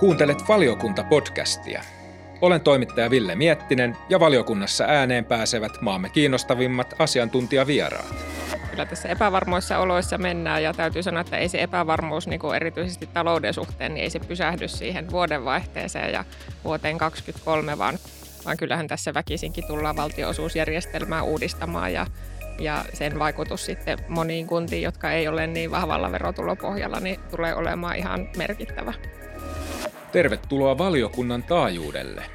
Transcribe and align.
Kuuntelet 0.00 0.38
valiokunta-podcastia. 0.48 1.82
Olen 2.40 2.60
toimittaja 2.60 3.10
Ville 3.10 3.34
Miettinen 3.34 3.96
ja 4.08 4.20
valiokunnassa 4.20 4.84
ääneen 4.84 5.24
pääsevät 5.24 5.72
maamme 5.80 6.08
kiinnostavimmat 6.08 6.94
asiantuntijavieraat. 6.98 8.14
Kyllä 8.70 8.86
tässä 8.86 9.08
epävarmoissa 9.08 9.78
oloissa 9.78 10.18
mennään 10.18 10.62
ja 10.62 10.74
täytyy 10.74 11.02
sanoa, 11.02 11.20
että 11.20 11.36
ei 11.36 11.48
se 11.48 11.62
epävarmuus 11.62 12.26
niin 12.26 12.40
kuin 12.40 12.56
erityisesti 12.56 13.06
talouden 13.06 13.54
suhteen, 13.54 13.94
niin 13.94 14.02
ei 14.02 14.10
se 14.10 14.18
pysähdy 14.18 14.68
siihen 14.68 15.10
vuodenvaihteeseen 15.10 16.12
ja 16.12 16.24
vuoteen 16.64 16.98
2023, 16.98 17.78
vaan, 17.78 17.98
vaan 18.44 18.56
kyllähän 18.56 18.88
tässä 18.88 19.14
väkisinkin 19.14 19.66
tullaan 19.66 19.96
valtionosuusjärjestelmää 19.96 21.22
uudistamaan 21.22 21.92
ja 21.92 22.06
ja 22.58 22.84
sen 22.94 23.18
vaikutus 23.18 23.64
sitten 23.64 23.98
moniin 24.08 24.46
kuntiin, 24.46 24.82
jotka 24.82 25.12
ei 25.12 25.28
ole 25.28 25.46
niin 25.46 25.70
vahvalla 25.70 26.12
verotulopohjalla, 26.12 27.00
niin 27.00 27.20
tulee 27.30 27.54
olemaan 27.54 27.96
ihan 27.96 28.28
merkittävä. 28.36 28.92
Tervetuloa 30.12 30.78
valiokunnan 30.78 31.42
taajuudelle. 31.42 32.30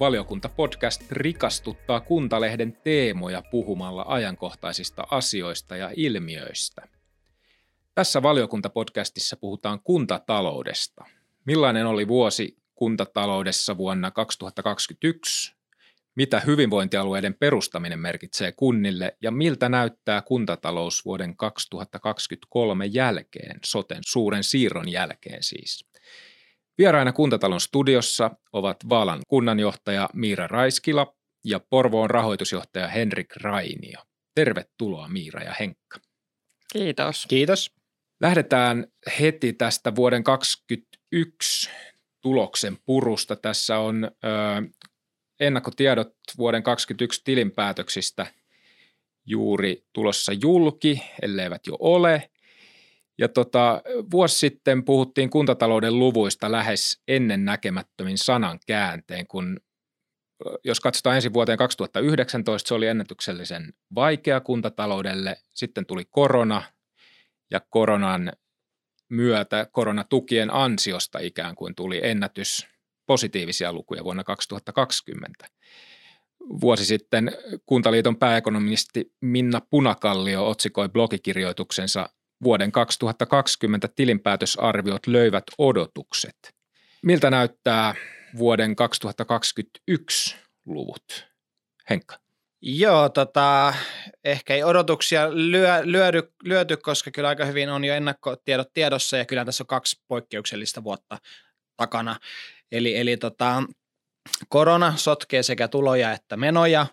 Valiokunta-podcast 0.00 1.04
rikastuttaa 1.10 2.00
Kuntalehden 2.00 2.78
teemoja 2.84 3.42
puhumalla 3.50 4.04
ajankohtaisista 4.08 5.06
asioista 5.10 5.76
ja 5.76 5.90
ilmiöistä. 5.96 6.88
Tässä 7.94 8.22
valiokuntapodcastissa 8.22 9.36
puhutaan 9.36 9.80
kuntataloudesta. 9.80 11.04
Millainen 11.44 11.86
oli 11.86 12.08
vuosi 12.08 12.56
kuntataloudessa 12.74 13.76
vuonna 13.76 14.10
2021? 14.10 15.54
Mitä 16.14 16.40
hyvinvointialueiden 16.40 17.34
perustaminen 17.34 17.98
merkitsee 17.98 18.52
kunnille 18.52 19.16
ja 19.22 19.30
miltä 19.30 19.68
näyttää 19.68 20.22
kuntatalous 20.22 21.04
vuoden 21.04 21.36
2023 21.36 22.86
jälkeen, 22.86 23.60
soten 23.64 24.00
suuren 24.06 24.44
siirron 24.44 24.88
jälkeen 24.88 25.42
siis? 25.42 25.87
Vieraina 26.78 27.12
kuntatalon 27.12 27.60
studiossa 27.60 28.30
ovat 28.52 28.76
Vaalan 28.88 29.20
kunnanjohtaja 29.28 30.08
Miira 30.14 30.46
Raiskila 30.46 31.14
ja 31.44 31.60
Porvoon 31.60 32.10
rahoitusjohtaja 32.10 32.88
Henrik 32.88 33.36
Rainio. 33.36 34.02
Tervetuloa 34.34 35.08
Miira 35.08 35.42
ja 35.42 35.54
Henkka. 35.60 35.98
Kiitos. 36.72 37.26
Kiitos. 37.28 37.72
Lähdetään 38.20 38.86
heti 39.20 39.52
tästä 39.52 39.94
vuoden 39.94 40.24
2021 40.24 41.70
tuloksen 42.20 42.78
purusta. 42.86 43.36
Tässä 43.36 43.78
on 43.78 44.04
ö, 44.04 44.08
ennakkotiedot 45.40 46.14
vuoden 46.38 46.62
2021 46.62 47.20
tilinpäätöksistä 47.24 48.26
juuri 49.26 49.84
tulossa 49.92 50.32
julki, 50.32 51.02
elleivät 51.22 51.66
jo 51.66 51.76
ole. 51.80 52.30
Ja 53.18 53.28
tota, 53.28 53.82
vuosi 54.10 54.38
sitten 54.38 54.84
puhuttiin 54.84 55.30
kuntatalouden 55.30 55.98
luvuista 55.98 56.52
lähes 56.52 57.02
ennen 57.08 57.44
näkemättömin 57.44 58.18
sanan 58.18 58.58
käänteen, 58.66 59.26
kun 59.26 59.60
jos 60.64 60.80
katsotaan 60.80 61.16
ensi 61.16 61.32
vuoteen 61.32 61.58
2019, 61.58 62.68
se 62.68 62.74
oli 62.74 62.86
ennätyksellisen 62.86 63.72
vaikea 63.94 64.40
kuntataloudelle. 64.40 65.36
Sitten 65.54 65.86
tuli 65.86 66.04
korona 66.10 66.62
ja 67.50 67.60
koronan 67.70 68.32
myötä, 69.08 69.66
koronatukien 69.72 70.54
ansiosta 70.54 71.18
ikään 71.18 71.54
kuin 71.54 71.74
tuli 71.74 72.00
ennätys 72.02 72.66
positiivisia 73.06 73.72
lukuja 73.72 74.04
vuonna 74.04 74.24
2020. 74.24 75.46
Vuosi 76.60 76.84
sitten 76.84 77.32
Kuntaliiton 77.66 78.16
pääekonomisti 78.16 79.12
Minna 79.20 79.60
Punakallio 79.70 80.48
otsikoi 80.48 80.88
blogikirjoituksensa 80.88 82.08
vuoden 82.42 82.72
2020 82.72 83.88
tilinpäätösarviot 83.96 85.06
löivät 85.06 85.44
odotukset. 85.58 86.36
Miltä 87.02 87.30
näyttää 87.30 87.94
vuoden 88.38 88.76
2021 88.76 90.36
luvut? 90.66 91.28
Henkka. 91.90 92.18
Joo, 92.62 93.08
tota, 93.08 93.74
ehkä 94.24 94.54
ei 94.54 94.64
odotuksia 94.64 95.30
lyö, 95.34 95.80
lyödy, 95.84 96.22
lyöty, 96.44 96.76
koska 96.76 97.10
kyllä 97.10 97.28
aika 97.28 97.44
hyvin 97.44 97.68
on 97.68 97.84
jo 97.84 97.94
ennakkotiedot 97.94 98.72
tiedossa 98.74 99.16
ja 99.16 99.24
kyllä 99.24 99.44
tässä 99.44 99.62
on 99.62 99.66
kaksi 99.66 100.02
poikkeuksellista 100.08 100.84
vuotta 100.84 101.18
takana. 101.76 102.16
Eli, 102.72 102.96
eli 102.96 103.16
tota, 103.16 103.62
korona 104.48 104.96
sotkee 104.96 105.42
sekä 105.42 105.68
tuloja 105.68 106.12
että 106.12 106.36
menoja 106.36 106.86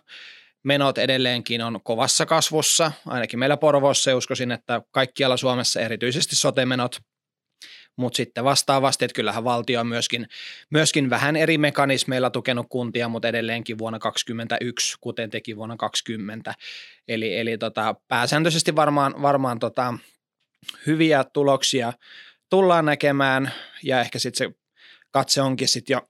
menot 0.66 0.98
edelleenkin 0.98 1.62
on 1.62 1.80
kovassa 1.84 2.26
kasvussa, 2.26 2.92
ainakin 3.06 3.38
meillä 3.38 3.56
Porvoossa 3.56 4.16
uskoisin, 4.16 4.52
että 4.52 4.82
kaikkialla 4.90 5.36
Suomessa 5.36 5.80
erityisesti 5.80 6.36
sotemenot, 6.36 7.00
mutta 7.96 8.16
sitten 8.16 8.44
vastaavasti, 8.44 9.04
että 9.04 9.14
kyllähän 9.14 9.44
valtio 9.44 9.80
on 9.80 9.86
myöskin, 9.86 10.28
myöskin 10.70 11.10
vähän 11.10 11.36
eri 11.36 11.58
mekanismeilla 11.58 12.30
tukenut 12.30 12.66
kuntia, 12.68 13.08
mutta 13.08 13.28
edelleenkin 13.28 13.78
vuonna 13.78 13.98
2021, 13.98 14.96
kuten 15.00 15.30
teki 15.30 15.56
vuonna 15.56 15.76
2020. 15.76 16.54
Eli, 17.08 17.38
eli 17.38 17.58
tota, 17.58 17.94
pääsääntöisesti 18.08 18.76
varmaan, 18.76 19.22
varmaan 19.22 19.58
tota, 19.58 19.94
hyviä 20.86 21.24
tuloksia 21.24 21.92
tullaan 22.50 22.84
näkemään 22.84 23.52
ja 23.82 24.00
ehkä 24.00 24.18
sitten 24.18 24.48
se 24.48 24.54
katse 25.10 25.42
onkin 25.42 25.68
sitten 25.68 25.94
jo 25.94 26.00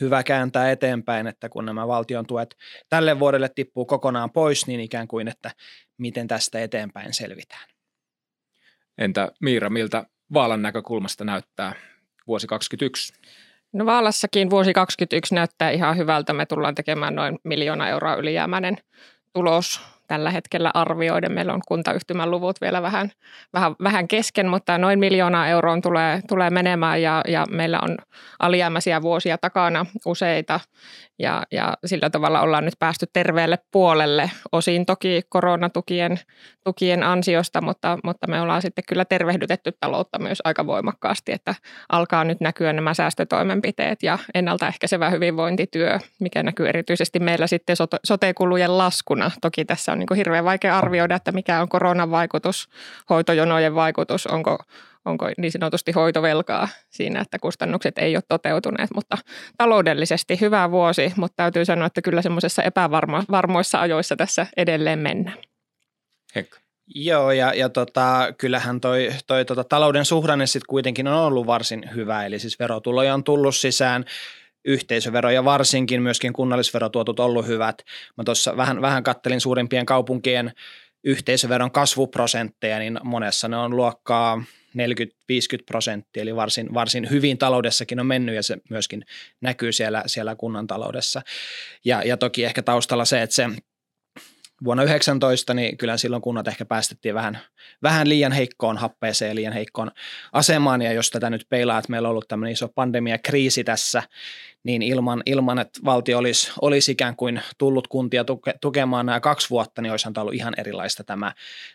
hyvä 0.00 0.22
kääntää 0.22 0.70
eteenpäin, 0.70 1.26
että 1.26 1.48
kun 1.48 1.64
nämä 1.64 1.88
valtion 1.88 2.26
tuet 2.26 2.56
tälle 2.88 3.18
vuodelle 3.18 3.48
tippuu 3.54 3.86
kokonaan 3.86 4.30
pois, 4.30 4.66
niin 4.66 4.80
ikään 4.80 5.08
kuin, 5.08 5.28
että 5.28 5.50
miten 5.98 6.28
tästä 6.28 6.60
eteenpäin 6.60 7.14
selvitään. 7.14 7.68
Entä 8.98 9.32
Miira, 9.40 9.70
miltä 9.70 10.06
Vaalan 10.32 10.62
näkökulmasta 10.62 11.24
näyttää 11.24 11.72
vuosi 12.26 12.46
2021? 12.46 13.12
No 13.72 13.86
Vaalassakin 13.86 14.50
vuosi 14.50 14.72
2021 14.72 15.34
näyttää 15.34 15.70
ihan 15.70 15.96
hyvältä. 15.96 16.32
Me 16.32 16.46
tullaan 16.46 16.74
tekemään 16.74 17.14
noin 17.14 17.38
miljoona 17.44 17.88
euroa 17.88 18.14
ylijäämäinen 18.14 18.76
tulos 19.32 19.95
tällä 20.06 20.30
hetkellä 20.30 20.70
arvioiden. 20.74 21.32
Meillä 21.32 21.54
on 21.54 21.60
kuntayhtymän 21.68 22.30
luvut 22.30 22.60
vielä 22.60 22.82
vähän, 22.82 23.10
vähän, 23.52 23.74
vähän 23.82 24.08
kesken, 24.08 24.48
mutta 24.48 24.78
noin 24.78 24.98
miljoonaa 24.98 25.48
euroa 25.48 25.80
tulee, 25.82 26.20
tulee 26.28 26.50
menemään 26.50 27.02
ja, 27.02 27.20
ja 27.28 27.46
meillä 27.50 27.78
on 27.82 27.96
alijäämäisiä 28.38 29.02
vuosia 29.02 29.38
takana 29.38 29.86
useita 30.06 30.60
ja, 31.18 31.42
ja 31.52 31.74
sillä 31.84 32.10
tavalla 32.10 32.40
ollaan 32.40 32.64
nyt 32.64 32.74
päästy 32.78 33.06
terveelle 33.12 33.58
puolelle, 33.72 34.30
osin 34.52 34.86
toki 34.86 35.22
koronatukien 35.28 36.20
tukien 36.64 37.02
ansiosta, 37.02 37.60
mutta, 37.60 37.98
mutta 38.04 38.26
me 38.26 38.40
ollaan 38.40 38.62
sitten 38.62 38.84
kyllä 38.88 39.04
tervehdytetty 39.04 39.72
taloutta 39.80 40.18
myös 40.18 40.38
aika 40.44 40.66
voimakkaasti, 40.66 41.32
että 41.32 41.54
alkaa 41.88 42.24
nyt 42.24 42.40
näkyä 42.40 42.72
nämä 42.72 42.94
säästötoimenpiteet 42.94 44.02
ja 44.02 44.18
ennaltaehkäisevä 44.34 45.10
hyvinvointityö, 45.10 45.98
mikä 46.20 46.42
näkyy 46.42 46.68
erityisesti 46.68 47.18
meillä 47.18 47.46
sitten 47.46 47.76
sote-kulujen 48.04 48.78
laskuna. 48.78 49.30
Toki 49.40 49.64
tässä 49.64 49.92
on 49.96 49.98
niin 49.98 50.06
kuin 50.06 50.16
hirveän 50.16 50.44
vaikea 50.44 50.78
arvioida, 50.78 51.16
että 51.16 51.32
mikä 51.32 51.60
on 51.60 51.68
koronan 51.68 52.10
vaikutus, 52.10 52.68
hoitojonojen 53.10 53.74
vaikutus, 53.74 54.26
onko, 54.26 54.58
onko 55.04 55.30
niin 55.38 55.52
sanotusti 55.52 55.92
hoitovelkaa 55.92 56.68
siinä, 56.90 57.20
että 57.20 57.38
kustannukset 57.38 57.98
ei 57.98 58.16
ole 58.16 58.22
toteutuneet, 58.28 58.90
mutta 58.94 59.18
taloudellisesti 59.56 60.40
hyvä 60.40 60.70
vuosi, 60.70 61.12
mutta 61.16 61.36
täytyy 61.36 61.64
sanoa, 61.64 61.86
että 61.86 62.02
kyllä 62.02 62.22
semmoisessa 62.22 62.62
epävarmoissa 62.62 63.80
ajoissa 63.80 64.16
tässä 64.16 64.46
edelleen 64.56 64.98
mennään. 64.98 65.38
Heikka. 66.34 66.58
Joo, 66.94 67.30
ja, 67.30 67.52
ja 67.54 67.68
tota, 67.68 68.34
kyllähän 68.38 68.80
toi, 68.80 69.10
toi 69.26 69.44
tota, 69.44 69.64
talouden 69.64 70.04
suhdanne 70.04 70.46
sitten 70.46 70.66
kuitenkin 70.68 71.08
on 71.08 71.14
ollut 71.14 71.46
varsin 71.46 71.90
hyvä, 71.94 72.26
eli 72.26 72.38
siis 72.38 72.58
verotuloja 72.58 73.14
on 73.14 73.24
tullut 73.24 73.56
sisään, 73.56 74.04
yhteisöveroja 74.66 75.44
varsinkin, 75.44 76.02
myöskin 76.02 76.32
kunnallisverotuotot 76.32 77.20
ollut 77.20 77.46
hyvät. 77.46 77.82
Mä 78.16 78.24
tuossa 78.24 78.56
vähän, 78.56 78.82
vähän 78.82 79.02
kattelin 79.02 79.40
suurimpien 79.40 79.86
kaupunkien 79.86 80.52
yhteisöveron 81.04 81.70
kasvuprosentteja, 81.70 82.78
niin 82.78 83.00
monessa 83.02 83.48
ne 83.48 83.56
on 83.56 83.76
luokkaa 83.76 84.42
40-50 84.78 84.78
prosenttia, 85.66 86.22
eli 86.22 86.36
varsin, 86.36 86.74
varsin 86.74 87.10
hyvin 87.10 87.38
taloudessakin 87.38 88.00
on 88.00 88.06
mennyt 88.06 88.34
ja 88.34 88.42
se 88.42 88.56
myöskin 88.70 89.04
näkyy 89.40 89.72
siellä, 89.72 90.02
siellä 90.06 90.36
kunnan 90.36 90.66
taloudessa. 90.66 91.22
Ja, 91.84 92.02
ja 92.02 92.16
toki 92.16 92.44
ehkä 92.44 92.62
taustalla 92.62 93.04
se, 93.04 93.22
että 93.22 93.36
se 93.36 93.48
vuonna 94.64 94.82
19, 94.82 95.54
niin 95.54 95.76
kyllä 95.76 95.96
silloin 95.96 96.22
kunnat 96.22 96.48
ehkä 96.48 96.64
päästettiin 96.64 97.14
vähän, 97.14 97.38
vähän 97.82 98.08
liian 98.08 98.32
heikkoon 98.32 98.76
happeeseen, 98.76 99.36
liian 99.36 99.52
heikkoon 99.52 99.90
asemaan, 100.32 100.82
ja 100.82 100.92
jos 100.92 101.10
tätä 101.10 101.30
nyt 101.30 101.46
peilaa, 101.48 101.78
että 101.78 101.90
meillä 101.90 102.08
on 102.08 102.10
ollut 102.10 102.28
tämmöinen 102.28 102.52
iso 102.52 102.68
pandemiakriisi 102.68 103.64
tässä, 103.64 104.02
niin 104.64 104.82
ilman, 104.82 105.22
ilman 105.26 105.58
että 105.58 105.80
valtio 105.84 106.18
olisi, 106.18 106.52
olisi 106.62 106.92
ikään 106.92 107.16
kuin 107.16 107.42
tullut 107.58 107.88
kuntia 107.88 108.24
tuke, 108.24 108.54
tukemaan 108.60 109.06
nämä 109.06 109.20
kaksi 109.20 109.50
vuotta, 109.50 109.82
niin 109.82 109.90
olisi 109.90 110.08
ollut 110.18 110.34
ihan 110.34 110.54
erilaista 110.56 111.04
tämä, 111.04 111.32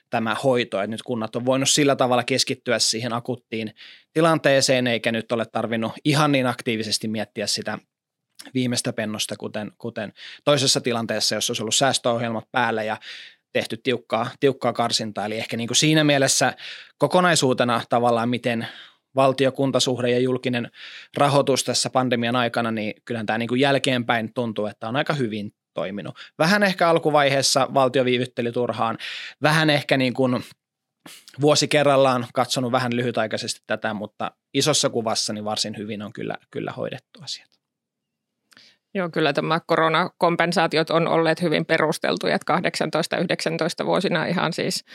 tämä 0.10 0.36
hoito. 0.44 0.82
Että 0.82 0.92
nyt 0.92 1.02
kunnat 1.02 1.36
on 1.36 1.46
voinut 1.46 1.70
sillä 1.70 1.96
tavalla 1.96 2.24
keskittyä 2.24 2.80
siihen 2.80 3.14
akuttiin 3.14 3.76
tilanteeseen, 4.14 4.88
eikä 4.88 5.12
nyt 5.12 5.32
ole 5.32 5.46
tarvinnut 5.46 5.92
ihan 6.06 6.32
niin 6.32 6.48
aktiivisesti 6.48 7.08
miettiä 7.08 7.48
sitä 7.48 7.80
viimeistä 8.54 8.94
pennosta, 8.94 9.36
kuten, 9.38 9.72
kuten 9.78 10.14
toisessa 10.44 10.82
tilanteessa, 10.82 11.36
jossa 11.36 11.52
olisi 11.52 11.64
ollut 11.64 11.76
säästöohjelmat 11.76 12.52
päällä 12.52 12.84
ja 12.84 12.98
tehty 13.54 13.78
tiukkaa, 13.78 14.28
tiukkaa 14.40 14.74
karsintaa. 14.74 15.26
Eli 15.26 15.38
ehkä 15.38 15.58
niin 15.58 15.68
kuin 15.68 15.78
siinä 15.78 16.04
mielessä 16.04 16.54
kokonaisuutena 16.98 17.82
tavallaan, 17.90 18.30
miten 18.30 18.68
valtiokuntasuhde 19.16 20.12
ja 20.12 20.20
julkinen 20.20 20.72
rahoitus 21.18 21.64
tässä 21.64 21.90
pandemian 21.90 22.36
aikana, 22.36 22.72
niin 22.72 22.94
kyllähän 23.06 23.26
tämä 23.26 23.38
niin 23.38 23.50
kuin 23.50 23.62
jälkeenpäin 23.62 24.34
tuntuu, 24.34 24.66
että 24.66 24.88
on 24.88 24.96
aika 24.96 25.14
hyvin 25.14 25.54
toiminut. 25.74 26.16
Vähän 26.40 26.64
ehkä 26.64 26.90
alkuvaiheessa 26.90 27.68
valtio 27.74 28.06
viivytteli 28.06 28.52
turhaan, 28.52 28.98
vähän 29.42 29.70
ehkä 29.70 29.98
niin 29.98 30.14
kuin 30.14 30.44
vuosi 31.42 31.68
kerrallaan 31.68 32.28
katsonut 32.34 32.72
vähän 32.72 32.96
lyhytaikaisesti 32.96 33.62
tätä, 33.68 33.94
mutta 33.94 34.32
isossa 34.54 34.90
kuvassa 34.90 35.34
niin 35.34 35.46
varsin 35.46 35.78
hyvin 35.78 36.02
on 36.02 36.14
kyllä, 36.14 36.38
kyllä 36.52 36.72
hoidettu 36.72 37.20
asiat. 37.24 37.61
Joo, 38.94 39.10
kyllä 39.10 39.34
tämä 39.34 39.60
koronakompensaatiot 39.68 40.90
on 40.90 41.08
olleet 41.08 41.42
hyvin 41.42 41.66
perusteltuja, 41.66 42.36
että 42.36 42.60
18-19 43.84 43.86
vuosina 43.86 44.26
ihan 44.26 44.54
siis 44.54 44.86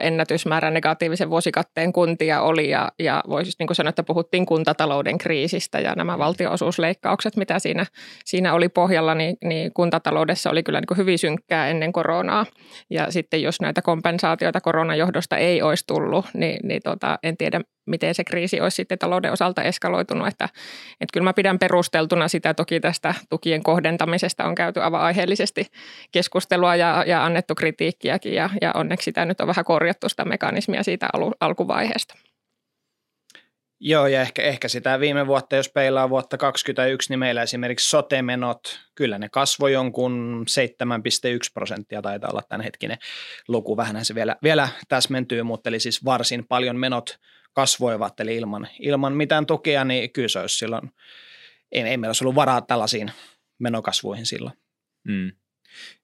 ennätysmäärä 0.00 0.70
negatiivisen 0.70 1.30
vuosikatteen 1.30 1.92
kuntia 1.92 2.40
oli 2.42 2.70
ja, 2.70 2.92
ja 2.98 3.22
voisi 3.28 3.52
niin 3.58 3.66
kuin 3.66 3.76
sanoa, 3.76 3.88
että 3.88 4.02
puhuttiin 4.02 4.46
kuntatalouden 4.46 5.18
kriisistä 5.18 5.80
ja 5.80 5.94
nämä 5.96 6.16
mm. 6.16 6.18
valtionosuusleikkaukset, 6.18 7.36
mitä 7.36 7.58
siinä, 7.58 7.86
siinä 8.24 8.54
oli 8.54 8.68
pohjalla, 8.68 9.14
niin, 9.14 9.36
niin 9.44 9.72
kuntataloudessa 9.72 10.50
oli 10.50 10.62
kyllä 10.62 10.80
niin 10.80 10.86
kuin 10.86 10.98
hyvin 10.98 11.18
synkkää 11.18 11.68
ennen 11.68 11.92
koronaa 11.92 12.46
ja 12.90 13.10
sitten 13.10 13.42
jos 13.42 13.60
näitä 13.60 13.82
kompensaatioita 13.82 14.60
koronajohdosta 14.60 15.36
ei 15.36 15.62
olisi 15.62 15.84
tullut, 15.86 16.26
niin, 16.34 16.68
niin 16.68 16.80
tota, 16.84 17.18
en 17.22 17.36
tiedä 17.36 17.60
miten 17.86 18.14
se 18.14 18.24
kriisi 18.24 18.60
olisi 18.60 18.74
sitten 18.74 18.98
talouden 18.98 19.32
osalta 19.32 19.62
eskaloitunut. 19.62 20.28
Että, 20.28 20.44
että 21.00 21.12
kyllä 21.12 21.24
mä 21.24 21.32
pidän 21.32 21.58
perusteltuna 21.58 22.28
sitä 22.28 22.54
toki 22.54 22.80
tästä 22.80 23.14
tukien 23.30 23.62
kohdentamisesta 23.62 24.44
on 24.44 24.54
käyty 24.54 24.80
aivan 24.80 25.00
aiheellisesti 25.00 25.66
keskustelua 26.12 26.76
ja, 26.76 27.04
ja 27.06 27.24
annettu 27.24 27.54
kritiikkiäkin 27.54 28.34
ja, 28.34 28.50
ja 28.60 28.70
onneksi 28.74 29.04
sitä 29.04 29.24
nyt 29.24 29.40
on 29.40 29.46
vähän 29.46 29.64
korjattu 29.64 30.08
sitä 30.08 30.24
mekanismia 30.24 30.82
siitä 30.82 31.08
al, 31.12 31.32
alkuvaiheesta. 31.40 32.14
Joo, 33.80 34.06
ja 34.06 34.20
ehkä, 34.20 34.42
ehkä 34.42 34.68
sitä 34.68 35.00
viime 35.00 35.26
vuotta, 35.26 35.56
jos 35.56 35.68
peilaa 35.68 36.10
vuotta 36.10 36.36
2021, 36.38 37.12
niin 37.12 37.18
meillä 37.18 37.42
esimerkiksi 37.42 37.90
sote-menot, 37.90 38.80
kyllä 38.94 39.18
ne 39.18 39.28
kasvoi 39.28 39.72
jonkun 39.72 40.44
7,1 40.50 41.50
prosenttia, 41.54 42.02
taitaa 42.02 42.30
olla 42.30 42.42
tämän 42.48 42.64
hetkinen 42.64 42.98
luku, 43.48 43.76
vähän 43.76 44.04
se 44.04 44.14
vielä, 44.14 44.36
vielä 44.42 44.68
täsmentyy, 44.88 45.42
mutta 45.42 45.68
eli 45.68 45.80
siis 45.80 46.04
varsin 46.04 46.46
paljon 46.48 46.76
menot 46.76 47.18
kasvoivat, 47.54 48.20
eli 48.20 48.36
ilman, 48.36 48.68
ilman 48.80 49.12
mitään 49.12 49.46
tukea, 49.46 49.84
niin 49.84 50.12
kyllä 50.12 50.28
se 50.28 50.38
olisi 50.38 50.58
silloin, 50.58 50.90
ei, 51.72 51.82
ei 51.82 51.96
meillä 51.96 52.08
olisi 52.08 52.24
ollut 52.24 52.34
varaa 52.34 52.60
tällaisiin 52.60 53.12
menokasvuihin 53.58 54.26
silloin. 54.26 54.56
Mm. 55.04 55.32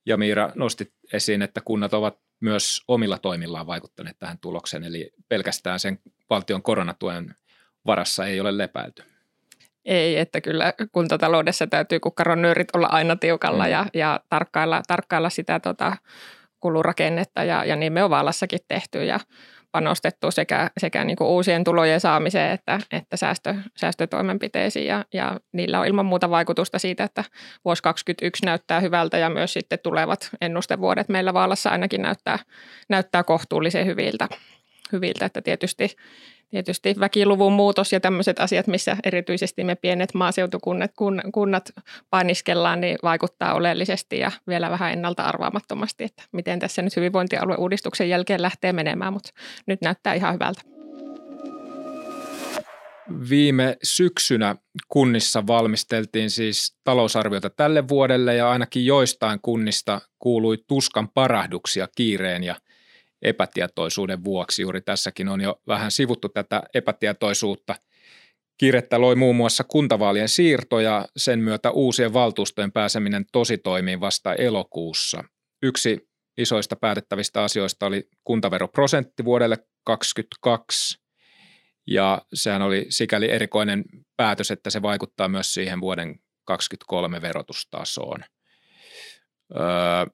Ja 0.06 0.16
Miira 0.16 0.52
nosti 0.54 0.92
esiin, 1.12 1.42
että 1.42 1.60
kunnat 1.60 1.94
ovat 1.94 2.18
myös 2.40 2.82
omilla 2.88 3.18
toimillaan 3.18 3.66
vaikuttaneet 3.66 4.18
tähän 4.18 4.38
tulokseen, 4.38 4.84
eli 4.84 5.10
pelkästään 5.28 5.80
sen 5.80 5.98
valtion 6.30 6.62
koronatuen 6.62 7.34
varassa 7.86 8.26
ei 8.26 8.40
ole 8.40 8.58
lepäilty. 8.58 9.02
Ei, 9.84 10.18
että 10.18 10.40
kyllä 10.40 10.74
kuntataloudessa 10.92 11.66
täytyy 11.66 12.00
kukkaron 12.00 12.42
nyörit 12.42 12.68
olla 12.76 12.86
aina 12.86 13.16
tiukalla 13.16 13.64
mm. 13.64 13.70
ja, 13.70 13.86
ja 13.94 14.20
tarkkailla, 14.28 14.82
tarkkailla 14.88 15.30
sitä 15.30 15.60
tota, 15.60 15.96
kulurakennetta 16.60 17.44
ja, 17.44 17.64
ja 17.64 17.76
niin 17.76 17.92
me 17.92 18.04
on 18.04 18.10
Vaalassakin 18.10 18.60
tehty 18.68 19.04
ja 19.04 19.20
panostettu 19.72 20.30
sekä, 20.30 20.70
sekä 20.78 21.04
niin 21.04 21.16
kuin 21.16 21.28
uusien 21.28 21.64
tulojen 21.64 22.00
saamiseen 22.00 22.52
että, 22.52 22.80
että 22.92 23.16
säästö, 23.16 23.54
säästötoimenpiteisiin 23.76 24.86
ja, 24.86 25.04
ja 25.14 25.40
niillä 25.52 25.80
on 25.80 25.86
ilman 25.86 26.06
muuta 26.06 26.30
vaikutusta 26.30 26.78
siitä, 26.78 27.04
että 27.04 27.24
vuosi 27.64 27.82
2021 27.82 28.46
näyttää 28.46 28.80
hyvältä 28.80 29.18
ja 29.18 29.30
myös 29.30 29.52
sitten 29.52 29.78
tulevat 29.82 30.30
ennustevuodet 30.40 31.08
meillä 31.08 31.34
Vaalassa 31.34 31.70
ainakin 31.70 32.02
näyttää, 32.02 32.38
näyttää 32.88 33.24
kohtuullisen 33.24 33.86
hyviltä. 33.86 34.28
hyviltä 34.92 35.26
että 35.26 35.42
tietysti 35.42 35.96
tietysti 36.50 36.94
väkiluvun 37.00 37.52
muutos 37.52 37.92
ja 37.92 38.00
tämmöiset 38.00 38.40
asiat, 38.40 38.66
missä 38.66 38.96
erityisesti 39.04 39.64
me 39.64 39.74
pienet 39.74 40.14
maaseutukunnat 40.14 40.90
kun, 40.96 41.22
kunnat 41.32 41.70
painiskellaan, 42.10 42.80
niin 42.80 42.98
vaikuttaa 43.02 43.54
oleellisesti 43.54 44.18
ja 44.18 44.32
vielä 44.48 44.70
vähän 44.70 44.92
ennalta 44.92 45.22
arvaamattomasti, 45.22 46.04
että 46.04 46.22
miten 46.32 46.58
tässä 46.58 46.82
nyt 46.82 46.96
hyvinvointialueuudistuksen 46.96 48.08
jälkeen 48.08 48.42
lähtee 48.42 48.72
menemään, 48.72 49.12
mutta 49.12 49.30
nyt 49.66 49.80
näyttää 49.80 50.14
ihan 50.14 50.34
hyvältä. 50.34 50.62
Viime 53.28 53.76
syksynä 53.82 54.56
kunnissa 54.88 55.46
valmisteltiin 55.46 56.30
siis 56.30 56.76
talousarviota 56.84 57.50
tälle 57.50 57.88
vuodelle 57.88 58.34
ja 58.34 58.50
ainakin 58.50 58.86
joistain 58.86 59.38
kunnista 59.42 60.00
kuului 60.18 60.58
tuskan 60.68 61.08
parahduksia 61.08 61.88
kiireen 61.96 62.44
ja– 62.44 62.56
epätietoisuuden 63.22 64.24
vuoksi. 64.24 64.62
Juuri 64.62 64.80
tässäkin 64.80 65.28
on 65.28 65.40
jo 65.40 65.60
vähän 65.66 65.90
sivuttu 65.90 66.28
tätä 66.28 66.62
epätietoisuutta. 66.74 67.74
Kiirettä 68.58 69.00
loi 69.00 69.16
muun 69.16 69.36
muassa 69.36 69.64
kuntavaalien 69.64 70.28
siirto 70.28 70.80
ja 70.80 71.06
sen 71.16 71.38
myötä 71.38 71.70
uusien 71.70 72.12
valtuustojen 72.12 72.72
pääseminen 72.72 73.24
tositoimiin 73.32 74.00
vasta 74.00 74.34
elokuussa. 74.34 75.24
Yksi 75.62 76.08
isoista 76.38 76.76
päätettävistä 76.76 77.42
asioista 77.42 77.86
oli 77.86 78.08
kuntaveroprosentti 78.24 79.24
vuodelle 79.24 79.56
2022 79.84 81.00
ja 81.86 82.22
sehän 82.34 82.62
oli 82.62 82.86
sikäli 82.88 83.30
erikoinen 83.30 83.84
päätös, 84.16 84.50
että 84.50 84.70
se 84.70 84.82
vaikuttaa 84.82 85.28
myös 85.28 85.54
siihen 85.54 85.80
vuoden 85.80 86.08
2023 86.44 87.22
verotustasoon. 87.22 88.24
Öö, 89.56 90.06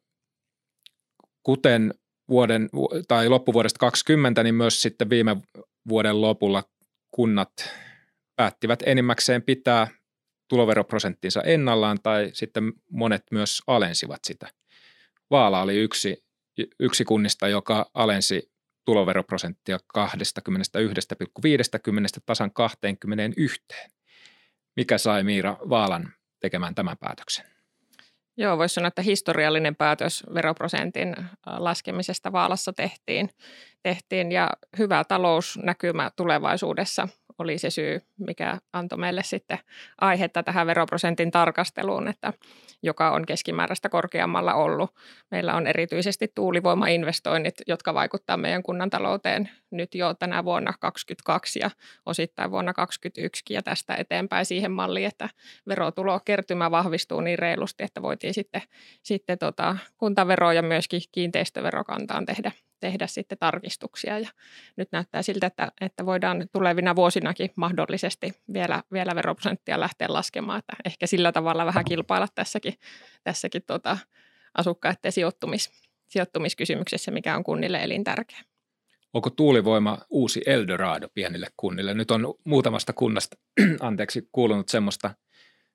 kuten 1.43 1.95
vuoden 2.29 2.69
tai 3.09 3.29
loppuvuodesta 3.29 3.79
2020, 3.79 4.43
niin 4.43 4.55
myös 4.55 4.83
sitten 4.83 5.11
viime 5.11 5.37
vuoden 5.89 6.21
lopulla 6.21 6.65
kunnat 7.11 7.51
päättivät 8.37 8.83
enimmäkseen 8.87 9.43
pitää 9.43 9.89
tuloveroprosenttinsa 10.49 11.43
ennallaan 11.43 11.99
tai 12.03 12.31
sitten 12.33 12.73
monet 12.91 13.23
myös 13.31 13.63
alensivat 13.67 14.21
sitä. 14.25 14.49
Vaala 15.31 15.63
oli 15.63 15.77
yksi, 15.77 16.25
yksi 16.81 17.05
kunnista, 17.05 17.49
joka 17.49 17.91
alensi 17.95 18.51
tuloveroprosenttia 18.85 19.79
21,50 19.99 20.03
tasan 22.27 22.53
21. 22.53 23.63
Mikä 24.77 24.99
sai 24.99 25.25
Miira 25.25 25.57
Vaalan 25.69 26.13
tekemään 26.41 26.75
tämän 26.75 26.97
päätöksen? 26.99 27.56
Joo, 28.37 28.59
voisi 28.59 28.75
sanoa, 28.75 28.89
että 28.89 29.03
historiallinen 29.03 29.77
päätös 29.77 30.25
veroprosentin 30.35 31.17
laskemisesta 31.47 32.33
Vaalassa 32.33 32.73
tehtiin, 32.73 33.31
tehtiin 33.83 34.33
ja 34.33 34.51
hyvä 34.79 35.05
talousnäkymä 35.05 36.11
tulevaisuudessa 36.17 37.09
oli 37.39 37.59
se 37.59 37.71
syy, 37.71 38.01
mikä 38.19 38.59
antoi 38.73 38.99
meille 38.99 39.23
sitten 39.23 39.59
aihetta 40.01 40.43
tähän 40.43 40.67
veroprosentin 40.67 41.31
tarkasteluun, 41.31 42.09
että 42.09 42.33
joka 42.83 43.11
on 43.11 43.27
keskimääräistä 43.27 43.89
korkeammalla 43.89 44.55
ollut. 44.55 44.91
Meillä 45.31 45.55
on 45.55 45.67
erityisesti 45.67 46.29
tuulivoimainvestoinnit, 46.35 47.55
jotka 47.67 47.95
vaikuttavat 47.95 48.41
meidän 48.41 48.63
kunnan 48.63 48.91
talouteen 48.91 49.49
nyt 49.71 49.95
jo 49.95 50.15
tänä 50.15 50.45
vuonna 50.45 50.73
2022 50.81 51.59
ja 51.59 51.71
osittain 52.07 52.51
vuonna 52.51 52.73
2021 52.73 53.55
ja 53.55 53.63
tästä 53.63 53.95
eteenpäin 53.95 54.47
siihen 54.47 54.73
malliin, 54.73 55.07
että 55.07 55.29
verotulokertymä 55.67 56.71
vahvistuu 56.71 57.21
niin 57.21 57.39
reilusti, 57.39 57.85
että 57.85 58.03
voitiin 58.03 58.35
sitten, 58.35 58.63
sitten 59.03 59.39
tota, 59.39 59.77
kuntavero 59.99 60.53
ja 60.53 60.63
myöskin 60.63 61.01
kiinteistöverokantaan 61.13 62.27
tehdä 62.27 62.53
tehdä 62.81 63.07
sitten 63.07 63.39
tarkistuksia. 63.39 64.19
Ja 64.19 64.29
nyt 64.77 64.89
näyttää 64.93 65.23
siltä, 65.23 65.47
että, 65.47 65.73
että 65.81 66.07
voidaan 66.07 66.49
tulevina 66.53 66.97
vuosinakin 66.97 67.51
mahdollisesti 67.57 68.33
vielä, 68.53 68.83
vielä 68.93 69.15
veroprosenttia 69.15 69.81
lähteä 69.81 70.07
laskemaan. 70.11 70.59
Että 70.59 70.77
ehkä 70.85 71.07
sillä 71.07 71.33
tavalla 71.33 71.67
vähän 71.67 71.85
kilpailla 71.85 72.29
tässäkin, 72.35 72.75
tässäkin 73.25 73.63
tota 73.67 73.99
asukkaiden 74.55 75.13
sijoittumis, 75.13 75.71
sijoittumiskysymyksessä, 76.09 77.11
mikä 77.11 77.37
on 77.37 77.45
kunnille 77.45 77.79
elintärkeä. 77.83 78.41
Onko 79.13 79.31
tuulivoima 79.31 79.99
uusi 80.11 80.43
Eldorado 80.47 81.09
pienille 81.15 81.47
kunnille? 81.57 81.95
Nyt 81.95 82.11
on 82.11 82.35
muutamasta 82.45 82.93
kunnasta 82.93 83.37
anteeksi, 83.81 84.29
kuulunut 84.33 84.69
semmoista 84.69 85.15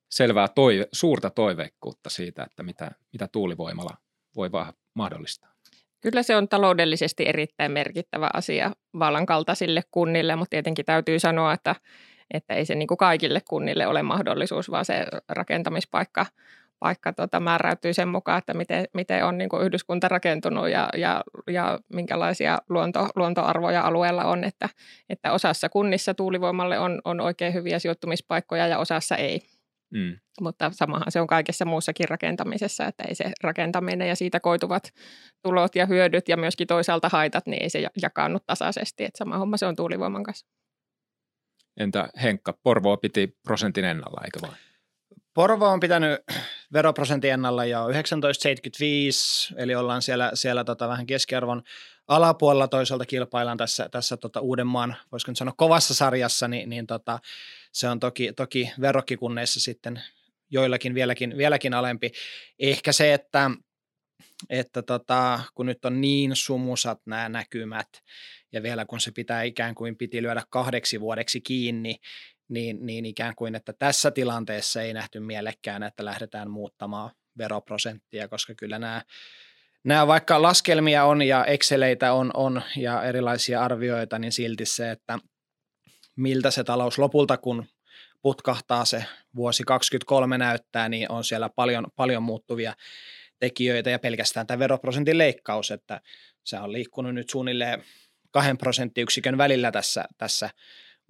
selvää 0.09 0.47
toive, 0.47 0.87
suurta 0.91 1.29
toiveikkuutta 1.29 2.09
siitä, 2.09 2.43
että 2.43 2.63
mitä, 2.63 2.91
mitä 3.13 3.27
tuulivoimalla 3.27 3.97
voi 4.35 4.51
vaan 4.51 4.73
mahdollistaa. 4.93 5.53
Kyllä 6.01 6.23
se 6.23 6.35
on 6.35 6.47
taloudellisesti 6.47 7.27
erittäin 7.27 7.71
merkittävä 7.71 8.29
asia 8.33 8.71
vallan 8.99 9.25
kaltaisille 9.25 9.81
kunnille, 9.91 10.35
mutta 10.35 10.49
tietenkin 10.49 10.85
täytyy 10.85 11.19
sanoa, 11.19 11.53
että, 11.53 11.75
että 12.33 12.53
ei 12.53 12.65
se 12.65 12.75
niin 12.75 12.87
kuin 12.87 12.97
kaikille 12.97 13.41
kunnille 13.49 13.87
ole 13.87 14.03
mahdollisuus, 14.03 14.71
vaan 14.71 14.85
se 14.85 15.05
rakentamispaikka 15.29 16.25
paikka 16.81 17.13
tota, 17.13 17.39
määräytyy 17.39 17.93
sen 17.93 18.07
mukaan, 18.07 18.37
että 18.37 18.53
miten, 18.53 18.85
miten 18.93 19.25
on 19.25 19.37
niin 19.37 19.49
kuin 19.49 19.63
yhdyskunta 19.63 20.07
rakentunut 20.07 20.69
ja, 20.69 20.89
ja, 20.97 21.23
ja 21.47 21.79
minkälaisia 21.93 22.57
luonto, 22.69 23.07
luontoarvoja 23.15 23.81
alueella 23.81 24.23
on, 24.23 24.43
että, 24.43 24.69
että 25.09 25.31
osassa 25.31 25.69
kunnissa 25.69 26.13
tuulivoimalle 26.13 26.79
on, 26.79 27.01
on 27.05 27.21
oikein 27.21 27.53
hyviä 27.53 27.79
sijoittumispaikkoja 27.79 28.67
ja 28.67 28.77
osassa 28.77 29.15
ei. 29.15 29.41
Mm. 29.93 30.17
Mutta 30.41 30.71
samahan 30.73 31.11
se 31.11 31.21
on 31.21 31.27
kaikessa 31.27 31.65
muussakin 31.65 32.09
rakentamisessa, 32.09 32.85
että 32.85 33.03
ei 33.07 33.15
se 33.15 33.31
rakentaminen 33.43 34.07
ja 34.07 34.15
siitä 34.15 34.39
koituvat 34.39 34.93
tulot 35.43 35.75
ja 35.75 35.85
hyödyt 35.85 36.29
ja 36.29 36.37
myöskin 36.37 36.67
toisaalta 36.67 37.09
haitat, 37.09 37.47
niin 37.47 37.63
ei 37.63 37.69
se 37.69 37.87
jakaannut 38.01 38.43
tasaisesti. 38.45 39.03
Että 39.03 39.17
sama 39.17 39.37
homma 39.37 39.57
se 39.57 39.65
on 39.65 39.75
tuulivoiman 39.75 40.23
kanssa. 40.23 40.47
Entä 41.77 42.09
Henkka, 42.21 42.53
Porvoa 42.63 42.97
piti 42.97 43.37
prosentin 43.43 43.85
ennalla, 43.85 44.21
eikö 44.23 44.39
vaan? 44.41 44.55
Porvo 45.33 45.67
on 45.67 45.79
pitänyt 45.79 46.19
veroprosentin 46.73 47.31
ennalla 47.31 47.65
jo 47.65 47.79
1975, 47.79 49.53
eli 49.57 49.75
ollaan 49.75 50.01
siellä, 50.01 50.31
siellä 50.33 50.63
tota 50.63 50.87
vähän 50.87 51.05
keskiarvon 51.05 51.63
alapuolella 52.07 52.67
toisaalta 52.67 53.05
kilpaillaan 53.05 53.57
tässä, 53.57 53.89
tässä 53.89 54.17
tota 54.17 54.39
Uudenmaan, 54.39 54.95
voisiko 55.11 55.31
sanoa 55.35 55.53
kovassa 55.57 55.93
sarjassa, 55.93 56.47
niin, 56.47 56.69
niin 56.69 56.87
tota, 56.87 57.19
se 57.71 57.89
on 57.89 57.99
toki, 57.99 58.33
toki 58.33 58.71
verrokkikunneissa 58.81 59.59
sitten 59.59 60.01
joillakin 60.49 60.93
vieläkin, 60.93 61.37
vieläkin 61.37 61.73
alempi. 61.73 62.11
Ehkä 62.59 62.91
se, 62.91 63.13
että, 63.13 63.51
että 64.49 64.81
tota, 64.81 65.39
kun 65.55 65.65
nyt 65.65 65.85
on 65.85 66.01
niin 66.01 66.35
sumusat 66.35 66.99
nämä 67.05 67.29
näkymät, 67.29 67.87
ja 68.51 68.63
vielä 68.63 68.85
kun 68.85 68.99
se 68.99 69.11
pitää 69.11 69.43
ikään 69.43 69.75
kuin 69.75 69.97
piti 69.97 70.21
lyödä 70.21 70.43
kahdeksi 70.49 70.99
vuodeksi 70.99 71.41
kiinni, 71.41 71.95
niin, 72.49 72.85
niin 72.85 73.05
ikään 73.05 73.35
kuin, 73.35 73.55
että 73.55 73.73
tässä 73.73 74.11
tilanteessa 74.11 74.81
ei 74.81 74.93
nähty 74.93 75.19
mielekkään, 75.19 75.83
että 75.83 76.05
lähdetään 76.05 76.49
muuttamaan 76.49 77.11
veroprosenttia, 77.37 78.27
koska 78.27 78.53
kyllä 78.55 78.79
nämä, 78.79 79.01
nämä 79.83 80.07
vaikka 80.07 80.41
laskelmia 80.41 81.05
on 81.05 81.21
ja 81.21 81.45
Exceleitä 81.45 82.13
on, 82.13 82.31
on 82.33 82.61
ja 82.75 83.03
erilaisia 83.03 83.61
arvioita, 83.63 84.19
niin 84.19 84.31
silti 84.31 84.65
se, 84.65 84.91
että 84.91 85.19
miltä 86.15 86.51
se 86.51 86.63
talous 86.63 86.99
lopulta, 86.99 87.37
kun 87.37 87.65
putkahtaa 88.21 88.85
se 88.85 89.05
vuosi 89.35 89.63
2023 89.63 90.37
näyttää, 90.37 90.89
niin 90.89 91.11
on 91.11 91.23
siellä 91.23 91.49
paljon, 91.49 91.87
paljon 91.95 92.23
muuttuvia 92.23 92.73
tekijöitä 93.39 93.89
ja 93.89 93.99
pelkästään 93.99 94.47
tämä 94.47 94.59
veroprosentin 94.59 95.17
leikkaus, 95.17 95.71
että 95.71 96.01
se 96.43 96.59
on 96.59 96.73
liikkunut 96.73 97.15
nyt 97.15 97.29
suunnilleen 97.29 97.83
kahden 98.31 98.57
prosenttiyksikön 98.57 99.37
välillä 99.37 99.71
tässä, 99.71 100.05
tässä 100.17 100.49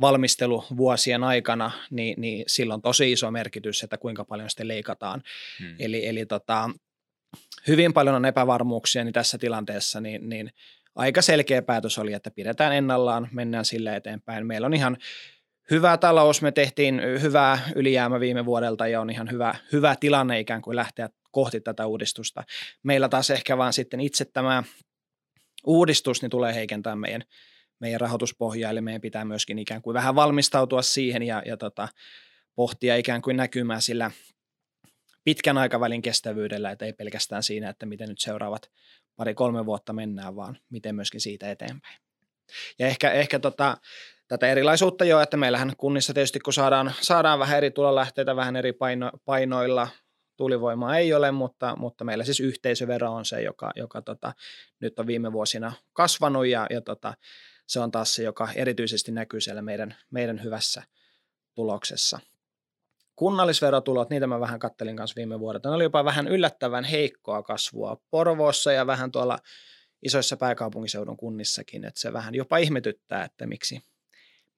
valmisteluvuosien 0.02 1.24
aikana, 1.24 1.72
niin, 1.92 2.22
niin 2.22 2.44
silloin 2.48 2.82
tosi 2.82 3.12
iso 3.12 3.32
merkitys, 3.32 3.84
että 3.84 3.98
kuinka 3.98 4.26
paljon 4.26 4.50
sitten 4.50 4.68
leikataan. 4.68 5.22
Hmm. 5.60 5.76
Eli, 5.80 6.08
eli 6.08 6.26
tota, 6.26 6.70
hyvin 7.68 7.94
paljon 7.94 8.16
on 8.16 8.26
epävarmuuksia 8.26 9.04
niin 9.04 9.14
tässä 9.14 9.38
tilanteessa, 9.38 10.02
niin, 10.02 10.30
niin 10.30 10.52
aika 10.96 11.22
selkeä 11.22 11.62
päätös 11.62 11.98
oli, 11.98 12.14
että 12.14 12.32
pidetään 12.32 12.74
ennallaan, 12.74 13.28
mennään 13.32 13.66
sille 13.66 13.96
eteenpäin. 13.96 14.48
Meillä 14.48 14.66
on 14.66 14.74
ihan 14.74 14.98
hyvä 15.72 15.98
talous, 15.98 16.42
me 16.42 16.52
tehtiin 16.52 17.02
hyvää 17.22 17.60
ylijäämä 17.76 18.20
viime 18.20 18.46
vuodelta 18.46 18.88
ja 18.88 19.02
on 19.02 19.10
ihan 19.10 19.32
hyvä, 19.32 19.56
hyvä 19.72 19.96
tilanne 20.00 20.40
ikään 20.40 20.62
kuin 20.62 20.76
lähteä 20.76 21.10
kohti 21.32 21.62
tätä 21.62 21.88
uudistusta. 21.88 22.44
Meillä 22.84 23.10
taas 23.10 23.30
ehkä 23.30 23.58
vaan 23.58 23.74
sitten 23.74 24.02
itse 24.02 24.26
tämä 24.26 24.64
uudistus 25.66 26.22
niin 26.22 26.30
tulee 26.30 26.56
heikentää 26.56 26.96
meidän 26.96 27.24
meidän 27.80 28.02
rahoituspohjaa, 28.02 28.72
eli 28.72 28.82
meidän 28.82 29.02
pitää 29.02 29.26
myöskin 29.26 29.60
ikään 29.60 29.82
kuin 29.82 29.94
vähän 29.94 30.16
valmistautua 30.16 30.82
siihen 30.82 31.24
ja, 31.24 31.44
ja 31.46 31.58
tota, 31.58 31.88
pohtia 32.56 32.96
ikään 32.96 33.22
kuin 33.22 33.38
näkymää 33.38 33.80
sillä 33.80 34.12
pitkän 35.24 35.58
aikavälin 35.58 36.02
kestävyydellä, 36.02 36.72
että 36.72 36.86
ei 36.86 36.94
pelkästään 36.94 37.44
siinä, 37.44 37.70
että 37.70 37.86
miten 37.86 38.10
nyt 38.10 38.20
seuraavat 38.20 38.72
pari-kolme 39.16 39.66
vuotta 39.66 39.94
mennään, 39.94 40.36
vaan 40.36 40.58
miten 40.70 40.96
myöskin 40.96 41.22
siitä 41.22 41.52
eteenpäin. 41.52 42.02
Ja 42.80 42.88
ehkä, 42.88 43.12
ehkä 43.12 43.40
tota, 43.40 43.78
tätä 44.28 44.48
erilaisuutta 44.48 45.06
jo, 45.06 45.20
että 45.20 45.38
meillähän 45.38 45.74
kunnissa 45.78 46.14
tietysti 46.14 46.40
kun 46.40 46.54
saadaan, 46.54 46.94
saadaan 47.02 47.40
vähän 47.40 47.58
eri 47.58 47.72
tulolähteitä, 47.72 48.36
vähän 48.36 48.56
eri 48.56 48.74
paino, 48.74 49.12
painoilla, 49.26 49.88
tuulivoimaa 50.38 50.98
ei 50.98 51.14
ole, 51.14 51.32
mutta, 51.32 51.76
mutta 51.76 52.04
meillä 52.04 52.24
siis 52.24 52.40
yhteisövero 52.40 53.12
on 53.12 53.26
se, 53.26 53.42
joka, 53.42 53.72
joka 53.76 54.02
tota, 54.02 54.34
nyt 54.80 55.00
on 55.00 55.08
viime 55.08 55.32
vuosina 55.32 55.74
kasvanut 55.94 56.48
ja, 56.48 56.68
ja 56.70 56.82
tota, 56.82 57.14
se 57.68 57.80
on 57.80 57.92
taas 57.92 58.16
se, 58.16 58.24
joka 58.24 58.50
erityisesti 58.56 59.12
näkyy 59.12 59.42
siellä 59.42 59.62
meidän, 59.62 59.96
meidän 60.12 60.44
hyvässä 60.44 60.84
tuloksessa. 61.56 62.20
Kunnallisverotulot, 63.16 64.10
niitä 64.10 64.28
mä 64.28 64.40
vähän 64.40 64.60
kattelin 64.60 64.96
kanssa 64.96 65.16
viime 65.16 65.40
vuodelta. 65.40 65.70
Ne 65.70 65.76
oli 65.76 65.84
jopa 65.84 66.06
vähän 66.06 66.28
yllättävän 66.28 66.84
heikkoa 66.84 67.44
kasvua 67.44 68.02
Porvoossa 68.10 68.72
ja 68.72 68.88
vähän 68.88 69.12
tuolla 69.12 69.40
isoissa 70.04 70.38
pääkaupunkiseudun 70.38 71.18
kunnissakin, 71.18 71.86
että 71.86 72.00
se 72.00 72.14
vähän 72.14 72.36
jopa 72.36 72.58
ihmetyttää, 72.58 73.24
että 73.24 73.48
miksi, 73.48 73.82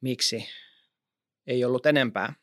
miksi 0.01 0.48
ei 1.48 1.65
ollut 1.65 1.86
enempää. 1.86 2.33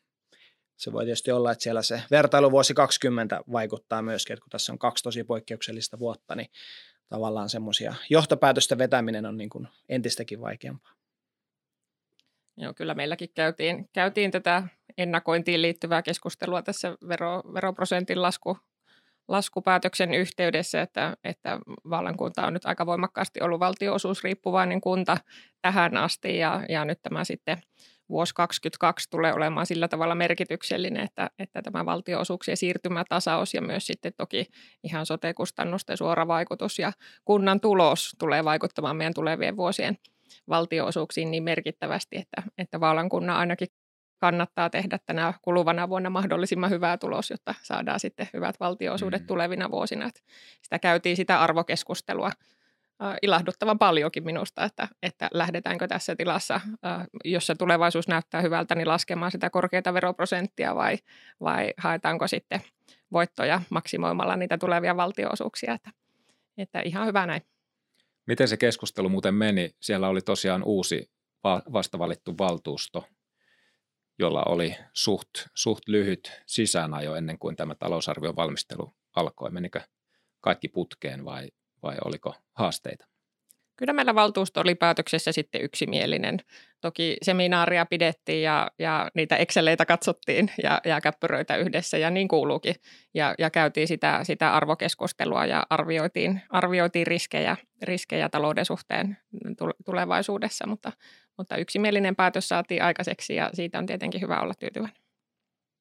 Se 0.77 0.91
voi 0.91 1.05
tietysti 1.05 1.31
olla, 1.31 1.51
että 1.51 1.63
siellä 1.63 1.81
se 1.81 2.03
vertailuvuosi 2.11 2.73
20 2.73 3.41
vaikuttaa 3.51 4.01
myöskin, 4.01 4.33
että 4.33 4.43
kun 4.43 4.49
tässä 4.49 4.71
on 4.71 4.79
kaksi 4.79 5.03
tosi 5.03 5.23
poikkeuksellista 5.23 5.99
vuotta, 5.99 6.35
niin 6.35 6.49
tavallaan 7.09 7.49
semmoisia 7.49 7.95
johtopäätösten 8.09 8.77
vetäminen 8.77 9.25
on 9.25 9.37
niin 9.37 9.49
kuin 9.49 9.67
entistäkin 9.89 10.41
vaikeampaa. 10.41 10.91
Joo, 12.57 12.73
kyllä 12.73 12.93
meilläkin 12.93 13.29
käytiin, 13.33 13.89
käytiin 13.93 14.31
tätä 14.31 14.63
ennakointiin 14.97 15.61
liittyvää 15.61 16.01
keskustelua 16.01 16.61
tässä 16.61 16.97
vero, 17.07 17.43
veroprosentin 17.53 18.21
lasku, 18.21 18.57
laskupäätöksen 19.27 20.13
yhteydessä, 20.13 20.81
että, 20.81 21.17
että 21.23 21.59
vallankunta 21.89 22.47
on 22.47 22.53
nyt 22.53 22.65
aika 22.65 22.85
voimakkaasti 22.85 23.41
ollut 23.41 23.59
valtioosuusriippuvainen 23.59 24.81
kunta 24.81 25.17
tähän 25.61 25.97
asti 25.97 26.37
ja, 26.37 26.63
ja 26.69 26.85
nyt 26.85 27.01
tämä 27.01 27.23
sitten 27.23 27.57
vuosi 28.09 28.35
2022 28.35 29.09
tulee 29.09 29.33
olemaan 29.33 29.65
sillä 29.65 29.87
tavalla 29.87 30.15
merkityksellinen, 30.15 31.03
että, 31.03 31.29
että 31.39 31.61
tämä 31.61 31.85
valtioosuuksien 31.85 32.57
siirtymätasaus 32.57 33.53
ja 33.53 33.61
myös 33.61 33.87
sitten 33.87 34.13
toki 34.17 34.45
ihan 34.83 35.05
sote-kustannusten 35.05 35.97
suora 35.97 36.27
vaikutus 36.27 36.79
ja 36.79 36.91
kunnan 37.25 37.59
tulos 37.59 38.15
tulee 38.19 38.43
vaikuttamaan 38.43 38.95
meidän 38.95 39.13
tulevien 39.13 39.57
vuosien 39.57 39.97
valtioosuuksiin 40.49 41.31
niin 41.31 41.43
merkittävästi, 41.43 42.17
että, 42.17 42.43
että 42.57 42.79
vallankunnan 42.79 43.37
ainakin 43.37 43.67
kannattaa 44.21 44.69
tehdä 44.69 44.99
tänä 45.05 45.33
kuluvana 45.41 45.89
vuonna 45.89 46.09
mahdollisimman 46.09 46.69
hyvää 46.69 46.97
tulos, 46.97 47.29
jotta 47.29 47.55
saadaan 47.61 47.99
sitten 47.99 48.29
hyvät 48.33 48.59
valtioosuudet 48.59 49.21
mm. 49.21 49.27
tulevina 49.27 49.71
vuosina. 49.71 50.05
Että 50.05 50.21
sitä 50.61 50.79
käytiin 50.79 51.15
sitä 51.15 51.41
arvokeskustelua 51.41 52.31
ilahduttavan 53.21 53.79
paljonkin 53.79 54.23
minusta, 54.23 54.63
että, 54.63 54.87
että 55.03 55.29
lähdetäänkö 55.33 55.87
tässä 55.87 56.15
tilassa, 56.15 56.61
jos 57.23 57.47
se 57.47 57.55
tulevaisuus 57.55 58.07
näyttää 58.07 58.41
hyvältä, 58.41 58.75
niin 58.75 58.87
laskemaan 58.87 59.31
sitä 59.31 59.49
korkeita 59.49 59.93
veroprosenttia 59.93 60.75
vai, 60.75 60.97
vai 61.39 61.73
haetaanko 61.77 62.27
sitten 62.27 62.61
voittoja 63.11 63.61
maksimoimalla 63.69 64.35
niitä 64.35 64.57
tulevia 64.57 64.97
valtioosuuksia, 64.97 65.73
että, 65.73 65.91
että 66.57 66.81
ihan 66.81 67.07
hyvä 67.07 67.25
näin. 67.25 67.41
Miten 68.27 68.47
se 68.47 68.57
keskustelu 68.57 69.09
muuten 69.09 69.33
meni? 69.33 69.69
Siellä 69.79 70.07
oli 70.07 70.21
tosiaan 70.21 70.63
uusi 70.63 71.11
vastavalittu 71.73 72.37
valtuusto, 72.37 73.05
jolla 74.19 74.43
oli 74.43 74.75
suht, 74.93 75.29
suht 75.53 75.87
lyhyt 75.87 76.41
sisäänajo 76.45 77.15
ennen 77.15 77.39
kuin 77.39 77.55
tämä 77.55 77.75
talousarvion 77.75 78.35
valmistelu 78.35 78.93
alkoi. 79.15 79.51
Menikö 79.51 79.81
kaikki 80.41 80.67
putkeen 80.67 81.25
vai 81.25 81.49
vai 81.83 81.97
oliko 82.05 82.35
haasteita? 82.53 83.05
Kyllä 83.75 83.93
meillä 83.93 84.15
valtuusto 84.15 84.61
oli 84.61 84.75
päätöksessä 84.75 85.31
sitten 85.31 85.61
yksimielinen. 85.61 86.39
Toki 86.81 87.17
seminaaria 87.21 87.85
pidettiin 87.85 88.43
ja, 88.43 88.71
ja 88.79 89.11
niitä 89.15 89.35
Exceleitä 89.35 89.85
katsottiin 89.85 90.51
ja, 90.63 90.81
ja 90.85 91.01
käppyröitä 91.01 91.55
yhdessä 91.55 91.97
ja 91.97 92.09
niin 92.09 92.27
kuuluukin. 92.27 92.75
Ja, 93.13 93.35
ja 93.39 93.49
käytiin 93.49 93.87
sitä, 93.87 94.19
sitä 94.23 94.53
arvokeskustelua 94.53 95.45
ja 95.45 95.63
arvioitiin, 95.69 96.41
arvioitiin 96.49 97.07
riskejä, 97.07 97.57
riskejä 97.81 98.29
talouden 98.29 98.65
suhteen 98.65 99.17
tulevaisuudessa, 99.85 100.67
mutta, 100.67 100.91
mutta 101.37 101.57
yksimielinen 101.57 102.15
päätös 102.15 102.47
saatiin 102.47 102.83
aikaiseksi 102.83 103.35
ja 103.35 103.49
siitä 103.53 103.79
on 103.79 103.85
tietenkin 103.85 104.21
hyvä 104.21 104.39
olla 104.39 104.53
tyytyväinen. 104.59 105.01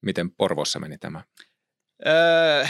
Miten 0.02 0.30
Porvossa 0.30 0.78
meni 0.78 0.98
tämä? 0.98 1.22
Öö, 2.06 2.64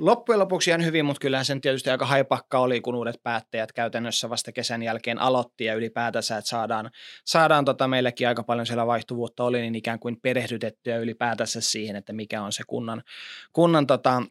loppujen 0.00 0.38
lopuksi 0.38 0.70
ihan 0.70 0.84
hyvin, 0.84 1.04
mutta 1.04 1.20
kyllähän 1.20 1.44
sen 1.44 1.60
tietysti 1.60 1.90
aika 1.90 2.06
haipakka 2.06 2.58
oli, 2.58 2.80
kun 2.80 2.94
uudet 2.94 3.22
päättäjät 3.22 3.72
käytännössä 3.72 4.30
vasta 4.30 4.52
kesän 4.52 4.82
jälkeen 4.82 5.18
aloitti 5.18 5.64
ja 5.64 5.74
ylipäätänsä, 5.74 6.36
että 6.36 6.48
saadaan, 6.48 6.90
saadaan 7.24 7.64
tota 7.64 7.88
meillekin 7.88 8.28
aika 8.28 8.42
paljon 8.42 8.66
siellä 8.66 8.86
vaihtuvuutta 8.86 9.44
oli, 9.44 9.60
niin 9.60 9.74
ikään 9.74 9.98
kuin 9.98 10.20
perehdytettyä 10.22 10.96
ylipäätänsä 10.96 11.60
siihen, 11.60 11.96
että 11.96 12.12
mikä 12.12 12.42
on 12.42 12.52
se 12.52 12.62
kunnan, 12.66 13.02
kunnan 13.52 13.86
tota, 13.86 14.22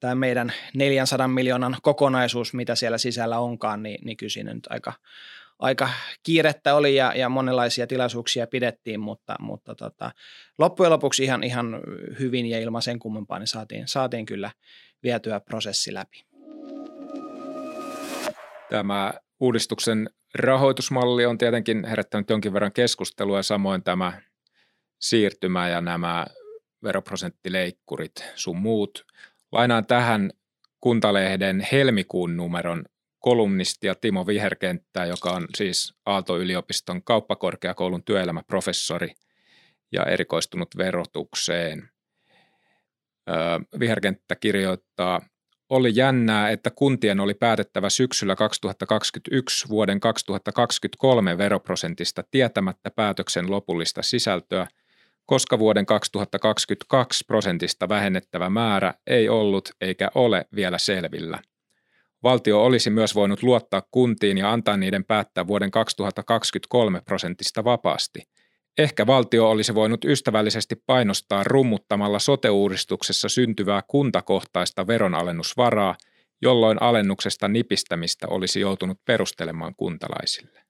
tämä 0.00 0.14
meidän 0.14 0.52
400 0.74 1.28
miljoonan 1.28 1.76
kokonaisuus, 1.82 2.54
mitä 2.54 2.74
siellä 2.74 2.98
sisällä 2.98 3.38
onkaan, 3.38 3.82
niin, 3.82 3.98
niin 4.04 4.16
kyllä 4.16 4.30
siinä 4.30 4.54
nyt 4.54 4.66
aika, 4.70 4.92
aika 5.62 5.88
kiirettä 6.22 6.74
oli 6.74 6.94
ja, 6.94 7.12
ja 7.16 7.28
monenlaisia 7.28 7.86
tilaisuuksia 7.86 8.46
pidettiin, 8.46 9.00
mutta, 9.00 9.36
mutta 9.40 9.74
tota, 9.74 10.10
loppujen 10.58 10.92
lopuksi 10.92 11.24
ihan, 11.24 11.44
ihan 11.44 11.80
hyvin 12.18 12.46
ja 12.46 12.58
ilman 12.58 12.82
sen 12.82 12.98
kummempaa 12.98 13.38
niin 13.38 13.46
saatiin, 13.46 13.88
saatiin 13.88 14.26
kyllä 14.26 14.50
vietyä 15.02 15.40
prosessi 15.40 15.94
läpi. 15.94 16.24
Tämä 18.70 19.12
uudistuksen 19.40 20.10
rahoitusmalli 20.34 21.26
on 21.26 21.38
tietenkin 21.38 21.84
herättänyt 21.84 22.30
jonkin 22.30 22.52
verran 22.52 22.72
keskustelua 22.72 23.36
ja 23.36 23.42
samoin 23.42 23.82
tämä 23.82 24.12
siirtymä 25.00 25.68
ja 25.68 25.80
nämä 25.80 26.26
veroprosenttileikkurit 26.82 28.24
sun 28.34 28.58
muut. 28.58 29.04
Lainaan 29.52 29.86
tähän 29.86 30.30
Kuntalehden 30.80 31.66
helmikuun 31.72 32.36
numeron 32.36 32.84
kolumnistia 33.22 33.94
Timo 33.94 34.26
Viherkenttää, 34.26 35.06
joka 35.06 35.30
on 35.30 35.46
siis 35.56 35.94
Aalto-yliopiston 36.06 37.02
kauppakorkeakoulun 37.02 38.04
työelämäprofessori. 38.04 39.14
ja 39.92 40.04
erikoistunut 40.04 40.68
verotukseen. 40.76 41.88
Viherkenttä 43.80 44.36
kirjoittaa, 44.36 45.20
oli 45.68 45.92
jännää, 45.94 46.50
että 46.50 46.70
kuntien 46.70 47.20
oli 47.20 47.34
päätettävä 47.34 47.90
syksyllä 47.90 48.36
2021 48.36 49.68
vuoden 49.68 50.00
2023 50.00 51.38
veroprosentista 51.38 52.24
tietämättä 52.30 52.90
päätöksen 52.90 53.50
lopullista 53.50 54.02
sisältöä, 54.02 54.66
koska 55.26 55.58
vuoden 55.58 55.86
2022 55.86 57.24
prosentista 57.26 57.88
vähennettävä 57.88 58.50
määrä 58.50 58.94
ei 59.06 59.28
ollut 59.28 59.70
eikä 59.80 60.10
ole 60.14 60.46
vielä 60.54 60.78
selvillä. 60.78 61.38
Valtio 62.22 62.64
olisi 62.64 62.90
myös 62.90 63.14
voinut 63.14 63.42
luottaa 63.42 63.82
kuntiin 63.90 64.38
ja 64.38 64.52
antaa 64.52 64.76
niiden 64.76 65.04
päättää 65.04 65.46
vuoden 65.46 65.70
2023 65.70 67.00
prosentista 67.00 67.64
vapaasti– 67.64 68.22
Ehkä 68.78 69.06
valtio 69.06 69.50
olisi 69.50 69.74
voinut 69.74 70.04
ystävällisesti 70.04 70.76
painostaa 70.86 71.44
rummuttamalla 71.44 72.18
sote-uudistuksessa 72.18 73.28
syntyvää 73.28 73.82
kuntakohtaista 73.88 74.86
veronalennusvaraa, 74.86 75.96
jolloin 76.42 76.82
alennuksesta 76.82 77.48
nipistämistä 77.48 78.28
olisi 78.28 78.60
joutunut 78.60 79.04
perustelemaan 79.04 79.74
kuntalaisille. 79.76 80.62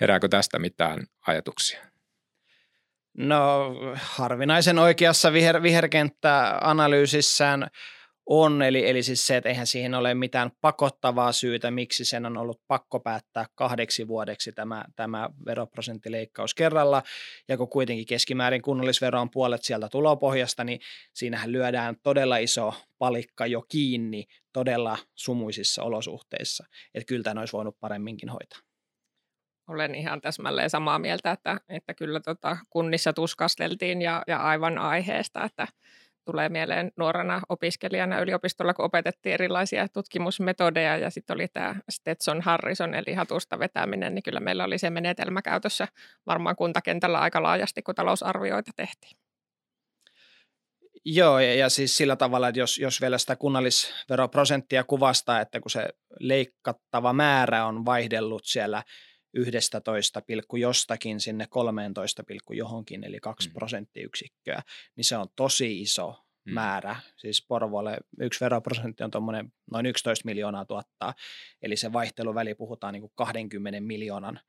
Herääkö 0.00 0.28
tästä 0.28 0.58
mitään 0.58 1.06
ajatuksia? 1.26 1.80
No 3.16 3.70
harvinaisen 3.94 4.78
oikeassa 4.78 5.32
viher, 5.32 5.62
viherkenttä-analyysissään 5.62 7.68
on, 8.30 8.62
eli, 8.62 8.88
eli 8.88 9.02
siis 9.02 9.26
se, 9.26 9.36
että 9.36 9.48
eihän 9.48 9.66
siihen 9.66 9.94
ole 9.94 10.14
mitään 10.14 10.50
pakottavaa 10.60 11.32
syytä, 11.32 11.70
miksi 11.70 12.04
sen 12.04 12.26
on 12.26 12.36
ollut 12.36 12.60
pakko 12.66 13.00
päättää 13.00 13.46
kahdeksi 13.54 14.08
vuodeksi 14.08 14.52
tämä, 14.52 14.84
tämä 14.96 15.30
veroprosenttileikkaus 15.46 16.54
kerralla, 16.54 17.02
ja 17.48 17.56
kun 17.56 17.68
kuitenkin 17.68 18.06
keskimäärin 18.06 18.62
kunnallisvero 18.62 19.20
on 19.20 19.30
puolet 19.30 19.62
sieltä 19.62 19.88
tulopohjasta, 19.88 20.64
niin 20.64 20.80
siinähän 21.14 21.52
lyödään 21.52 21.96
todella 22.02 22.36
iso 22.36 22.74
palikka 22.98 23.46
jo 23.46 23.62
kiinni 23.62 24.24
todella 24.52 24.98
sumuisissa 25.14 25.82
olosuhteissa, 25.82 26.64
että 26.94 27.08
kyllä 27.08 27.22
tämä 27.22 27.40
olisi 27.40 27.52
voinut 27.52 27.80
paremminkin 27.80 28.28
hoitaa. 28.28 28.58
Olen 29.68 29.94
ihan 29.94 30.20
täsmälleen 30.20 30.70
samaa 30.70 30.98
mieltä, 30.98 31.30
että, 31.30 31.60
että 31.68 31.94
kyllä 31.94 32.20
tota 32.20 32.56
kunnissa 32.70 33.12
tuskasteltiin 33.12 34.02
ja, 34.02 34.22
ja 34.26 34.38
aivan 34.38 34.78
aiheesta, 34.78 35.44
että 35.44 35.68
tulee 36.32 36.48
mieleen 36.48 36.92
nuorena 36.96 37.40
opiskelijana 37.48 38.20
yliopistolla, 38.20 38.74
kun 38.74 38.84
opetettiin 38.84 39.32
erilaisia 39.34 39.88
tutkimusmetodeja 39.88 40.96
ja 40.96 41.10
sitten 41.10 41.34
oli 41.34 41.48
tämä 41.48 41.74
Stetson 41.90 42.40
Harrison 42.40 42.94
eli 42.94 43.14
hatusta 43.14 43.58
vetäminen, 43.58 44.14
niin 44.14 44.22
kyllä 44.22 44.40
meillä 44.40 44.64
oli 44.64 44.78
se 44.78 44.90
menetelmä 44.90 45.42
käytössä 45.42 45.88
varmaan 46.26 46.56
kuntakentällä 46.56 47.18
aika 47.18 47.42
laajasti, 47.42 47.82
kun 47.82 47.94
talousarvioita 47.94 48.70
tehtiin. 48.76 49.18
Joo, 51.04 51.38
ja, 51.38 51.54
ja 51.54 51.68
siis 51.68 51.96
sillä 51.96 52.16
tavalla, 52.16 52.48
että 52.48 52.60
jos, 52.60 52.78
jos 52.78 53.00
vielä 53.00 53.18
sitä 53.18 53.36
kunnallisveroprosenttia 53.36 54.84
kuvastaa, 54.84 55.40
että 55.40 55.60
kun 55.60 55.70
se 55.70 55.88
leikattava 56.20 57.12
määrä 57.12 57.66
on 57.66 57.84
vaihdellut 57.84 58.44
siellä 58.44 58.82
11, 59.34 60.22
jostakin 60.58 61.20
sinne 61.20 61.46
13, 61.50 62.24
johonkin, 62.50 63.04
eli 63.04 63.20
2 63.20 63.48
mm. 63.48 63.52
prosenttiyksikköä, 63.52 64.62
niin 64.96 65.04
se 65.04 65.16
on 65.16 65.26
tosi 65.36 65.80
iso 65.80 66.14
mm. 66.44 66.54
määrä. 66.54 66.96
Siis 67.16 67.46
Porvolle 67.48 67.98
yksi 68.20 68.40
veroprosentti 68.40 69.04
on 69.04 69.10
tuommoinen 69.10 69.52
noin 69.72 69.86
11 69.86 70.26
miljoonaa 70.26 70.64
tuottaa, 70.64 71.14
eli 71.62 71.76
se 71.76 71.92
vaihteluväli 71.92 72.54
puhutaan 72.54 72.92
niin 72.92 73.02
kuin 73.02 73.12
20 73.14 73.80
miljoonan 73.80 74.40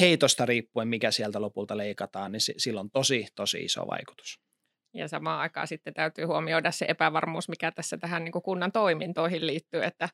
heitosta 0.00 0.46
riippuen, 0.46 0.88
mikä 0.88 1.10
sieltä 1.10 1.40
lopulta 1.40 1.76
leikataan, 1.76 2.32
niin 2.32 2.40
sillä 2.40 2.80
on 2.80 2.90
tosi, 2.90 3.26
tosi 3.34 3.64
iso 3.64 3.86
vaikutus. 3.86 4.40
Ja 4.94 5.08
samaan 5.08 5.40
aikaan 5.40 5.68
sitten 5.68 5.94
täytyy 5.94 6.24
huomioida 6.24 6.70
se 6.70 6.84
epävarmuus, 6.88 7.48
mikä 7.48 7.72
tässä 7.72 7.98
tähän 7.98 8.24
niin 8.24 8.32
kuin 8.32 8.42
kunnan 8.42 8.72
toimintoihin 8.72 9.46
liittyy, 9.46 9.84
että 9.84 10.08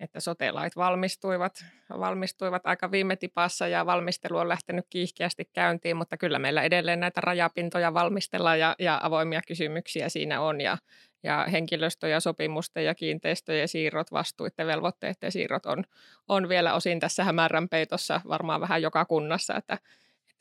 että 0.00 0.20
sotelait 0.20 0.76
valmistuivat, 0.76 1.64
valmistuivat 1.90 2.62
aika 2.66 2.90
viime 2.90 3.16
tipassa 3.16 3.68
ja 3.68 3.86
valmistelu 3.86 4.38
on 4.38 4.48
lähtenyt 4.48 4.86
kiihkeästi 4.90 5.50
käyntiin, 5.52 5.96
mutta 5.96 6.16
kyllä 6.16 6.38
meillä 6.38 6.62
edelleen 6.62 7.00
näitä 7.00 7.20
rajapintoja 7.20 7.94
valmistellaan 7.94 8.60
ja, 8.60 8.74
ja 8.78 9.00
avoimia 9.02 9.40
kysymyksiä 9.46 10.08
siinä 10.08 10.40
on 10.40 10.60
ja, 10.60 10.78
ja 11.22 11.46
henkilöstö 11.52 12.08
ja 12.08 12.20
sopimusten 12.20 12.84
ja 12.84 12.94
kiinteistöjen 12.94 13.68
siirrot, 13.68 14.12
vastuiden, 14.12 14.66
velvoitteiden 14.66 15.32
siirrot 15.32 15.66
on, 15.66 15.84
on 16.28 16.48
vielä 16.48 16.74
osin 16.74 17.00
tässä 17.00 17.24
hämärän 17.24 17.68
peitossa 17.68 18.20
varmaan 18.28 18.60
vähän 18.60 18.82
joka 18.82 19.04
kunnassa, 19.04 19.56
että 19.56 19.78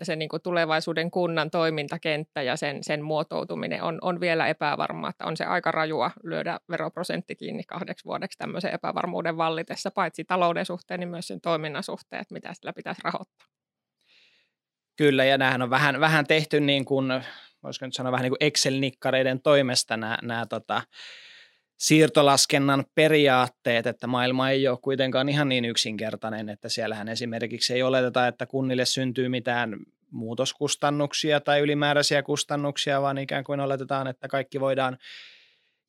se 0.04 0.16
niin 0.16 0.30
kuin 0.30 0.42
tulevaisuuden 0.42 1.12
kunnan 1.12 1.52
toimintakenttä 1.52 2.42
ja 2.42 2.56
sen, 2.56 2.84
sen 2.84 3.02
muotoutuminen 3.02 3.84
on, 3.84 3.98
on 4.02 4.20
vielä 4.20 4.48
epävarmaa, 4.48 5.10
että 5.10 5.26
on 5.26 5.38
se 5.38 5.46
aika 5.46 5.72
rajua 5.72 6.12
lyödä 6.24 6.60
veroprosentti 6.70 7.36
kiinni 7.36 7.64
kahdeksi 7.64 8.06
vuodeksi 8.06 8.38
tämmöisen 8.38 8.74
epävarmuuden 8.74 9.38
vallitessa, 9.38 9.92
paitsi 9.92 10.24
talouden 10.24 10.66
suhteen, 10.66 11.00
niin 11.00 11.10
myös 11.10 11.28
sen 11.28 11.42
toiminnan 11.42 11.84
suhteen, 11.84 12.22
että 12.22 12.34
mitä 12.34 12.54
sillä 12.54 12.74
pitäisi 12.74 13.02
rahoittaa. 13.04 13.48
Kyllä, 14.98 15.26
ja 15.26 15.38
nämähän 15.38 15.62
on 15.62 15.70
vähän, 15.70 16.00
vähän 16.00 16.28
tehty 16.28 16.60
niin 16.60 16.86
kuin, 16.86 17.24
voisiko 17.64 17.86
nyt 17.86 17.94
sanoa 17.94 18.12
vähän 18.12 18.24
niin 18.24 18.38
kuin 18.38 18.44
Excel-nikkareiden 18.44 19.42
toimesta 19.44 19.98
nämä, 19.98 20.18
nämä 20.22 20.46
tota, 20.46 20.82
siirtolaskennan 21.78 22.86
periaatteet, 22.96 23.88
että 23.88 24.08
maailma 24.08 24.50
ei 24.50 24.68
ole 24.68 24.78
kuitenkaan 24.82 25.30
ihan 25.30 25.50
niin 25.50 25.66
yksinkertainen, 25.66 26.50
että 26.50 26.70
siellähän 26.70 27.10
esimerkiksi 27.10 27.74
ei 27.74 27.84
oleteta, 27.84 28.28
että 28.28 28.46
kunnille 28.46 28.86
syntyy 28.86 29.30
mitään 29.30 29.76
muutoskustannuksia 30.12 31.40
tai 31.40 31.60
ylimääräisiä 31.60 32.24
kustannuksia, 32.24 33.02
vaan 33.02 33.18
ikään 33.18 33.44
kuin 33.44 33.60
oletetaan, 33.60 34.08
että 34.08 34.28
kaikki 34.28 34.60
voidaan 34.60 34.98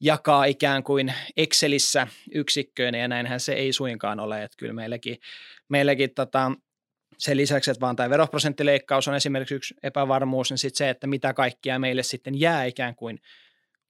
jakaa 0.00 0.44
ikään 0.44 0.82
kuin 0.82 1.14
Excelissä 1.36 2.06
yksikköön, 2.34 2.94
ja 2.94 3.08
näinhän 3.08 3.40
se 3.40 3.52
ei 3.52 3.72
suinkaan 3.72 4.20
ole, 4.20 4.42
että 4.42 4.56
kyllä 4.58 4.72
meilläkin, 4.72 5.16
meilläkin 5.68 6.14
tota, 6.14 6.52
sen 7.18 7.36
lisäksi, 7.36 7.70
että 7.70 7.80
vaan 7.80 7.96
tämä 7.96 8.10
veroprosenttileikkaus 8.10 9.08
on 9.08 9.14
esimerkiksi 9.14 9.54
yksi 9.54 9.74
epävarmuus, 9.82 10.50
niin 10.50 10.58
sitten 10.58 10.78
se, 10.78 10.90
että 10.90 11.06
mitä 11.06 11.34
kaikkia 11.34 11.78
meille 11.78 12.02
sitten 12.02 12.40
jää 12.40 12.64
ikään 12.64 12.94
kuin 12.94 13.20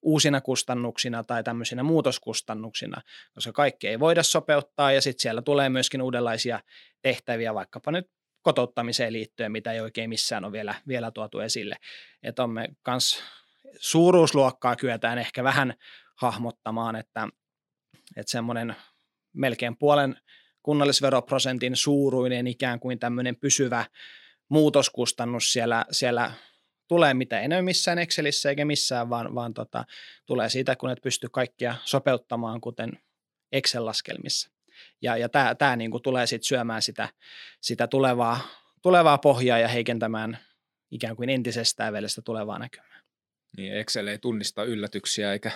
uusina 0.03 0.41
kustannuksina 0.41 1.25
tai 1.25 1.45
tämmöisinä 1.45 1.83
muutoskustannuksina, 1.83 3.03
koska 3.35 3.53
kaikki 3.53 3.89
ei 3.89 4.01
voida 4.01 4.23
sopeuttaa 4.23 4.93
ja 4.93 5.01
sitten 5.01 5.23
siellä 5.23 5.43
tulee 5.43 5.69
myöskin 5.69 6.03
uudenlaisia 6.03 6.61
tehtäviä, 7.03 7.55
vaikkapa 7.55 7.93
nyt 7.93 8.11
kotouttamiseen 8.43 9.13
liittyen, 9.13 9.53
mitä 9.53 9.73
ei 9.73 9.81
oikein 9.81 10.11
missään 10.11 10.45
ole 10.45 10.53
vielä, 10.53 10.75
vielä 10.89 11.11
tuotu 11.11 11.39
esille. 11.39 11.77
Että 12.23 12.45
on 12.45 12.51
me 12.51 12.69
kans 12.83 13.23
suuruusluokkaa 13.81 14.77
kyetään 14.77 15.19
ehkä 15.19 15.45
vähän 15.45 15.75
hahmottamaan, 16.17 16.97
että, 16.97 17.29
että 18.17 18.31
semmoinen 18.31 18.77
melkein 19.33 19.77
puolen 19.77 20.17
kunnallisveroprosentin 20.63 21.77
suuruinen 21.77 22.47
ikään 22.47 22.81
kuin 22.81 22.99
tämmöinen 22.99 23.37
pysyvä 23.37 23.85
muutoskustannus 24.49 25.53
siellä, 25.53 25.85
siellä 25.91 26.33
tulee 26.89 27.15
mitä 27.15 27.41
enemmän 27.41 27.65
missään 27.65 27.99
Excelissä 27.99 28.51
eikä 28.51 28.65
missään, 28.65 29.11
vaan, 29.11 29.35
vaan 29.35 29.55
tota, 29.55 29.85
tulee 30.27 30.49
siitä, 30.49 30.77
kun 30.77 30.91
et 30.91 31.03
pysty 31.03 31.29
kaikkia 31.29 31.75
sopeuttamaan, 31.85 32.61
kuten 32.61 32.99
Excel-laskelmissa. 33.53 34.51
Ja, 35.03 35.17
ja 35.17 35.29
tämä 35.59 35.77
niinku 35.77 36.01
tulee 36.01 36.27
sitten 36.27 36.47
syömään 36.49 36.83
sitä, 36.83 37.09
sitä 37.61 37.87
tulevaa, 37.87 38.41
tulevaa 38.83 39.19
pohjaa 39.19 39.59
ja 39.59 39.69
heikentämään 39.69 40.39
ikään 40.91 41.17
kuin 41.17 41.29
entisestään 41.29 41.93
vielä 41.93 42.09
sitä 42.09 42.23
tulevaa 42.23 42.59
näkymää. 42.59 43.01
Niin, 43.57 43.77
Excel 43.77 44.07
ei 44.07 44.19
tunnista 44.19 44.65
yllätyksiä 44.65 45.33
eikä 45.33 45.51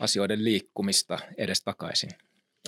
asioiden 0.00 0.44
liikkumista 0.44 1.18
edes 1.38 1.62
takaisin. 1.62 2.10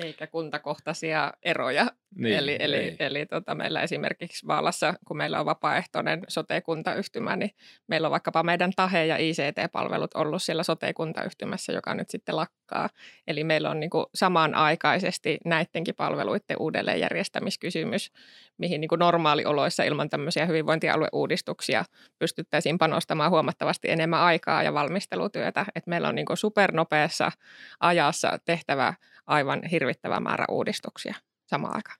Eikä 0.00 0.26
kuntakohtaisia 0.26 1.33
eroja. 1.42 1.87
Niin, 2.16 2.37
eli 2.37 2.57
eli, 2.61 2.76
ei. 2.76 2.96
eli 2.98 3.26
tota, 3.26 3.55
meillä 3.55 3.81
esimerkiksi 3.83 4.46
Vaalassa, 4.46 4.94
kun 5.07 5.16
meillä 5.16 5.40
on 5.40 5.46
vapaaehtoinen 5.46 6.22
sote-kuntayhtymä, 6.28 7.37
niin 7.37 7.50
meillä 7.87 8.07
on 8.07 8.12
vaikkapa 8.12 8.42
meidän 8.42 8.72
TAHE- 8.76 9.07
ja 9.07 9.16
ICT-palvelut 9.16 10.14
ollut 10.14 10.42
siellä 10.42 10.62
sote-kuntayhtymässä, 10.62 11.72
joka 11.72 11.94
nyt 11.94 12.11
sitten 12.11 12.37
lakkaa. 12.37 12.88
Eli 13.26 13.44
meillä 13.44 13.70
on 13.70 13.81
niin 13.81 13.90
kuin 13.90 14.07
samanaikaisesti 14.14 15.38
näidenkin 15.44 15.94
palveluiden 15.94 16.57
uudelleenjärjestämiskysymys, 16.59 18.12
mihin 18.59 18.81
niin 18.81 18.88
kuin 18.88 18.98
normaalioloissa 18.98 19.83
ilman 19.83 20.09
tämmöisiä 20.09 20.46
hyvinvointialueuudistuksia 20.46 21.85
pystyttäisiin 22.18 22.78
panostamaan 22.78 23.31
huomattavasti 23.31 23.90
enemmän 23.90 24.20
aikaa 24.20 24.62
ja 24.62 24.74
valmistelutyötä. 24.74 25.66
Et 25.74 25.87
meillä 25.87 26.09
on 26.09 26.14
niin 26.14 26.26
kuin 26.26 26.37
supernopeassa 26.37 27.33
ajassa 27.81 28.38
tehtävä 28.44 28.94
aivan 29.26 29.62
hirvittävä 29.64 30.20
määrä 30.20 30.44
uudistuksia 30.50 31.14
samaan 31.46 31.76
aikaan. 31.76 31.98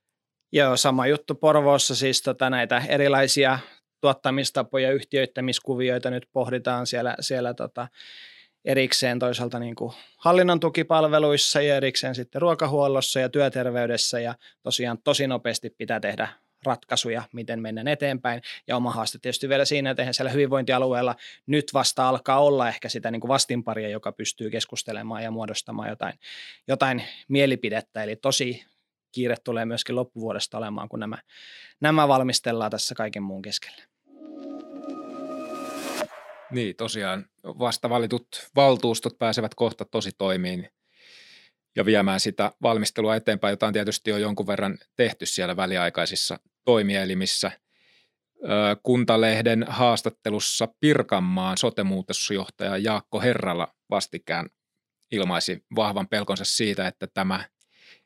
Joo, 0.52 0.76
sama 0.76 1.06
juttu 1.06 1.35
Porvoossa, 1.35 1.94
siis 1.94 2.22
tota 2.22 2.50
näitä 2.50 2.82
erilaisia 2.88 3.58
tuottamistapoja, 4.00 4.92
yhtiöittämiskuvioita 4.92 6.11
nyt 6.11 6.28
pohditaan 6.32 6.87
siellä, 6.87 7.16
siellä 7.20 7.54
tota 7.54 7.88
erikseen 8.64 9.18
toisaalta 9.18 9.58
niin 9.58 9.74
kuin 9.74 9.92
hallinnon 10.16 10.61
tukipalveluissa 10.61 11.62
ja 11.62 11.76
erikseen 11.76 12.14
sitten 12.14 12.42
ruokahuollossa 12.42 13.20
ja 13.20 13.28
työterveydessä 13.28 14.20
ja 14.20 14.35
tosiaan 14.62 14.98
tosi 15.04 15.26
nopeasti 15.26 15.70
pitää 15.70 16.00
tehdä 16.00 16.28
ratkaisuja, 16.66 17.22
miten 17.33 17.62
mennään 17.62 17.88
eteenpäin. 17.88 18.42
Ja 18.66 18.77
oma 18.77 18.90
haaste 18.90 19.18
tietysti 19.18 19.48
vielä 19.48 19.64
siinä, 19.64 19.90
että 19.90 20.03
eihän 20.03 20.14
siellä 20.14 20.31
hyvinvointialueella 20.31 21.16
nyt 21.46 21.75
vasta 21.75 22.09
alkaa 22.09 22.40
olla 22.40 22.68
ehkä 22.68 22.88
sitä 22.88 23.11
niin 23.11 23.20
kuin 23.20 23.29
vastinparia, 23.29 23.88
joka 23.88 24.12
pystyy 24.12 24.51
keskustelemaan 24.51 25.22
ja 25.22 25.31
muodostamaan 25.31 25.88
jotain, 25.88 26.14
jotain 26.68 27.05
mielipidettä. 27.29 28.03
Eli 28.03 28.16
tosi 28.16 28.64
kiire 29.12 29.37
tulee 29.44 29.64
myöskin 29.64 29.96
loppuvuodesta 29.96 30.59
olemaan, 30.59 30.88
kun 30.88 31.01
nämä, 31.01 31.18
nämä 31.81 32.09
valmistellaan 32.09 32.70
tässä 32.70 32.94
kaiken 32.94 33.22
muun 33.22 33.42
keskellä. 33.42 33.83
Niin, 36.51 36.77
tosiaan 36.77 37.27
vasta 37.44 37.90
valitut 37.90 38.27
valtuustot 38.57 39.18
pääsevät 39.18 39.55
kohta 39.55 39.85
tosi 39.85 40.11
toimiin 40.18 40.68
ja 41.77 41.85
viemään 41.85 42.20
sitä 42.20 42.53
valmistelua 42.62 43.16
eteenpäin, 43.16 43.53
jota 43.53 43.66
on 43.66 43.72
tietysti 43.72 44.11
jo 44.11 44.16
jonkun 44.16 44.46
verran 44.46 44.79
tehty 44.96 45.27
siellä 45.27 45.57
väliaikaisissa 45.57 46.38
toimielimissä. 46.64 47.53
Kuntalehden 48.83 49.64
haastattelussa 49.68 50.68
Pirkanmaan 50.81 51.59
sotemuutosjohtaja 51.59 52.77
Jaakko 52.77 53.20
Herralla 53.20 53.75
vastikään 53.90 54.48
ilmaisi 55.12 55.64
vahvan 55.77 56.09
pelkonsa 56.09 56.44
siitä, 56.44 56.87
että 56.87 57.07
tämä 57.07 57.44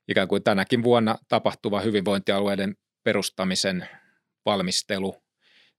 ikään 0.09 0.29
kuin 0.29 0.43
tänäkin 0.43 0.83
vuonna 0.83 1.19
tapahtuva 1.29 1.81
hyvinvointialueiden 1.81 2.77
perustamisen 3.03 3.89
valmistelu, 4.47 5.23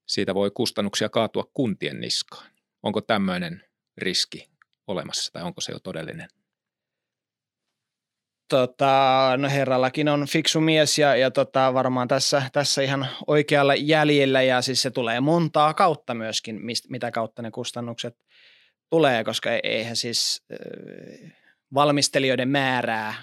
siitä 0.06 0.36
voi 0.36 0.52
kustannuksia 0.52 1.10
kaatua 1.10 1.44
kuntien 1.54 2.02
niskaan. 2.02 2.48
Onko 2.84 3.02
tämmöinen 3.02 3.64
riski 3.98 4.50
olemassa 4.88 5.34
tai 5.34 5.44
onko 5.44 5.62
se 5.62 5.72
jo 5.72 5.80
todellinen? 5.80 6.30
Tota, 8.50 9.34
no 9.38 9.50
herrallakin 9.50 10.10
on 10.10 10.28
fiksu 10.28 10.62
mies 10.62 10.98
ja, 10.98 11.16
ja 11.16 11.32
tota, 11.32 11.74
varmaan 11.74 12.08
tässä, 12.08 12.44
tässä 12.54 12.82
ihan 12.82 13.08
oikealla 13.28 13.76
jäljellä 13.76 14.42
ja 14.42 14.62
siis 14.62 14.82
se 14.82 14.92
tulee 14.92 15.20
montaa 15.20 15.74
kautta 15.74 16.14
myöskin, 16.14 16.66
mist, 16.66 16.86
mitä 16.90 17.12
kautta 17.12 17.42
ne 17.42 17.52
kustannukset 17.52 18.16
tulee, 18.90 19.24
koska 19.24 19.52
e-, 19.52 19.60
eihän 19.64 19.96
siis 19.96 20.44
äh, 20.52 20.58
valmistelijoiden 21.74 22.50
määrää 22.50 23.14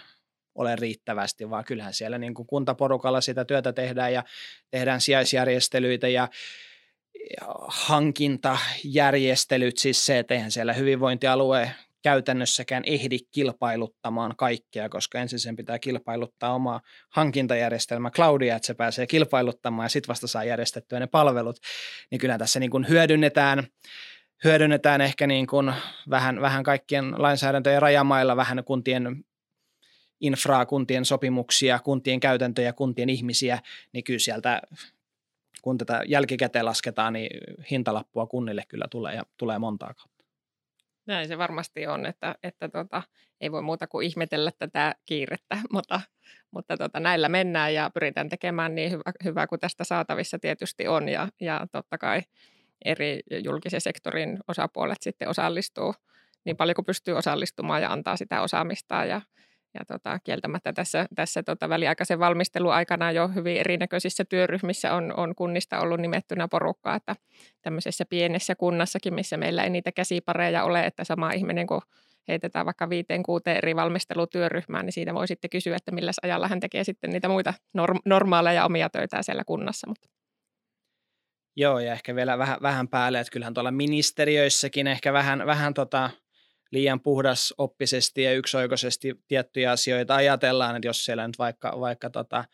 ole 0.55 0.77
riittävästi, 0.77 1.51
vaan 1.51 1.65
kyllähän 1.65 1.95
siellä 1.95 2.19
niin 2.19 2.35
kuin 2.35 2.47
kuntaporukalla 2.47 3.21
sitä 3.21 3.45
työtä 3.45 3.73
tehdään 3.73 4.13
ja 4.13 4.25
tehdään 4.71 5.01
sijaisjärjestelyitä 5.01 6.09
ja, 6.09 6.29
ja 7.41 7.47
hankintajärjestelyt, 7.69 9.79
siis 9.79 10.07
se, 10.07 10.19
että 10.19 10.35
eihän 10.35 10.51
siellä 10.51 10.73
hyvinvointialue 10.73 11.71
käytännössäkään 12.05 12.83
ehdi 12.87 13.19
kilpailuttamaan 13.31 14.37
kaikkea, 14.37 14.89
koska 14.89 15.21
ensin 15.21 15.39
sen 15.39 15.57
pitää 15.57 15.79
kilpailuttaa 15.79 16.55
omaa 16.55 16.81
hankintajärjestelmä 17.11 18.11
Cloudia, 18.11 18.57
että 18.57 18.67
se 18.67 18.75
pääsee 18.75 19.07
kilpailuttamaan 19.07 19.85
ja 19.85 19.89
sitten 19.89 20.09
vasta 20.09 20.27
saa 20.27 20.45
järjestettyä 20.45 21.01
ne 21.01 21.07
palvelut, 21.07 21.57
niin 22.11 22.19
kyllä 22.19 22.39
tässä 22.39 22.61
niin 22.61 22.71
kuin 22.71 22.89
hyödynnetään 22.89 23.67
hyödynnetään 24.45 25.01
ehkä 25.01 25.27
niin 25.27 25.47
kuin 25.47 25.73
vähän, 26.11 26.41
vähän 26.41 26.65
kaikkien 26.65 27.23
lainsäädäntöjen 27.23 27.83
rajamailla, 27.83 28.37
vähän 28.37 28.65
kuntien 28.65 29.25
infraa, 30.21 30.67
kuntien 30.67 31.05
sopimuksia, 31.05 31.79
kuntien 31.79 32.21
käytäntöjä, 32.21 32.73
kuntien 32.73 33.09
ihmisiä, 33.09 33.59
niin 33.93 34.05
kyllä 34.05 34.19
sieltä 34.19 34.63
kun 35.63 35.79
tätä 35.79 36.03
jälkikäteen 36.07 36.65
lasketaan, 36.65 37.13
niin 37.13 37.31
hintalappua 37.71 38.27
kunnille 38.27 38.63
kyllä 38.69 38.87
tulee 38.91 39.15
ja 39.15 39.23
tulee 39.37 39.59
montaa 39.59 39.95
kautta. 39.95 40.14
Näin 41.07 41.29
se 41.29 41.39
varmasti 41.39 41.87
on, 41.87 42.07
että, 42.07 42.35
että 42.43 42.69
tota, 42.69 43.03
ei 43.41 43.53
voi 43.53 43.63
muuta 43.63 43.87
kuin 43.87 44.07
ihmetellä 44.07 44.51
tätä 44.59 44.95
kiirettä, 45.07 45.59
mutta, 45.73 46.01
mutta 46.51 46.77
tota, 46.77 47.01
näillä 47.01 47.29
mennään 47.29 47.75
ja 47.75 47.91
pyritään 47.95 48.29
tekemään 48.29 48.75
niin 48.75 48.91
hyvä, 48.91 49.13
hyvä 49.25 49.47
kuin 49.47 49.61
tästä 49.61 49.85
saatavissa 49.85 50.39
tietysti 50.39 50.89
on. 50.89 51.09
Ja, 51.09 51.29
ja 51.41 51.67
totta 51.73 51.99
kai 51.99 52.23
eri 52.85 53.21
julkisen 53.45 53.81
sektorin 53.81 54.39
osapuolet 54.49 55.03
sitten 55.03 55.29
osallistuu 55.29 55.95
niin 56.45 56.57
paljon 56.57 56.75
kuin 56.75 56.85
pystyy 56.85 57.15
osallistumaan 57.15 57.83
ja 57.83 57.93
antaa 57.93 58.17
sitä 58.17 58.43
osaamistaan 58.43 59.09
ja, 59.09 59.21
ja 59.75 59.85
tota, 59.85 60.19
kieltämättä 60.25 60.73
tässä, 60.73 61.07
tässä 61.15 61.43
tota, 61.43 61.69
väliaikaisen 61.69 62.19
valmistelun 62.19 62.73
aikana 62.73 63.13
jo 63.13 63.29
hyvin 63.29 63.57
erinäköisissä 63.57 64.25
työryhmissä 64.25 64.95
on, 64.95 65.15
on 65.17 65.35
kunnista 65.35 65.81
ollut 65.81 66.01
nimettynä 66.01 66.49
porukkaa, 66.49 66.97
että 66.97 67.17
tämmöisessä 67.63 68.05
pienessä 68.05 68.55
kunnassakin, 68.55 69.15
missä 69.15 69.37
meillä 69.37 69.65
ei 69.65 69.71
niitä 69.71 69.93
käsipareja 69.93 70.65
ole, 70.65 70.87
että 70.87 71.05
sama 71.05 71.33
ihminen 71.33 71.67
kun 71.67 71.81
heitetään 72.29 72.67
vaikka 72.67 72.89
viiteen 72.89 73.23
kuuteen 73.23 73.57
eri 73.57 73.77
valmistelutyöryhmään, 73.77 74.87
niin 74.87 74.93
siitä 74.93 75.15
voi 75.15 75.29
sitten 75.29 75.51
kysyä, 75.51 75.77
että 75.77 75.93
millä 75.93 76.11
ajalla 76.23 76.49
hän 76.49 76.61
tekee 76.61 76.85
sitten 76.85 77.11
niitä 77.11 77.29
muita 77.29 77.55
norm- 77.79 78.03
normaaleja 78.05 78.65
omia 78.65 78.91
töitä 78.91 79.23
siellä 79.23 79.45
kunnassa. 79.45 79.87
Mutta. 79.87 80.09
Joo, 81.57 81.79
ja 81.79 81.93
ehkä 81.93 82.15
vielä 82.15 82.39
vähän, 82.39 82.59
vähän 82.63 82.89
päälle, 82.89 83.21
että 83.21 83.31
kyllähän 83.31 83.55
tuolla 83.55 83.71
ministeriöissäkin 83.71 84.87
ehkä 84.87 85.13
vähän, 85.13 85.47
vähän 85.47 85.75
tota, 85.75 86.11
liian 86.75 87.01
puhdas 87.01 87.55
oppisesti 87.59 88.23
ja 88.23 88.35
yksioikoisesti 88.35 89.15
tiettyjä 89.29 89.71
asioita 89.71 90.15
ajatellaan, 90.15 90.77
että 90.77 90.89
jos 90.89 91.05
siellä 91.05 91.27
nyt 91.27 91.39
vaikka, 91.39 91.81
vaikka 91.81 92.11
tota, 92.11 92.45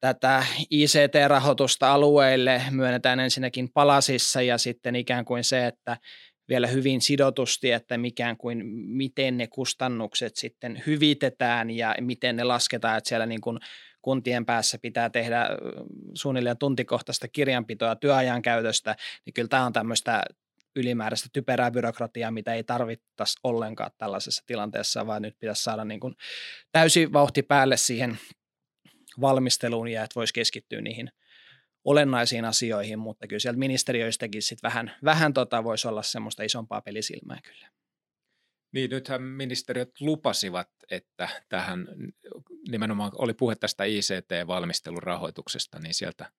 tätä 0.00 0.44
ICT-rahoitusta 0.70 1.92
alueille 1.92 2.62
myönnetään 2.70 3.20
ensinnäkin 3.20 3.68
palasissa 3.72 4.42
ja 4.42 4.58
sitten 4.58 4.96
ikään 4.96 5.24
kuin 5.24 5.44
se, 5.44 5.66
että 5.66 5.96
vielä 6.48 6.66
hyvin 6.66 7.00
sidotusti, 7.00 7.72
että 7.72 7.98
mikään 7.98 8.36
kuin 8.36 8.66
miten 8.66 9.36
ne 9.36 9.46
kustannukset 9.46 10.36
sitten 10.36 10.82
hyvitetään 10.86 11.70
ja 11.70 11.94
miten 12.00 12.36
ne 12.36 12.44
lasketaan, 12.44 12.98
että 12.98 13.08
siellä 13.08 13.26
niin 13.26 13.40
kuin 13.40 13.58
kuntien 14.02 14.46
päässä 14.46 14.78
pitää 14.82 15.10
tehdä 15.10 15.48
suunnilleen 16.14 16.58
tuntikohtaista 16.58 17.28
kirjanpitoa 17.28 17.96
työajan 17.96 18.42
käytöstä, 18.42 18.96
niin 19.26 19.34
kyllä 19.34 19.48
tämä 19.48 19.66
on 19.66 19.72
tämmöistä 19.72 20.22
ylimääräistä 20.76 21.28
typerää 21.32 21.70
byrokratiaa, 21.70 22.30
mitä 22.30 22.54
ei 22.54 22.64
tarvittaisi 22.64 23.38
ollenkaan 23.44 23.90
tällaisessa 23.98 24.42
tilanteessa, 24.46 25.06
vaan 25.06 25.22
nyt 25.22 25.38
pitäisi 25.38 25.62
saada 25.62 25.84
niin 25.84 26.00
kuin 26.00 26.14
täysi 26.72 27.12
vauhti 27.12 27.42
päälle 27.42 27.76
siihen 27.76 28.18
valmisteluun 29.20 29.88
ja 29.88 30.02
että 30.02 30.14
voisi 30.14 30.34
keskittyä 30.34 30.80
niihin 30.80 31.10
olennaisiin 31.84 32.44
asioihin, 32.44 32.98
mutta 32.98 33.26
kyllä 33.26 33.40
sieltä 33.40 33.58
ministeriöistäkin 33.58 34.42
sit 34.42 34.62
vähän, 34.62 34.92
vähän 35.04 35.32
tota 35.32 35.64
voisi 35.64 35.88
olla 35.88 36.02
semmoista 36.02 36.42
isompaa 36.42 36.80
pelisilmää 36.80 37.38
kyllä. 37.44 37.70
Niin, 38.72 38.90
nythän 38.90 39.22
ministeriöt 39.22 40.00
lupasivat, 40.00 40.68
että 40.90 41.28
tähän 41.48 41.88
nimenomaan 42.68 43.12
oli 43.18 43.34
puhe 43.34 43.56
tästä 43.56 43.84
ICT-valmistelun 43.84 45.02
rahoituksesta, 45.02 45.78
niin 45.78 45.94
sieltä 45.94 46.30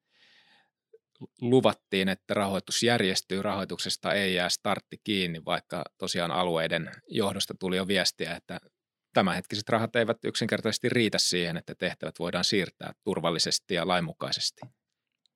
luvattiin, 1.42 2.10
että 2.10 2.34
rahoitus 2.34 2.84
järjestyy, 2.84 3.42
rahoituksesta 3.42 4.14
ei 4.14 4.36
jää 4.36 4.50
startti 4.50 4.98
kiinni, 5.04 5.46
vaikka 5.46 5.84
tosiaan 5.98 6.32
alueiden 6.32 6.92
johdosta 7.08 7.54
tuli 7.60 7.78
jo 7.78 7.88
viestiä, 7.88 8.36
että 8.36 8.60
tämänhetkiset 9.14 9.70
rahat 9.70 9.96
eivät 9.96 10.18
yksinkertaisesti 10.26 10.90
riitä 10.90 11.18
siihen, 11.18 11.58
että 11.58 11.76
tehtävät 11.76 12.20
voidaan 12.20 12.44
siirtää 12.44 12.94
turvallisesti 13.04 13.74
ja 13.74 13.88
lainmukaisesti. 13.88 14.62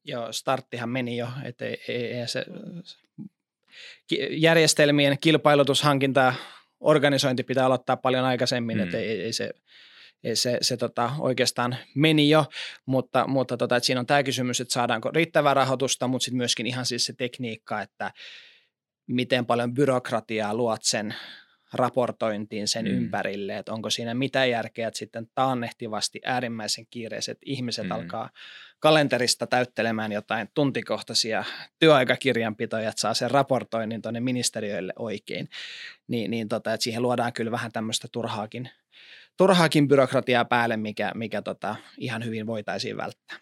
Joo, 0.03 0.31
starttihan 0.31 0.89
meni 0.89 1.17
jo, 1.17 1.27
että 1.43 1.65
ei, 1.65 1.77
ei, 1.87 2.13
ei 2.13 2.27
se 2.27 2.45
järjestelmien 4.29 5.17
kilpailutushankinta 5.21 6.33
organisointi 6.79 7.43
pitää 7.43 7.65
aloittaa 7.65 7.97
paljon 7.97 8.25
aikaisemmin, 8.25 8.77
mm. 8.77 8.83
että 8.83 8.97
ei, 8.97 9.21
ei 9.21 9.33
se 9.33 9.49
se, 10.33 10.57
se 10.61 10.77
tota, 10.77 11.11
oikeastaan 11.19 11.77
meni 11.95 12.29
jo, 12.29 12.45
mutta, 12.85 13.27
mutta 13.27 13.57
tota, 13.57 13.75
että 13.75 13.85
siinä 13.85 13.99
on 13.99 14.05
tämä 14.05 14.23
kysymys, 14.23 14.61
että 14.61 14.73
saadaanko 14.73 15.11
riittävää 15.11 15.53
rahoitusta, 15.53 16.07
mutta 16.07 16.25
sitten 16.25 16.37
myöskin 16.37 16.67
ihan 16.67 16.85
siis 16.85 17.05
se 17.05 17.13
tekniikka, 17.13 17.81
että 17.81 18.11
miten 19.07 19.45
paljon 19.45 19.73
byrokratiaa 19.73 20.53
luot 20.53 20.83
sen 20.83 21.15
raportointiin 21.73 22.67
sen 22.67 22.85
mm. 22.85 22.91
ympärille, 22.91 23.57
että 23.57 23.73
onko 23.73 23.89
siinä 23.89 24.13
mitään 24.13 24.49
järkeä, 24.49 24.87
että 24.87 24.97
sitten 24.97 25.27
taannehtivasti 25.35 26.19
äärimmäisen 26.25 26.87
kiireiset 26.89 27.37
ihmiset 27.45 27.85
mm. 27.85 27.91
alkaa 27.91 28.29
kalenterista 28.79 29.47
täyttelemään 29.47 30.11
jotain 30.11 30.47
tuntikohtaisia 30.53 31.43
työaikakirjanpitoja, 31.79 32.89
että 32.89 33.01
saa 33.01 33.13
sen 33.13 33.31
raportoinnin 33.31 34.01
tuonne 34.01 34.19
ministeriöille 34.19 34.93
oikein, 34.99 35.49
niin, 36.07 36.31
niin 36.31 36.47
tota, 36.47 36.73
että 36.73 36.83
siihen 36.83 37.01
luodaan 37.01 37.33
kyllä 37.33 37.51
vähän 37.51 37.71
tämmöistä 37.71 38.07
turhaakin 38.11 38.69
turhaakin 39.37 39.87
byrokratiaa 39.87 40.45
päälle, 40.45 40.77
mikä, 40.77 41.11
mikä 41.15 41.41
tota, 41.41 41.75
ihan 41.97 42.25
hyvin 42.25 42.47
voitaisiin 42.47 42.97
välttää. 42.97 43.37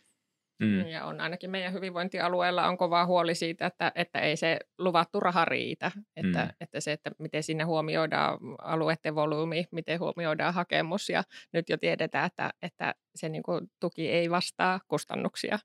Mm. 0.60 0.88
Ja 0.88 1.06
on 1.06 1.22
ainakin 1.22 1.50
meidän 1.50 1.74
hyvinvointialueella 1.74 2.68
on 2.68 2.78
kova 2.78 3.06
huoli 3.06 3.36
siitä, 3.36 3.66
että, 3.66 3.92
että 3.96 4.20
ei 4.20 4.38
se 4.38 4.60
luvattu 4.78 5.20
raha 5.20 5.46
riitä. 5.46 5.92
Että, 6.16 6.46
mm. 6.46 6.50
että 6.62 6.80
se, 6.80 6.92
että 6.92 7.12
miten 7.20 7.44
sinne 7.44 7.64
huomioidaan 7.64 8.40
alueiden 8.62 9.16
volyymi, 9.16 9.66
miten 9.72 10.00
huomioidaan 10.00 10.54
hakemus. 10.54 11.10
Ja 11.10 11.24
nyt 11.54 11.70
jo 11.70 11.78
tiedetään, 11.78 12.26
että, 12.26 12.52
että 12.62 12.96
se 13.16 13.30
niin 13.30 13.44
kuin, 13.44 13.68
tuki 13.80 14.10
ei 14.10 14.30
vastaa 14.30 14.80
kustannuksia. 14.88 15.60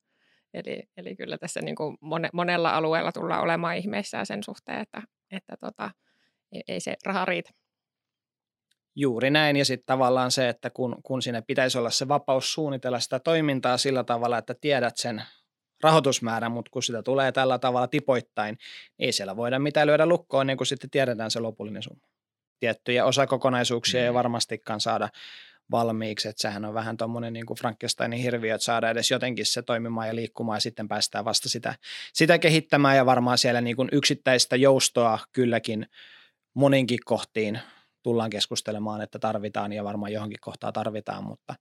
Eli, 0.55 0.83
eli 0.97 1.17
kyllä 1.17 1.39
tässä 1.39 1.61
niin 1.61 1.77
kuin 1.77 1.97
mone, 2.01 2.29
monella 2.33 2.71
alueella 2.71 3.13
tullaan 3.13 3.43
olemaan 3.43 3.77
ihmeissään 3.77 4.27
sen 4.27 4.43
suhteen, 4.43 4.81
että, 4.81 5.03
että 5.31 5.57
tota, 5.61 5.91
ei, 6.53 6.63
ei 6.69 6.81
se 6.81 6.97
raha 7.05 7.25
riitä. 7.25 7.51
Juuri 8.97 9.31
näin 9.31 9.57
ja 9.57 9.65
sitten 9.65 9.87
tavallaan 9.87 10.31
se, 10.31 10.49
että 10.49 10.71
kun, 10.71 10.97
kun 11.03 11.23
sinne 11.23 11.43
pitäisi 11.43 11.79
olla 11.79 11.91
se 11.91 12.09
vapaus 12.09 12.53
suunnitella 12.53 13.01
sitä 13.01 13.19
toimintaa 13.19 13.77
sillä 13.77 14.05
tavalla, 14.05 14.39
että 14.39 14.55
tiedät 14.55 14.97
sen 14.97 15.23
rahoitusmäärän, 15.83 16.53
mutta 16.53 16.71
kun 16.71 16.83
sitä 16.83 17.03
tulee 17.03 17.33
tällä 17.33 17.59
tavalla 17.59 17.89
tipoittain, 17.89 18.57
niin 18.99 19.07
ei 19.07 19.13
siellä 19.13 19.37
voida 19.37 19.59
mitään 19.59 19.87
lyödä 19.87 20.07
lukkoon, 20.07 20.47
niin 20.47 20.57
kuin 20.57 20.67
sitten 20.67 20.91
tiedetään 20.91 21.31
se 21.31 21.41
lopullinen 21.41 21.83
summa. 21.83 22.07
Tiettyjä 22.61 23.05
osakokonaisuuksia 23.05 24.01
mm. 24.01 24.05
ei 24.05 24.15
varmastikaan 24.15 24.81
saada 24.81 25.09
valmiiksi, 25.71 26.29
että 26.29 26.43
sehän 26.43 26.65
on 26.65 26.75
vähän 26.75 26.97
tuommoinen 26.97 27.33
niin 27.33 27.45
Frankensteinin 27.59 28.19
hirviö, 28.19 28.55
että 28.55 28.65
saada 28.65 28.91
edes 28.91 29.11
jotenkin 29.11 29.47
se 29.47 29.63
toimimaan 29.63 30.09
ja 30.09 30.15
liikkumaan 30.15 30.57
ja 30.57 30.61
sitten 30.61 30.89
päästään 30.89 31.25
vasta 31.25 31.49
sitä, 31.49 31.75
sitä 32.13 32.39
kehittämään 32.39 32.97
ja 32.97 33.07
varmaan 33.07 33.39
siellä 33.39 33.61
niin 33.61 33.77
kuin 33.77 33.89
yksittäistä 33.93 34.57
joustoa 34.57 35.19
kylläkin 35.33 35.87
moninkin 36.55 36.99
kohtiin 37.05 37.61
tullaan 38.03 38.31
keskustelemaan, 38.31 39.01
että 39.01 39.19
tarvitaan 39.19 39.73
ja 39.73 39.85
varmaan 39.85 40.13
johonkin 40.13 40.41
kohtaa 40.41 40.73
tarvitaan, 40.73 41.25
mutta 41.25 41.55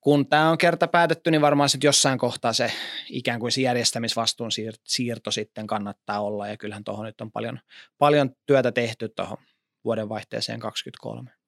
kun 0.00 0.28
tämä 0.28 0.50
on 0.50 0.58
kerta 0.58 0.88
päätetty, 0.88 1.30
niin 1.30 1.40
varmaan 1.40 1.68
sitten 1.68 1.88
jossain 1.88 2.18
kohtaa 2.18 2.52
se 2.52 2.72
ikään 3.08 3.40
kuin 3.40 3.52
se 3.52 3.60
järjestämisvastuun 3.60 4.50
siirto 4.84 5.30
sitten 5.30 5.66
kannattaa 5.66 6.20
olla 6.20 6.48
ja 6.48 6.56
kyllähän 6.56 6.84
tuohon 6.84 7.06
nyt 7.06 7.20
on 7.20 7.32
paljon, 7.32 7.58
paljon 7.98 8.30
työtä 8.46 8.72
tehty 8.72 9.08
tuohon 9.08 9.38
vuodenvaihteeseen 9.84 10.60
2023 10.60 11.41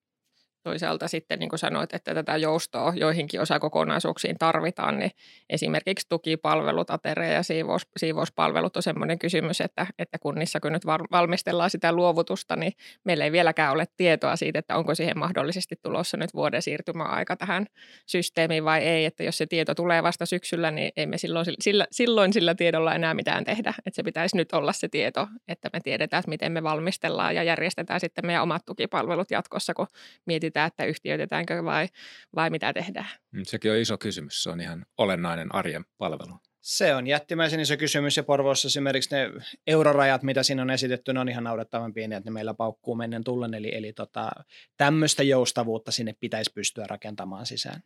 toisaalta 0.64 1.08
sitten 1.08 1.38
niin 1.38 1.48
kuin 1.48 1.58
sanoit, 1.58 1.94
että 1.94 2.14
tätä 2.14 2.36
joustoa 2.36 2.92
joihinkin 2.96 3.40
osakokonaisuuksiin 3.40 4.38
tarvitaan, 4.38 4.98
niin 4.98 5.10
esimerkiksi 5.50 6.06
tukipalvelut, 6.08 6.90
ateria 6.90 7.32
ja 7.32 7.42
siivous, 7.42 7.86
siivouspalvelut 7.96 8.76
on 8.76 8.82
sellainen 8.82 9.18
kysymys, 9.18 9.60
että, 9.60 9.86
että 9.98 10.18
kunnissa 10.18 10.60
kun 10.60 10.72
nyt 10.72 10.86
valmistellaan 10.86 11.70
sitä 11.70 11.92
luovutusta, 11.92 12.56
niin 12.56 12.72
meillä 13.04 13.24
ei 13.24 13.32
vieläkään 13.32 13.72
ole 13.72 13.86
tietoa 13.96 14.36
siitä, 14.36 14.58
että 14.58 14.76
onko 14.76 14.94
siihen 14.94 15.18
mahdollisesti 15.18 15.76
tulossa 15.82 16.16
nyt 16.16 16.34
vuoden 16.34 16.62
siirtymäaika 16.62 17.36
tähän 17.36 17.66
systeemiin 18.06 18.64
vai 18.64 18.82
ei, 18.82 19.04
että 19.04 19.22
jos 19.22 19.38
se 19.38 19.46
tieto 19.46 19.74
tulee 19.74 20.02
vasta 20.02 20.26
syksyllä, 20.26 20.70
niin 20.70 20.92
emme 20.96 21.18
silloin 21.18 21.46
sillä, 21.60 21.86
silloin 21.90 22.32
sillä 22.32 22.54
tiedolla 22.54 22.94
enää 22.94 23.14
mitään 23.14 23.44
tehdä, 23.44 23.74
että 23.86 23.96
se 23.96 24.02
pitäisi 24.02 24.36
nyt 24.36 24.52
olla 24.52 24.72
se 24.72 24.88
tieto, 24.88 25.28
että 25.48 25.70
me 25.72 25.80
tiedetään, 25.80 26.18
että 26.20 26.30
miten 26.30 26.52
me 26.52 26.62
valmistellaan 26.62 27.34
ja 27.34 27.42
järjestetään 27.42 28.00
sitten 28.00 28.26
meidän 28.26 28.42
omat 28.42 28.62
tukipalvelut 28.66 29.30
jatkossa, 29.30 29.74
kun 29.74 29.86
mietitään 30.26 30.53
sitä, 30.54 30.64
että 30.64 30.84
yhtiöitetäänkö 30.84 31.64
vai, 31.64 31.88
vai 32.34 32.50
mitä 32.50 32.72
tehdään? 32.72 33.08
Mm, 33.30 33.42
sekin 33.44 33.70
on 33.70 33.76
iso 33.78 33.98
kysymys. 33.98 34.42
Se 34.42 34.50
on 34.50 34.60
ihan 34.60 34.86
olennainen 34.98 35.54
arjen 35.54 35.84
palvelu. 35.98 36.38
Se 36.60 36.94
on 36.94 37.06
jättimäisen 37.06 37.60
iso 37.60 37.76
kysymys 37.76 38.16
ja 38.16 38.22
Porvoossa 38.22 38.66
esimerkiksi 38.66 39.14
ne 39.14 39.30
eurorajat, 39.66 40.22
mitä 40.22 40.42
siinä 40.42 40.62
on 40.62 40.70
esitetty, 40.70 41.12
ne 41.12 41.20
on 41.20 41.28
ihan 41.28 41.44
naurettavan 41.44 41.94
pieniä, 41.94 42.18
että 42.18 42.30
ne 42.30 42.34
meillä 42.34 42.54
paukkuu 42.54 42.94
mennen 42.94 43.24
tullen. 43.24 43.54
Eli, 43.54 43.74
eli 43.74 43.92
tota, 43.92 44.30
tämmöistä 44.76 45.22
joustavuutta 45.22 45.92
sinne 45.92 46.14
pitäisi 46.20 46.52
pystyä 46.54 46.86
rakentamaan 46.86 47.46
sisään. 47.46 47.82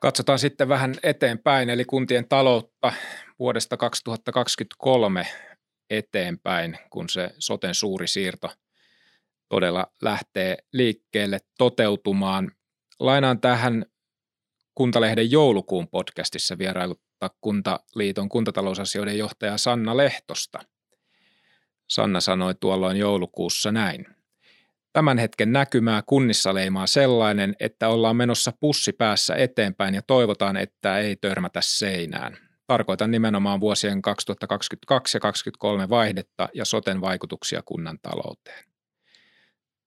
Katsotaan 0.00 0.38
sitten 0.38 0.68
vähän 0.68 0.94
eteenpäin, 1.02 1.70
eli 1.70 1.84
kuntien 1.84 2.28
taloutta 2.28 2.92
vuodesta 3.38 3.76
2023 3.76 5.26
eteenpäin, 5.90 6.78
kun 6.90 7.08
se 7.08 7.30
soten 7.38 7.74
suuri 7.74 8.06
siirto– 8.06 8.50
todella 9.48 9.86
lähtee 10.02 10.56
liikkeelle 10.72 11.38
toteutumaan. 11.58 12.50
Lainaan 13.00 13.40
tähän 13.40 13.86
Kuntalehden 14.74 15.30
joulukuun 15.30 15.88
podcastissa 15.88 16.58
vierailutta 16.58 17.30
Kuntaliiton 17.40 18.28
kuntatalousasioiden 18.28 19.18
johtaja 19.18 19.58
Sanna 19.58 19.96
Lehtosta. 19.96 20.58
Sanna 21.90 22.20
sanoi 22.20 22.54
tuolloin 22.60 22.96
joulukuussa 22.96 23.72
näin. 23.72 24.06
Tämän 24.92 25.18
hetken 25.18 25.52
näkymää 25.52 26.02
kunnissa 26.06 26.54
leimaa 26.54 26.86
sellainen, 26.86 27.56
että 27.60 27.88
ollaan 27.88 28.16
menossa 28.16 28.52
pussi 28.60 28.92
päässä 28.92 29.34
eteenpäin 29.34 29.94
ja 29.94 30.02
toivotaan, 30.02 30.56
että 30.56 30.98
ei 30.98 31.16
törmätä 31.16 31.60
seinään. 31.62 32.38
Tarkoitan 32.66 33.10
nimenomaan 33.10 33.60
vuosien 33.60 34.02
2022 34.02 35.16
ja 35.16 35.20
2023 35.20 35.88
vaihdetta 35.88 36.48
ja 36.54 36.64
soten 36.64 37.00
vaikutuksia 37.00 37.62
kunnan 37.64 37.98
talouteen. 38.02 38.64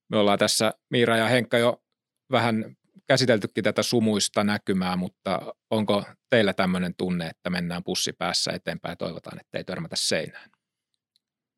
Me 0.10 0.18
ollaan 0.18 0.40
tässä 0.40 0.74
Miira 0.90 1.18
ja 1.18 1.28
Henkka 1.28 1.58
jo 1.58 1.84
vähän 2.32 2.76
käsiteltykin 3.08 3.64
tätä 3.64 3.84
sumuista 3.84 4.44
näkymää, 4.44 4.96
mutta 4.96 5.56
onko 5.70 6.04
teillä 6.30 6.54
tämmöinen 6.54 6.96
tunne, 6.96 7.28
että 7.28 7.50
mennään 7.50 7.84
pussi 7.84 8.14
päässä 8.14 8.52
eteenpäin 8.52 8.92
ja 8.92 8.96
toivotaan, 8.96 9.40
että 9.40 9.58
ei 9.58 9.64
törmätä 9.64 9.96
seinään? 9.96 10.50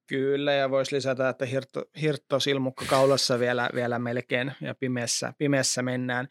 Kyllä, 0.08 0.54
ja 0.54 0.70
voisi 0.70 0.96
lisätä, 0.96 1.30
että 1.30 1.46
hirtto, 1.46 1.84
hirtto 2.02 2.40
silmukka 2.40 2.86
kaulassa 2.86 3.40
vielä, 3.40 3.70
vielä 3.76 4.00
melkein 4.00 4.52
ja 4.62 4.76
pimeässä, 4.76 5.34
pimeässä 5.38 5.82
mennään. 5.82 6.28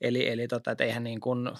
Eli, 0.00 0.28
eli 0.28 0.48
tota, 0.48 0.70
että 0.70 0.84
eihän 0.84 1.04
niin 1.04 1.20
kuin 1.20 1.50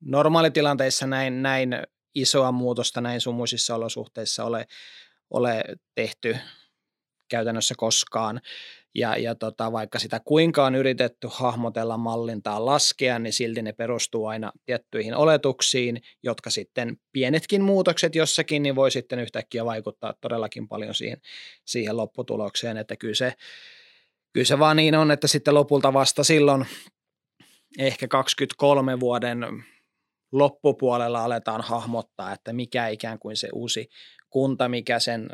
normaalitilanteissa 0.00 1.06
näin, 1.06 1.42
näin 1.42 1.70
isoa 2.14 2.52
muutosta 2.52 3.00
näin 3.00 3.20
sumuisissa 3.20 3.74
olosuhteissa 3.74 4.44
ole, 4.44 4.66
ole 5.30 5.64
tehty 5.94 6.36
käytännössä 7.30 7.74
koskaan. 7.78 8.40
Ja, 8.96 9.16
ja 9.16 9.34
tota, 9.34 9.72
vaikka 9.72 9.98
sitä 9.98 10.20
kuinka 10.24 10.64
on 10.64 10.74
yritetty 10.74 11.28
hahmotella, 11.30 11.96
mallintaa, 11.96 12.66
laskea, 12.66 13.18
niin 13.18 13.32
silti 13.32 13.62
ne 13.62 13.72
perustuu 13.72 14.26
aina 14.26 14.52
tiettyihin 14.66 15.14
oletuksiin, 15.14 16.02
jotka 16.22 16.50
sitten 16.50 16.96
pienetkin 17.12 17.62
muutokset 17.62 18.14
jossakin, 18.14 18.62
niin 18.62 18.76
voi 18.76 18.90
sitten 18.90 19.18
yhtäkkiä 19.18 19.64
vaikuttaa 19.64 20.14
todellakin 20.20 20.68
paljon 20.68 20.94
siihen, 20.94 21.20
siihen 21.64 21.96
lopputulokseen, 21.96 22.76
että 22.76 22.96
kyllä 22.96 23.14
se, 23.14 23.34
kyllä 24.32 24.46
se 24.46 24.58
vaan 24.58 24.76
niin 24.76 24.94
on, 24.94 25.10
että 25.10 25.26
sitten 25.26 25.54
lopulta 25.54 25.92
vasta 25.92 26.24
silloin 26.24 26.66
ehkä 27.78 28.08
23 28.08 29.00
vuoden 29.00 29.64
loppupuolella 30.32 31.24
aletaan 31.24 31.60
hahmottaa, 31.60 32.32
että 32.32 32.52
mikä 32.52 32.88
ikään 32.88 33.18
kuin 33.18 33.36
se 33.36 33.48
uusi 33.52 33.88
kunta, 34.30 34.68
mikä 34.68 34.98
sen 34.98 35.28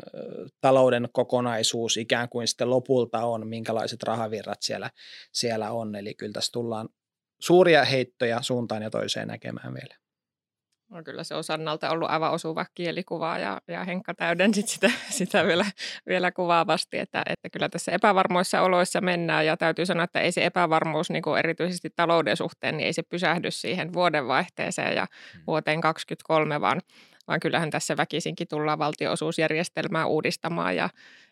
talouden 0.61 1.07
kokonaisuus 1.13 1.97
ikään 1.97 2.29
kuin 2.29 2.47
sitten 2.47 2.69
lopulta 2.69 3.25
on, 3.25 3.47
minkälaiset 3.47 4.03
rahavirrat 4.03 4.61
siellä, 4.61 4.89
siellä 5.31 5.71
on. 5.71 5.95
Eli 5.95 6.13
kyllä 6.13 6.33
tässä 6.33 6.51
tullaan 6.51 6.89
suuria 7.41 7.85
heittoja 7.85 8.41
suuntaan 8.41 8.81
ja 8.81 8.89
toiseen 8.89 9.27
näkemään 9.27 9.73
vielä. 9.73 10.02
No 10.89 11.03
kyllä 11.03 11.23
se 11.23 11.35
on 11.35 11.43
Sannalta 11.43 11.89
ollut 11.89 12.09
aivan 12.09 12.31
osuva 12.31 12.65
kielikuva 12.75 13.37
ja, 13.37 13.61
ja 13.67 13.83
Henkka 13.83 14.13
täydensit 14.13 14.67
sitä, 14.67 14.91
sitä 15.19 15.43
vielä, 15.43 15.65
vielä 16.07 16.31
kuvaavasti, 16.31 16.99
että, 16.99 17.23
että 17.29 17.49
kyllä 17.49 17.69
tässä 17.69 17.91
epävarmoissa 17.91 18.61
oloissa 18.61 19.01
mennään 19.01 19.45
ja 19.45 19.57
täytyy 19.57 19.85
sanoa, 19.85 20.03
että 20.03 20.19
ei 20.19 20.31
se 20.31 20.45
epävarmuus 20.45 21.09
niin 21.09 21.23
kuin 21.23 21.39
erityisesti 21.39 21.89
talouden 21.95 22.37
suhteen, 22.37 22.77
niin 22.77 22.85
ei 22.85 22.93
se 22.93 23.03
pysähdy 23.03 23.51
siihen 23.51 23.93
vuodenvaihteeseen 23.93 24.95
ja 24.95 25.07
mm. 25.35 25.41
vuoteen 25.47 25.81
2023, 25.81 26.61
vaan, 26.61 26.81
vaan 27.27 27.39
kyllähän 27.39 27.69
tässä 27.69 27.97
väkisinkin 27.97 28.47
tullaan 28.47 28.79
valtionosuusjärjestelmää 28.79 30.05
uudistamaan 30.05 30.75
ja, 30.75 30.89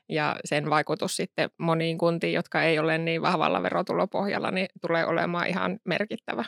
ja 0.09 0.35
sen 0.45 0.69
vaikutus 0.69 1.15
sitten 1.15 1.49
moniin 1.57 1.97
kuntiin, 1.97 2.33
jotka 2.33 2.63
ei 2.63 2.79
ole 2.79 2.97
niin 2.97 3.21
vahvalla 3.21 3.63
verotulopohjalla, 3.63 4.51
niin 4.51 4.67
tulee 4.81 5.05
olemaan 5.05 5.47
ihan 5.47 5.79
merkittävä. 5.85 6.45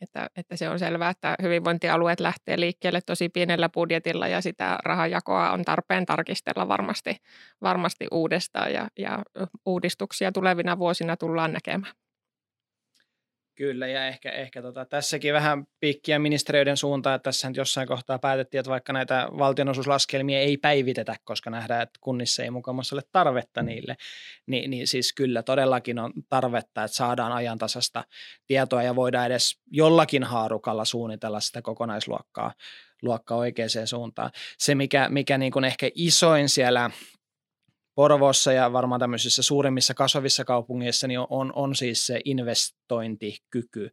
Että, 0.00 0.30
että 0.36 0.56
se 0.56 0.68
on 0.68 0.78
selvää, 0.78 1.10
että 1.10 1.36
hyvinvointialueet 1.42 2.20
lähtee 2.20 2.60
liikkeelle 2.60 3.00
tosi 3.00 3.28
pienellä 3.28 3.68
budjetilla 3.68 4.28
ja 4.28 4.40
sitä 4.40 4.78
rahajakoa 4.84 5.50
on 5.50 5.64
tarpeen 5.64 6.06
tarkistella 6.06 6.68
varmasti, 6.68 7.16
varmasti 7.62 8.06
uudestaan 8.12 8.72
ja, 8.72 8.88
ja 8.98 9.22
uudistuksia 9.66 10.32
tulevina 10.32 10.78
vuosina 10.78 11.16
tullaan 11.16 11.52
näkemään. 11.52 11.92
Kyllä, 13.58 13.86
ja 13.86 14.06
ehkä, 14.06 14.30
ehkä 14.30 14.62
tota, 14.62 14.84
tässäkin 14.84 15.34
vähän 15.34 15.64
piikkiä 15.80 16.18
ministeriöiden 16.18 16.76
suuntaan, 16.76 17.16
että 17.16 17.24
tässä 17.24 17.50
jossain 17.54 17.88
kohtaa 17.88 18.18
päätettiin, 18.18 18.58
että 18.58 18.70
vaikka 18.70 18.92
näitä 18.92 19.28
valtionosuuslaskelmia 19.38 20.38
ei 20.38 20.56
päivitetä, 20.56 21.16
koska 21.24 21.50
nähdään, 21.50 21.82
että 21.82 21.98
kunnissa 22.00 22.42
ei 22.42 22.50
mukamassa 22.50 22.96
ole 22.96 23.02
tarvetta 23.12 23.62
niille, 23.62 23.96
niin, 24.46 24.70
niin 24.70 24.86
siis 24.86 25.12
kyllä 25.12 25.42
todellakin 25.42 25.98
on 25.98 26.12
tarvetta, 26.28 26.84
että 26.84 26.96
saadaan 26.96 27.32
ajantasasta 27.32 28.04
tietoa 28.46 28.82
ja 28.82 28.96
voidaan 28.96 29.26
edes 29.26 29.58
jollakin 29.70 30.24
haarukalla 30.24 30.84
suunnitella 30.84 31.40
sitä 31.40 31.62
kokonaisluokkaa 31.62 32.52
luokkaa 33.02 33.38
oikeaan 33.38 33.86
suuntaan. 33.86 34.30
Se, 34.58 34.74
mikä, 34.74 35.08
mikä 35.08 35.38
niin 35.38 35.52
kuin 35.52 35.64
ehkä 35.64 35.90
isoin 35.94 36.48
siellä 36.48 36.90
Porvoossa 37.98 38.52
ja 38.52 38.72
varmaan 38.72 39.00
tämmöisissä 39.00 39.42
suurimmissa 39.42 39.94
kasvavissa 39.94 40.44
kaupungeissa 40.44 41.08
niin 41.08 41.20
on, 41.30 41.52
on 41.54 41.76
siis 41.76 42.06
se 42.06 42.20
investointikyky 42.24 43.90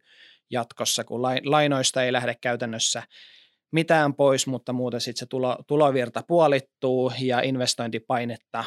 jatkossa, 0.50 1.04
kun 1.04 1.22
lainoista 1.44 2.02
ei 2.02 2.12
lähde 2.12 2.34
käytännössä 2.40 3.02
mitään 3.72 4.14
pois, 4.14 4.46
mutta 4.46 4.72
muuten 4.72 5.00
sitten 5.00 5.18
se 5.18 5.26
tulo, 5.26 5.56
tulovirta 5.66 6.22
puolittuu 6.28 7.12
ja 7.20 7.40
investointipainetta 7.40 8.64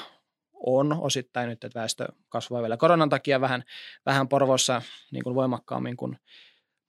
on 0.53 0.97
osittain 1.01 1.49
nyt, 1.49 1.63
että 1.63 1.79
väestö 1.79 2.07
kasvaa 2.29 2.61
vielä 2.61 2.77
koronan 2.77 3.09
takia 3.09 3.41
vähän, 3.41 3.63
vähän 4.05 4.27
Porvossa 4.27 4.81
niin 5.11 5.23
kuin 5.23 5.35
voimakkaammin 5.35 5.97
kuin 5.97 6.17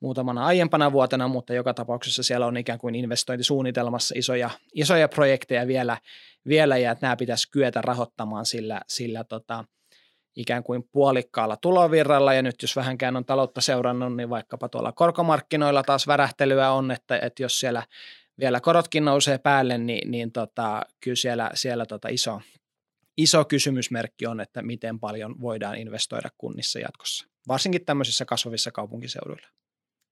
muutamana 0.01 0.47
aiempana 0.47 0.93
vuotena, 0.93 1.29
mutta 1.29 1.55
joka 1.55 1.75
tapauksessa 1.75 2.23
siellä 2.23 2.47
on 2.47 2.57
ikään 2.57 2.79
kuin 2.79 2.95
investointisuunnitelmassa 2.95 4.15
isoja, 4.19 4.51
isoja 4.75 5.09
projekteja 5.09 5.67
vielä, 5.67 5.99
vielä 6.48 6.76
ja 6.76 6.92
että 6.92 7.07
nämä 7.07 7.16
pitäisi 7.16 7.50
kyetä 7.50 7.81
rahoittamaan 7.83 8.46
sillä, 8.46 8.81
sillä 8.88 9.24
tota, 9.24 9.64
ikään 10.37 10.62
kuin 10.62 10.88
puolikkaalla 10.92 11.57
tulovirralla 11.57 12.35
ja 12.35 12.42
nyt 12.42 12.62
jos 12.62 12.76
vähänkään 12.76 13.16
on 13.16 13.24
taloutta 13.24 13.61
seurannut, 13.61 14.16
niin 14.16 14.31
vaikkapa 14.31 14.68
tuolla 14.68 14.92
korkomarkkinoilla 14.92 15.83
taas 15.83 16.07
värähtelyä 16.07 16.70
on, 16.70 16.90
että, 16.90 17.18
että 17.18 17.42
jos 17.42 17.61
siellä 17.61 17.83
vielä 18.40 18.61
korotkin 18.61 19.05
nousee 19.05 19.38
päälle, 19.38 19.79
niin, 19.79 20.11
niin 20.11 20.33
tota, 20.33 20.83
kyllä 21.00 21.16
siellä, 21.16 21.50
siellä 21.55 21.87
tota 21.87 22.09
iso, 22.09 22.40
iso 23.16 23.44
kysymysmerkki 23.44 24.26
on, 24.26 24.40
että 24.40 24.62
miten 24.62 25.00
paljon 25.00 25.40
voidaan 25.40 25.76
investoida 25.76 26.29
kunnissa 26.38 26.79
jatkossa, 26.79 27.26
varsinkin 27.48 27.85
tämmöisissä 27.85 28.24
kasvavissa 28.24 28.70
kaupunkiseuduilla. 28.70 29.48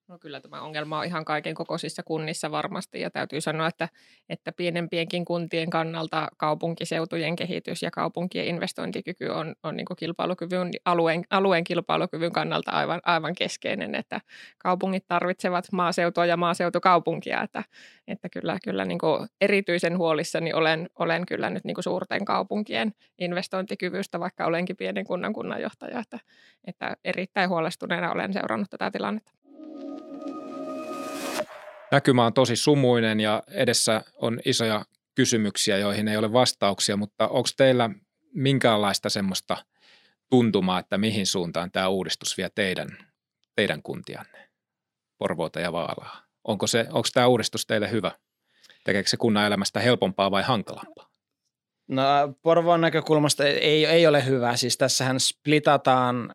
No 0.09 0.19
kyllä 0.19 0.41
tämä 0.41 0.63
ongelma 0.63 0.99
on 0.99 1.05
ihan 1.05 1.25
kaiken 1.25 1.55
kokoisissa 1.55 2.03
kunnissa 2.03 2.51
varmasti 2.51 3.01
ja 3.01 3.11
täytyy 3.11 3.41
sanoa, 3.41 3.67
että, 3.67 3.89
että 4.29 4.53
pienempienkin 4.53 5.25
kuntien 5.25 5.71
kannalta 5.71 6.29
kaupunkiseutujen 6.37 7.37
kehitys 7.37 7.83
ja 7.83 7.91
kaupunkien 7.91 8.47
investointikyky 8.47 9.27
on, 9.27 9.55
on 9.63 9.77
niin 9.77 9.87
kilpailukyvyn, 9.99 10.71
alueen, 10.85 11.25
alueen 11.31 11.65
kilpailukyvyn 11.65 12.33
kannalta 12.33 12.71
aivan, 12.71 13.01
aivan 13.05 13.35
keskeinen, 13.35 13.95
että 13.95 14.21
kaupungit 14.59 15.05
tarvitsevat 15.09 15.65
maaseutua 15.73 16.27
ja 16.27 16.37
maaseutukaupunkia, 16.37 17.43
että, 17.43 17.65
että 18.07 18.29
kyllä, 18.29 18.59
kyllä 18.65 18.85
niin 18.85 18.99
erityisen 19.41 19.99
huolissani 19.99 20.53
olen, 20.53 20.91
olen 20.99 21.27
kyllä 21.27 21.51
nyt 21.51 21.65
niin 21.65 21.77
suurten 21.81 22.25
kaupunkien 22.25 22.93
investointikyvystä, 23.19 24.21
vaikka 24.21 24.47
olenkin 24.47 24.77
pienen 24.77 25.05
kunnan 25.05 25.33
kunnanjohtaja, 25.33 26.01
että, 26.01 26.19
että 26.67 26.97
erittäin 27.05 27.51
huolestuneena 27.51 28.13
olen 28.13 28.33
seurannut 28.33 28.71
tätä 28.71 28.91
tilannetta 28.91 29.38
näkymä 31.93 32.27
on 32.27 32.35
tosi 32.35 32.57
sumuinen 32.57 33.21
ja 33.21 33.43
edessä 33.51 34.03
on 34.15 34.41
isoja 34.45 34.85
kysymyksiä, 35.15 35.79
joihin 35.79 36.09
ei 36.09 36.17
ole 36.17 36.33
vastauksia, 36.33 36.97
mutta 36.97 37.29
onko 37.29 37.49
teillä 37.57 37.91
minkäänlaista 38.35 39.09
semmoista 39.09 39.57
tuntumaa, 40.31 40.79
että 40.79 40.99
mihin 40.99 41.27
suuntaan 41.27 41.71
tämä 41.71 41.89
uudistus 41.89 42.37
vie 42.37 42.51
teidän, 42.55 42.89
teidän 43.57 43.83
kuntianne, 43.83 44.49
Porvoota 45.19 45.61
ja 45.61 45.73
Vaalaa? 45.73 46.23
Onko, 46.45 46.67
se, 46.67 46.87
onko 46.91 47.09
tämä 47.15 47.27
uudistus 47.27 47.67
teille 47.67 47.91
hyvä? 47.91 48.13
Tekeekö 48.85 49.09
se 49.09 49.17
kunnan 49.17 49.47
elämästä 49.47 49.81
helpompaa 49.81 50.31
vai 50.31 50.43
hankalampaa? 50.43 51.09
No 51.89 52.03
Porvoon 52.43 52.81
näkökulmasta 52.81 53.45
ei, 53.45 53.87
ei 53.87 54.07
ole 54.07 54.27
hyvä. 54.27 54.57
Siis 54.57 54.79
tässähän 54.79 55.21
splitataan 55.21 56.35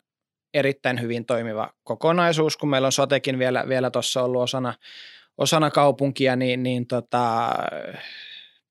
erittäin 0.53 1.01
hyvin 1.01 1.25
toimiva 1.25 1.73
kokonaisuus, 1.83 2.57
kun 2.57 2.69
meillä 2.69 2.85
on 2.85 2.91
sotekin 2.91 3.39
vielä, 3.39 3.65
vielä 3.67 3.91
tuossa 3.91 4.23
ollut 4.23 4.41
osana, 4.41 4.73
osana 5.37 5.71
kaupunkia, 5.71 6.35
niin, 6.35 6.63
niin 6.63 6.87
tota, 6.87 7.53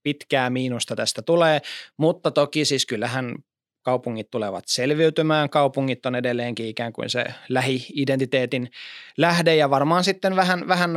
pitkää 0.02 0.50
miinusta 0.50 0.96
tästä 0.96 1.22
tulee, 1.22 1.60
mutta 1.96 2.30
toki 2.30 2.64
siis 2.64 2.86
kyllähän 2.86 3.34
kaupungit 3.82 4.30
tulevat 4.30 4.64
selviytymään. 4.66 5.50
Kaupungit 5.50 6.06
on 6.06 6.14
edelleenkin 6.14 6.66
ikään 6.66 6.92
kuin 6.92 7.10
se 7.10 7.24
lähi-identiteetin 7.48 8.70
lähde 9.16 9.56
ja 9.56 9.70
varmaan 9.70 10.04
sitten 10.04 10.36
vähän, 10.36 10.68
vähän 10.68 10.90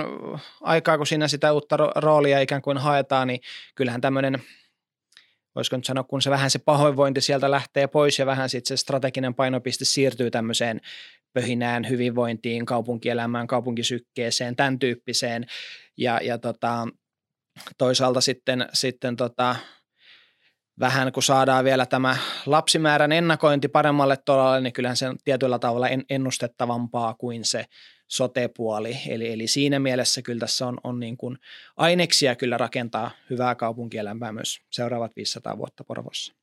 aikaa, 0.62 0.98
kun 0.98 1.08
siinä 1.08 1.28
sitä 1.28 1.54
uutta 1.54 1.78
roolia 1.78 2.40
ikään 2.40 2.62
kuin 2.62 2.78
haetaan, 2.78 3.28
niin 3.28 3.40
kyllähän 3.76 4.02
tämmöinen 4.02 4.42
voisiko 5.56 5.76
nyt 5.76 5.86
sanoa, 5.86 6.04
kun 6.04 6.22
se 6.22 6.30
vähän 6.30 6.52
se 6.52 6.60
pahoinvointi 6.60 7.22
sieltä 7.22 7.52
lähtee 7.52 7.88
pois 7.88 8.20
ja 8.20 8.26
vähän 8.26 8.50
sitten 8.50 8.78
se 8.78 8.82
strateginen 8.82 9.34
painopiste 9.34 9.86
siirtyy 9.86 10.32
tämmöiseen 10.32 10.82
pöhinään, 11.34 11.90
hyvinvointiin, 11.90 12.66
kaupunkielämään, 12.66 13.48
kaupunkisykkeeseen, 13.48 14.56
tämän 14.56 14.80
tyyppiseen. 14.80 15.46
Ja, 15.98 16.20
ja 16.24 16.38
tota, 16.38 16.88
toisaalta 17.78 18.22
sitten, 18.22 18.70
sitten 18.74 19.16
tota, 19.16 19.56
vähän 20.80 21.12
kun 21.12 21.24
saadaan 21.24 21.66
vielä 21.66 21.86
tämä 21.86 22.18
lapsimäärän 22.46 23.12
ennakointi 23.12 23.68
paremmalle 23.68 24.18
tolalle, 24.26 24.62
niin 24.62 24.74
kyllähän 24.74 24.98
se 24.98 25.10
on 25.10 25.18
tietyllä 25.24 25.60
tavalla 25.60 25.88
ennustettavampaa 26.10 27.14
kuin 27.14 27.46
se 27.46 27.66
sotepuoli. 28.08 28.98
Eli, 29.08 29.34
eli 29.34 29.48
siinä 29.48 29.80
mielessä 29.80 30.22
kyllä 30.22 30.40
tässä 30.40 30.68
on, 30.68 30.78
on 30.84 31.00
niin 31.00 31.18
kuin 31.18 31.38
aineksia 31.78 32.36
kyllä 32.36 32.58
rakentaa 32.58 33.12
hyvää 33.30 33.56
kaupunkielämää 33.56 34.32
myös 34.32 34.60
seuraavat 34.72 35.16
500 35.16 35.58
vuotta 35.58 35.84
Porvossa. 35.84 36.34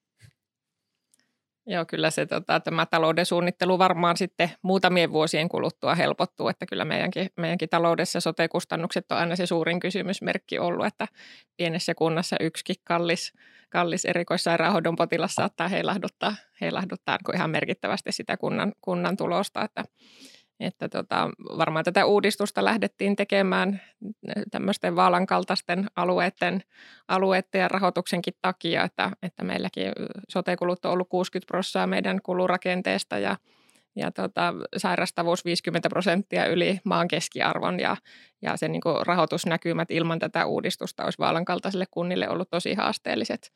Joo, 1.67 1.85
kyllä 1.85 2.11
se 2.11 2.27
tota, 2.27 2.61
tämä 2.61 2.87
talouden 2.87 3.27
suunnittelu 3.27 3.79
varmaan 3.79 4.17
sitten 4.17 4.51
muutamien 4.63 5.13
vuosien 5.13 5.49
kuluttua 5.49 5.95
helpottuu, 5.95 6.49
että 6.49 6.67
kyllä 6.67 6.85
meidänkin, 6.85 7.29
meidänkin 7.37 7.69
taloudessa 7.69 8.21
sote-kustannukset 8.21 9.13
on 9.13 9.19
aina 9.19 9.37
se 9.37 9.47
suurin 9.47 9.81
kysymysmerkki 9.81 10.59
ollut, 10.59 10.87
että 10.87 11.09
pienessä 11.57 11.95
kunnassa 11.95 12.37
yksikin 12.41 12.77
kallis, 12.85 13.33
kallis 13.69 14.05
erikoissairaanhoidon 14.05 14.97
potilas 14.97 15.35
saattaa 15.35 15.69
heilahduttaa, 15.69 16.37
heilahduttaa 16.61 17.19
ihan 17.35 17.51
merkittävästi 17.51 18.13
sitä 18.13 18.37
kunnan, 18.37 18.73
kunnan 18.81 19.17
tulosta, 19.17 19.65
että 19.65 19.85
että 20.65 20.89
tota, 20.89 21.31
varmaan 21.59 21.85
tätä 21.85 22.07
uudistusta 22.07 22.65
lähdettiin 22.65 23.17
tekemään 23.17 23.81
tämmöisten 24.51 24.97
vaalan 24.97 25.27
kaltaisten 25.27 25.87
alueiden, 25.97 26.63
alueiden 27.09 27.61
ja 27.61 27.69
rahoituksenkin 27.69 28.35
takia, 28.43 28.85
että, 28.85 29.11
että 29.23 29.45
meilläkin 29.45 29.93
sote-kulut 30.29 30.85
on 30.85 30.93
ollut 30.93 31.09
60 31.09 31.47
prosenttia 31.47 31.87
meidän 31.87 32.23
kulurakenteesta 32.23 33.19
ja, 33.19 33.37
ja 33.97 34.11
tota, 34.11 34.55
sairastavuus 34.77 35.45
50 35.45 35.89
prosenttia 35.89 36.47
yli 36.47 36.81
maan 36.85 37.09
keskiarvon 37.09 37.81
ja, 37.81 37.97
ja 38.43 38.57
se 38.57 38.69
niin 38.69 38.83
rahoitusnäkymät 39.07 39.91
ilman 39.91 40.19
tätä 40.19 40.47
uudistusta 40.47 41.05
olisi 41.05 41.19
vaalan 41.19 41.45
kaltaisille 41.45 41.87
kunnille 41.91 42.29
ollut 42.29 42.51
tosi 42.51 42.75
haasteelliset 42.75 43.53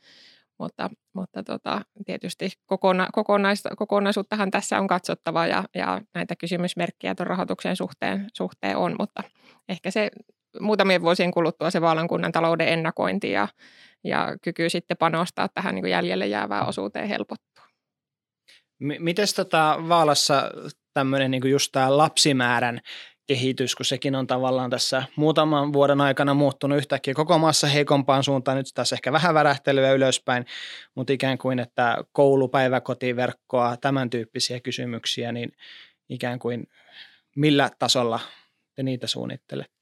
mutta, 0.59 0.91
mutta 1.15 1.43
tota, 1.43 1.81
tietysti 2.07 2.51
kokona, 2.67 3.09
kokonais, 3.13 3.63
kokonaisuuttahan 3.77 4.51
tässä 4.51 4.79
on 4.79 4.87
katsottava 4.87 5.47
ja, 5.47 5.65
ja 5.75 6.01
näitä 6.15 6.37
kysymysmerkkejä 6.37 7.15
tuon 7.15 7.27
rahoituksen 7.27 7.77
suhteen, 7.77 8.27
suhteen 8.35 8.77
on, 8.77 8.97
mutta 8.99 9.23
ehkä 9.69 9.91
se 9.91 10.11
muutamien 10.61 11.03
vuosien 11.03 11.31
kuluttua 11.31 11.71
se 11.71 11.81
Vaalankunnan 11.81 12.33
talouden 12.33 12.69
ennakointi 12.69 13.31
ja, 13.31 13.49
ja 14.05 14.37
kyky 14.43 14.71
sitten 14.71 14.97
panostaa 14.97 15.49
tähän 15.49 15.75
niin 15.75 15.91
jäljelle 15.91 16.27
jäävään 16.27 16.69
osuuteen 16.69 17.09
helpottuu. 17.09 17.65
M- 18.79 18.99
Miten 18.99 19.27
tota 19.37 19.77
Vaalassa 19.89 20.51
tämmöinen 20.95 21.31
niin 21.31 21.51
just 21.51 21.73
tämä 21.73 21.97
lapsimäärän 21.97 22.81
kehitys, 23.27 23.75
kun 23.75 23.87
sekin 23.87 24.15
on 24.15 24.27
tavallaan 24.27 24.71
tässä 24.71 25.03
muutaman 25.17 25.73
vuoden 25.73 26.01
aikana 26.01 26.35
muuttunut 26.35 26.79
yhtäkkiä 26.79 27.15
koko 27.15 27.39
maassa 27.39 27.67
heikompaan 27.67 28.25
suuntaan. 28.25 28.57
Nyt 28.57 28.67
tässä 28.75 28.97
ehkä 28.97 29.13
vähän 29.13 29.35
värähtelyä 29.35 29.93
ylöspäin, 29.93 30.47
mutta 30.95 31.13
ikään 31.13 31.39
kuin, 31.39 31.59
että 31.59 32.05
koulu, 32.13 32.49
päiväkotiverkkoa, 32.49 33.77
tämän 33.77 34.11
tyyppisiä 34.11 34.61
kysymyksiä, 34.61 35.33
niin 35.33 35.53
ikään 36.09 36.39
kuin 36.39 36.67
millä 37.37 37.71
tasolla 37.79 38.21
te 38.75 38.83
niitä 38.83 39.07
suunnittelette? 39.07 39.76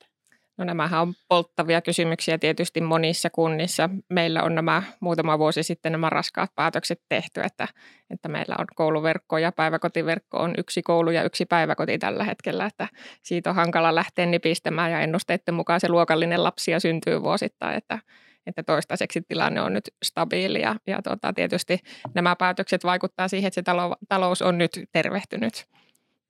No 0.58 0.64
nämähän 0.64 1.02
on 1.02 1.14
polttavia 1.28 1.80
kysymyksiä 1.80 2.38
tietysti 2.38 2.80
monissa 2.80 3.30
kunnissa. 3.30 3.90
Meillä 4.10 4.42
on 4.42 4.54
nämä 4.54 4.82
muutama 5.00 5.38
vuosi 5.38 5.62
sitten 5.62 5.92
nämä 5.92 6.10
raskaat 6.10 6.50
päätökset 6.54 7.00
tehty, 7.08 7.40
että, 7.40 7.68
että 8.10 8.28
meillä 8.28 8.54
on 8.58 8.64
kouluverkko 8.74 9.38
ja 9.38 9.52
päiväkotiverkko 9.52 10.38
on 10.38 10.54
yksi 10.58 10.82
koulu 10.82 11.10
ja 11.10 11.22
yksi 11.22 11.46
päiväkoti 11.46 11.98
tällä 11.98 12.24
hetkellä, 12.24 12.66
että 12.66 12.88
siitä 13.22 13.50
on 13.50 13.56
hankala 13.56 13.94
lähteä 13.94 14.26
nipistämään 14.26 14.90
ja 14.90 15.00
ennusteiden 15.00 15.54
mukaan 15.54 15.80
se 15.80 15.88
luokallinen 15.88 16.44
lapsia 16.44 16.80
syntyy 16.80 17.22
vuosittain, 17.22 17.76
että, 17.76 17.98
että 18.46 18.62
toistaiseksi 18.62 19.22
tilanne 19.28 19.60
on 19.60 19.72
nyt 19.72 19.90
stabiili 20.04 20.60
ja, 20.60 20.76
ja 20.86 21.02
tota, 21.02 21.32
tietysti 21.32 21.78
nämä 22.14 22.36
päätökset 22.36 22.84
vaikuttaa 22.84 23.28
siihen, 23.28 23.48
että 23.48 23.54
se 23.54 23.98
talous 24.08 24.42
on 24.42 24.58
nyt 24.58 24.80
tervehtynyt. 24.92 25.66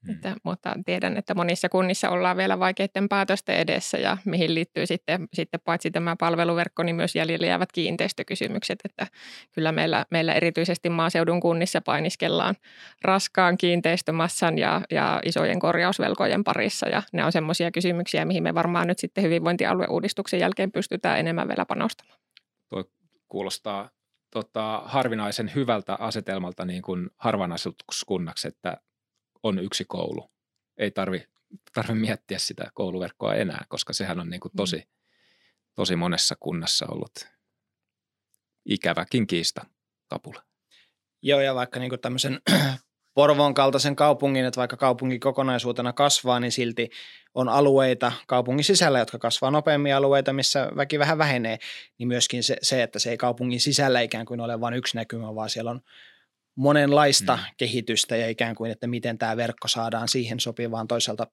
Mm. 0.06 0.14
Että, 0.14 0.36
mutta 0.42 0.74
tiedän, 0.86 1.16
että 1.16 1.34
monissa 1.34 1.68
kunnissa 1.68 2.10
ollaan 2.10 2.36
vielä 2.36 2.58
vaikeiden 2.58 3.08
päätösten 3.08 3.56
edessä 3.56 3.98
ja 3.98 4.16
mihin 4.24 4.54
liittyy 4.54 4.86
sitten, 4.86 5.28
sitten 5.32 5.60
paitsi 5.64 5.90
tämä 5.90 6.16
palveluverkko, 6.16 6.82
niin 6.82 6.96
myös 6.96 7.16
jäljellä 7.16 7.46
jäävät 7.46 7.72
kiinteistökysymykset. 7.72 8.78
Että 8.84 9.06
kyllä 9.52 9.72
meillä, 9.72 10.06
meillä 10.10 10.34
erityisesti 10.34 10.90
maaseudun 10.90 11.40
kunnissa 11.40 11.80
painiskellaan 11.80 12.54
raskaan 13.02 13.56
kiinteistömassan 13.58 14.58
ja, 14.58 14.80
ja 14.90 15.20
isojen 15.24 15.58
korjausvelkojen 15.58 16.44
parissa 16.44 16.88
ja 16.88 17.02
ne 17.12 17.24
on 17.24 17.32
semmoisia 17.32 17.70
kysymyksiä, 17.70 18.24
mihin 18.24 18.42
me 18.42 18.54
varmaan 18.54 18.86
nyt 18.86 18.98
sitten 18.98 19.24
hyvinvointialueuudistuksen 19.24 20.40
jälkeen 20.40 20.72
pystytään 20.72 21.18
enemmän 21.18 21.48
vielä 21.48 21.66
panostamaan. 21.66 22.18
Tuo 22.68 22.84
kuulostaa 23.28 23.90
tota, 24.30 24.82
harvinaisen 24.84 25.52
hyvältä 25.54 25.94
asetelmalta 25.94 26.64
niin 26.64 26.82
kuin 26.82 27.10
harvanaisuuskunnaksi, 27.16 28.48
että 28.48 28.76
on 29.44 29.58
yksi 29.58 29.84
koulu. 29.84 30.30
Ei 30.76 30.90
tarvi, 30.90 31.26
tarvi 31.74 31.94
miettiä 31.94 32.38
sitä 32.38 32.70
kouluverkkoa 32.74 33.34
enää, 33.34 33.64
koska 33.68 33.92
sehän 33.92 34.20
on 34.20 34.30
niin 34.30 34.40
kuin 34.40 34.52
tosi, 34.56 34.76
mm. 34.76 34.82
tosi 35.74 35.96
monessa 35.96 36.34
kunnassa 36.40 36.86
ollut 36.88 37.28
ikäväkin 38.64 39.26
kiista 39.26 39.66
kapula. 40.06 40.42
Joo, 41.22 41.40
ja 41.40 41.54
vaikka 41.54 41.80
niin 41.80 42.00
tämmöisen 42.02 42.40
Porvon 43.14 43.54
kaltaisen 43.54 43.96
kaupungin, 43.96 44.44
että 44.44 44.58
vaikka 44.58 44.76
kaupunki 44.76 45.18
kokonaisuutena 45.18 45.92
kasvaa, 45.92 46.40
niin 46.40 46.52
silti 46.52 46.90
on 47.34 47.48
alueita 47.48 48.12
kaupungin 48.26 48.64
sisällä, 48.64 48.98
jotka 48.98 49.18
kasvaa 49.18 49.50
nopeammin 49.50 49.94
alueita, 49.94 50.32
missä 50.32 50.70
väki 50.76 50.98
vähän 50.98 51.18
vähenee, 51.18 51.58
niin 51.98 52.08
myöskin 52.08 52.42
se, 52.42 52.56
se 52.62 52.82
että 52.82 52.98
se 52.98 53.10
ei 53.10 53.16
kaupungin 53.16 53.60
sisällä 53.60 54.00
ikään 54.00 54.26
kuin 54.26 54.40
ole 54.40 54.60
vain 54.60 54.74
yksi 54.74 54.96
näkymä, 54.96 55.34
vaan 55.34 55.50
siellä 55.50 55.70
on 55.70 55.80
monenlaista 56.54 57.36
mm. 57.36 57.42
kehitystä 57.56 58.16
ja 58.16 58.28
ikään 58.28 58.54
kuin, 58.54 58.70
että 58.70 58.86
miten 58.86 59.18
tämä 59.18 59.36
verkko 59.36 59.68
saadaan 59.68 60.08
siihen 60.08 60.40
sopivaan 60.40 60.88
toisaalta 60.88 61.26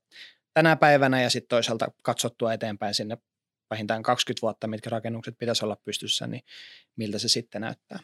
tänä 0.53 0.76
päivänä 0.76 1.22
ja 1.22 1.30
sitten 1.30 1.49
toisaalta 1.49 1.91
katsottua 2.03 2.53
eteenpäin 2.53 2.93
sinne 2.93 3.17
vähintään 3.69 4.03
20 4.03 4.41
vuotta, 4.41 4.67
mitkä 4.67 4.89
rakennukset 4.89 5.38
pitäisi 5.38 5.65
olla 5.65 5.78
pystyssä, 5.86 6.28
niin 6.28 6.43
miltä 6.95 7.19
se 7.19 7.28
sitten 7.28 7.61
näyttää. 7.61 7.99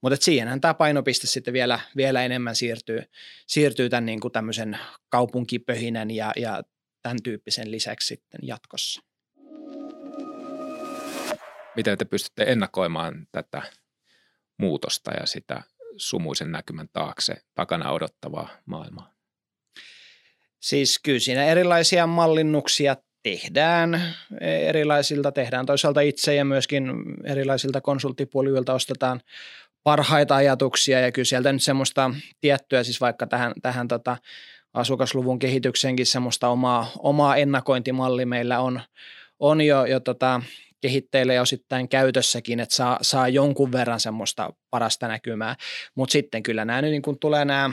Mutta 0.00 0.24
siihenhän 0.24 0.60
tämä 0.60 0.74
painopiste 0.74 1.26
sitten 1.26 1.54
vielä, 1.54 1.80
vielä 1.96 2.24
enemmän 2.24 2.56
siirtyy, 2.56 3.02
siirtyy 3.46 3.88
tämän 3.88 4.06
niin 4.06 4.20
kuin 4.20 4.32
tämmöisen 4.32 4.78
kaupunkipöhinän 5.08 6.10
ja, 6.10 6.32
ja 6.36 6.62
tämän 7.02 7.18
tyyppisen 7.22 7.70
lisäksi 7.70 8.06
sitten 8.06 8.40
jatkossa. 8.42 9.02
Miten 11.76 11.98
te 11.98 12.04
pystytte 12.04 12.44
ennakoimaan 12.46 13.26
tätä 13.32 13.62
muutosta 14.58 15.10
ja 15.20 15.26
sitä 15.26 15.62
sumuisen 15.98 16.52
näkymän 16.52 16.88
taakse 16.92 17.36
takana 17.54 17.90
odottavaa 17.90 18.48
maailmaa? 18.66 19.14
Siis 20.60 20.98
kyllä 20.98 21.18
siinä 21.18 21.44
erilaisia 21.44 22.06
mallinnuksia 22.06 22.96
tehdään 23.22 24.14
erilaisilta, 24.40 25.32
tehdään 25.32 25.66
toisaalta 25.66 26.00
itse 26.00 26.34
ja 26.34 26.44
myöskin 26.44 26.84
erilaisilta 27.24 27.80
konsulttipuolilta 27.80 28.74
ostetaan 28.74 29.20
parhaita 29.82 30.36
ajatuksia 30.36 31.00
ja 31.00 31.12
kyllä 31.12 31.24
sieltä 31.24 31.52
nyt 31.52 31.62
semmoista 31.62 32.10
tiettyä, 32.40 32.82
siis 32.82 33.00
vaikka 33.00 33.26
tähän, 33.26 33.52
tähän 33.62 33.88
tota 33.88 34.16
asukasluvun 34.74 35.38
kehitykseenkin 35.38 36.06
semmoista 36.06 36.48
omaa, 36.48 36.90
omaa 36.98 37.36
ennakointimalli 37.36 38.26
meillä 38.26 38.60
on, 38.60 38.80
on 39.38 39.60
jo, 39.60 39.84
jo 39.84 40.00
tota, 40.00 40.42
kehitteillä 40.80 41.34
ja 41.34 41.42
osittain 41.42 41.88
käytössäkin, 41.88 42.60
että 42.60 42.74
saa, 42.74 42.98
saa 43.02 43.28
jonkun 43.28 43.72
verran 43.72 44.00
semmoista 44.00 44.52
parasta 44.70 45.08
näkymää, 45.08 45.56
mutta 45.94 46.12
sitten 46.12 46.42
kyllä 46.42 46.64
nämä 46.64 46.82
nyt 46.82 46.90
niin 46.90 47.02
kun 47.02 47.18
tulee 47.18 47.44
nämä 47.44 47.70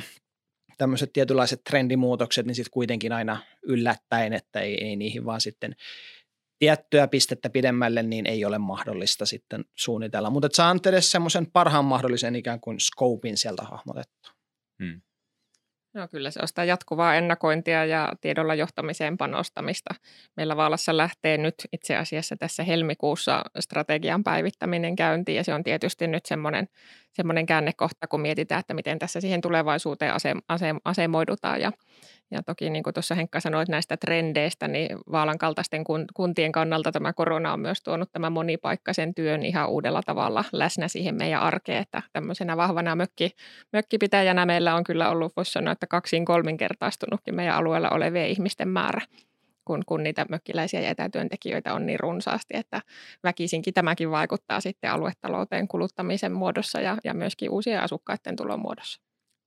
tämmöiset 0.78 1.14
tietynlaiset 1.14 1.64
trendimuutokset, 1.64 2.46
niin 2.46 2.56
sitten 2.56 2.72
kuitenkin 2.72 3.12
aina 3.12 3.38
yllättäen, 3.64 4.34
että 4.34 4.60
ei, 4.60 4.84
ei 4.84 4.96
niihin 4.96 5.26
vaan 5.26 5.42
sitten 5.42 5.76
tiettyä 6.60 7.08
pistettä 7.08 7.50
pidemmälle, 7.50 8.04
niin 8.04 8.26
ei 8.26 8.46
ole 8.46 8.58
mahdollista 8.58 9.26
sitten 9.26 9.66
suunnitella. 9.76 10.30
Mutta 10.30 10.50
saa 10.52 10.76
edes 10.86 11.12
semmoisen 11.12 11.52
parhaan 11.52 11.86
mahdollisen 11.86 12.36
ikään 12.36 12.60
kuin 12.60 12.80
scopein 12.80 13.38
sieltä 13.38 13.64
hahmotettu. 13.64 14.30
Hmm. 14.84 15.02
No 15.96 16.08
kyllä 16.08 16.32
se 16.32 16.40
on 16.42 16.48
sitä 16.48 16.64
jatkuvaa 16.64 17.16
ennakointia 17.16 17.86
ja 17.86 18.14
tiedolla 18.22 18.56
johtamiseen 18.56 19.18
panostamista. 19.18 19.96
Meillä 20.38 20.58
Vaalassa 20.58 20.98
lähtee 20.98 21.38
nyt 21.38 21.56
itse 21.74 21.96
asiassa 21.96 22.36
tässä 22.36 22.64
helmikuussa 22.64 23.44
strategian 23.60 24.24
päivittäminen 24.24 24.96
käyntiin 24.96 25.36
ja 25.36 25.44
se 25.44 25.54
on 25.54 25.64
tietysti 25.64 26.08
nyt 26.08 26.26
semmoinen, 26.26 26.68
semmoinen 27.16 27.46
käännekohta, 27.46 28.08
kun 28.08 28.22
mietitään, 28.22 28.60
että 28.60 28.74
miten 28.74 29.00
tässä 29.00 29.22
siihen 29.22 29.42
tulevaisuuteen 29.42 30.14
ase, 30.14 30.34
ase, 30.48 30.76
asemoidutaan. 30.86 31.62
Ja 31.62 31.72
ja 32.32 32.44
toki 32.44 32.70
niin 32.70 32.84
kuin 32.84 32.94
tuossa 32.94 33.16
Henkka 33.16 33.40
sanoi 33.40 33.66
näistä 33.70 33.98
trendeistä, 33.98 34.68
niin 34.68 34.98
Vaalan 35.12 35.38
kaltaisten 35.38 35.84
kuntien 36.14 36.52
kannalta 36.52 36.92
tämä 36.92 37.14
korona 37.14 37.54
on 37.54 37.60
myös 37.60 37.84
tuonut 37.84 38.12
tämän 38.12 38.32
monipaikkaisen 38.32 39.16
työn 39.16 39.46
ihan 39.46 39.70
uudella 39.70 40.02
tavalla 40.04 40.44
läsnä 40.52 40.88
siihen 40.88 41.16
meidän 41.16 41.42
arkeen, 41.42 41.82
että 41.82 42.02
tämmöisenä 42.14 42.58
vahvana 42.58 42.96
mökki, 42.96 43.32
mökkipitäjänä 43.74 44.46
meillä 44.46 44.76
on 44.76 44.84
kyllä 44.84 45.10
ollut, 45.10 45.36
voisi 45.36 45.52
sanoa, 45.52 45.72
että 45.72 45.88
kaksiin 45.88 46.26
kolminkertaistunutkin 46.26 47.36
meidän 47.36 47.56
alueella 47.56 47.90
olevien 47.90 48.30
ihmisten 48.30 48.68
määrä 48.68 49.02
kun, 49.66 49.84
kun 49.86 50.04
niitä 50.04 50.26
mökkiläisiä 50.30 50.82
ja 50.82 50.90
etätyöntekijöitä 50.90 51.74
on 51.74 51.86
niin 51.86 52.00
runsaasti, 52.00 52.58
että 52.58 52.82
väkisinkin 53.24 53.74
tämäkin 53.74 54.12
vaikuttaa 54.12 54.62
sitten 54.62 54.92
aluetalouteen 54.92 55.68
kuluttamisen 55.68 56.32
muodossa 56.32 56.82
ja, 56.82 56.98
ja 57.04 57.14
myöskin 57.14 57.50
uusien 57.50 57.82
asukkaiden 57.82 58.36
tulon 58.36 58.60
muodossa. 58.60 59.02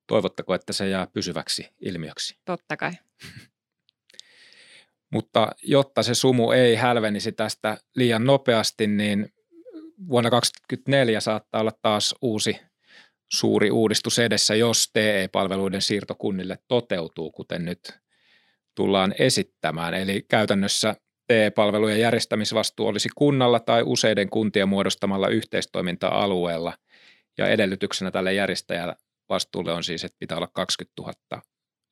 Toivottako, 0.06 0.54
että 0.54 0.72
se 0.72 0.88
jää 0.88 1.06
pysyväksi 1.06 1.68
ilmiöksi? 1.80 2.38
Totta 2.44 2.76
kai. 2.76 2.92
Mutta 5.12 5.50
jotta 5.62 6.02
se 6.02 6.14
sumu 6.14 6.50
ei 6.50 6.76
hälvenisi 6.76 7.32
tästä 7.32 7.76
liian 7.96 8.24
nopeasti, 8.24 8.86
niin 8.86 9.32
vuonna 10.08 10.30
2024 10.30 11.20
saattaa 11.20 11.60
olla 11.60 11.72
taas 11.82 12.14
uusi 12.22 12.60
suuri 13.32 13.70
uudistus 13.70 14.18
edessä, 14.18 14.54
jos 14.54 14.90
TE-palveluiden 14.92 15.82
siirto 15.82 16.14
kunnille 16.14 16.58
toteutuu, 16.68 17.30
kuten 17.30 17.64
nyt 17.64 18.00
tullaan 18.78 19.14
esittämään. 19.18 19.94
Eli 19.94 20.24
käytännössä 20.28 20.96
TE-palvelujen 21.26 22.00
järjestämisvastuu 22.00 22.86
olisi 22.86 23.08
kunnalla 23.16 23.60
tai 23.60 23.82
useiden 23.86 24.30
kuntien 24.30 24.68
muodostamalla 24.68 25.28
yhteistoiminta-alueella, 25.28 26.72
ja 27.38 27.48
edellytyksenä 27.48 28.10
tälle 28.10 28.32
järjestäjälle 28.32 28.94
vastuulle 29.28 29.72
on 29.72 29.84
siis, 29.84 30.04
että 30.04 30.16
pitää 30.18 30.36
olla 30.36 30.48
20 30.52 31.02
000 31.02 31.42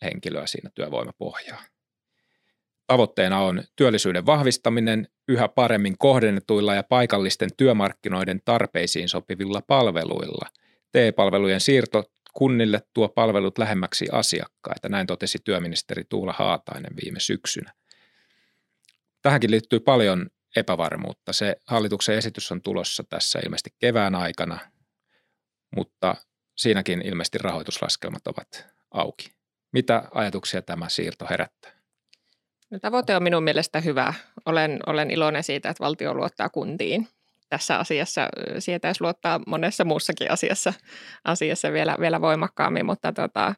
henkilöä 0.02 0.46
siinä 0.46 0.70
työvoimapohjaa. 0.74 1.62
Tavoitteena 2.86 3.40
on 3.40 3.62
työllisyyden 3.76 4.26
vahvistaminen 4.26 5.08
yhä 5.28 5.48
paremmin 5.48 5.98
kohdennetuilla 5.98 6.74
ja 6.74 6.82
paikallisten 6.82 7.50
työmarkkinoiden 7.56 8.40
tarpeisiin 8.44 9.08
sopivilla 9.08 9.62
palveluilla. 9.66 10.48
TE-palvelujen 10.92 11.60
siirto 11.60 12.04
kunnille 12.36 12.82
tuo 12.94 13.08
palvelut 13.08 13.58
lähemmäksi 13.58 14.06
asiakkaita, 14.12 14.88
näin 14.88 15.06
totesi 15.06 15.38
työministeri 15.44 16.04
Tuula 16.04 16.32
Haatainen 16.32 16.92
viime 17.04 17.20
syksynä. 17.20 17.72
Tähänkin 19.22 19.50
liittyy 19.50 19.80
paljon 19.80 20.26
epävarmuutta. 20.56 21.32
Se 21.32 21.56
hallituksen 21.66 22.18
esitys 22.18 22.52
on 22.52 22.62
tulossa 22.62 23.04
tässä 23.04 23.38
ilmeisesti 23.44 23.70
kevään 23.78 24.14
aikana, 24.14 24.58
mutta 25.76 26.14
siinäkin 26.56 27.02
ilmeisesti 27.06 27.38
rahoituslaskelmat 27.38 28.26
ovat 28.26 28.66
auki. 28.90 29.32
Mitä 29.72 30.08
ajatuksia 30.14 30.62
tämä 30.62 30.88
siirto 30.88 31.26
herättää? 31.30 31.72
No, 32.70 32.78
tavoite 32.78 33.16
on 33.16 33.22
minun 33.22 33.44
mielestä 33.44 33.80
hyvä. 33.80 34.14
Olen, 34.46 34.80
olen 34.86 35.10
iloinen 35.10 35.44
siitä, 35.44 35.70
että 35.70 35.84
valtio 35.84 36.14
luottaa 36.14 36.48
kuntiin. 36.48 37.08
Tässä 37.48 37.78
asiassa 37.78 38.28
sietäisi 38.58 39.02
luottaa 39.02 39.40
monessa 39.46 39.84
muussakin 39.84 40.30
asiassa, 40.30 40.72
asiassa 41.24 41.72
vielä, 41.72 41.96
vielä 42.00 42.20
voimakkaammin, 42.20 42.86
mutta 42.86 43.12
tota, 43.12 43.54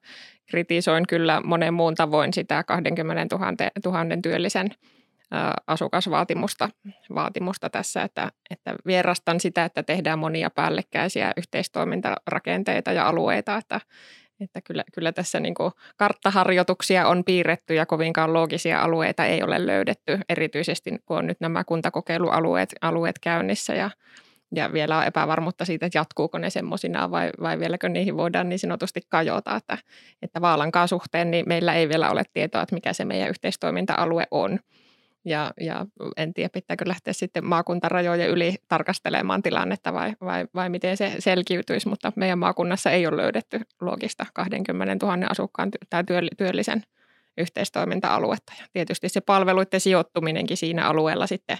kritisoin 0.51 1.07
kyllä 1.09 1.41
monen 1.45 1.75
muun 1.75 1.95
tavoin 1.95 2.33
sitä 2.33 2.65
20 2.65 3.37
000, 3.37 4.05
000 4.05 4.17
työllisen 4.23 4.71
asukasvaatimusta 5.67 6.69
vaatimusta 7.15 7.71
tässä, 7.71 8.03
että, 8.03 8.33
että 8.51 8.75
vierastan 8.87 9.41
sitä, 9.41 9.65
että 9.65 9.83
tehdään 9.83 10.19
monia 10.19 10.51
päällekkäisiä 10.51 11.33
yhteistoimintarakenteita 11.37 12.93
ja 12.93 13.09
alueita, 13.09 13.57
että, 13.57 13.81
että 14.41 14.61
kyllä, 14.61 14.85
kyllä 14.95 15.13
tässä 15.13 15.41
niin 15.41 15.55
kuin 15.55 15.73
karttaharjoituksia 15.97 17.09
on 17.09 17.25
piirretty 17.25 17.75
ja 17.75 17.87
kovinkaan 17.87 18.33
loogisia 18.33 18.83
alueita 18.83 19.25
ei 19.25 19.43
ole 19.43 19.67
löydetty, 19.67 20.19
erityisesti 20.29 20.91
kun 21.07 21.19
on 21.19 21.27
nyt 21.27 21.41
nämä 21.41 21.65
kuntakokeilualueet 21.65 22.75
alueet 22.81 23.19
käynnissä 23.19 23.75
ja, 23.75 23.91
ja 24.55 24.73
vielä 24.73 24.99
on 24.99 25.05
epävarmuutta 25.05 25.65
siitä, 25.65 25.87
että 25.87 25.99
jatkuuko 25.99 26.39
ne 26.39 26.51
semmoisina 26.51 27.11
vai, 27.11 27.31
vai 27.41 27.59
vieläkö 27.59 27.89
niihin 27.89 28.17
voidaan 28.17 28.49
niin 28.49 28.59
sanotusti 28.59 29.01
kajota, 29.09 29.57
että, 29.57 29.79
että 30.23 30.41
Vaalankaan 30.41 30.89
suhteen 30.89 31.31
niin 31.31 31.45
meillä 31.49 31.75
ei 31.75 31.89
vielä 31.89 32.11
ole 32.11 32.23
tietoa, 32.33 32.63
että 32.63 32.75
mikä 32.75 32.93
se 32.93 33.05
meidän 33.05 33.29
yhteistoiminta-alue 33.29 34.27
on. 34.31 34.59
Ja, 35.25 35.53
ja 35.61 35.87
en 36.17 36.35
tiedä, 36.35 36.49
pitääkö 36.53 36.85
lähteä 36.89 37.13
sitten 37.13 37.45
maakuntarajojen 37.45 38.31
yli 38.31 38.55
tarkastelemaan 38.69 39.43
tilannetta 39.43 39.93
vai, 39.93 40.13
vai, 40.21 40.47
vai 40.55 40.69
miten 40.69 40.97
se 40.97 41.15
selkiytyisi, 41.19 41.89
mutta 41.89 42.13
meidän 42.17 42.39
maakunnassa 42.39 42.91
ei 42.91 43.07
ole 43.07 43.17
löydetty 43.17 43.61
logista 43.81 44.27
20 44.35 45.07
000 45.07 45.27
asukkaan 45.31 45.71
tai 45.91 46.05
työllisen 46.37 46.83
yhteistoiminta-aluetta. 47.39 48.53
Ja 48.59 48.65
tietysti 48.73 49.09
se 49.09 49.21
palveluiden 49.21 49.81
sijoittuminenkin 49.81 50.57
siinä 50.57 50.89
alueella 50.89 51.27
sitten, 51.27 51.59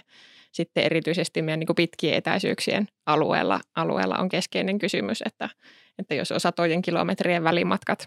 sitten 0.51 0.83
erityisesti 0.83 1.41
meidän 1.41 1.59
niin 1.59 1.75
pitkien 1.75 2.15
etäisyyksien 2.15 2.87
alueella, 3.05 3.59
alueella 3.75 4.17
on 4.17 4.29
keskeinen 4.29 4.79
kysymys, 4.79 5.23
että, 5.25 5.49
että 5.99 6.15
jos 6.15 6.31
on 6.31 6.39
satojen 6.39 6.81
kilometrien 6.81 7.43
välimatkat 7.43 8.05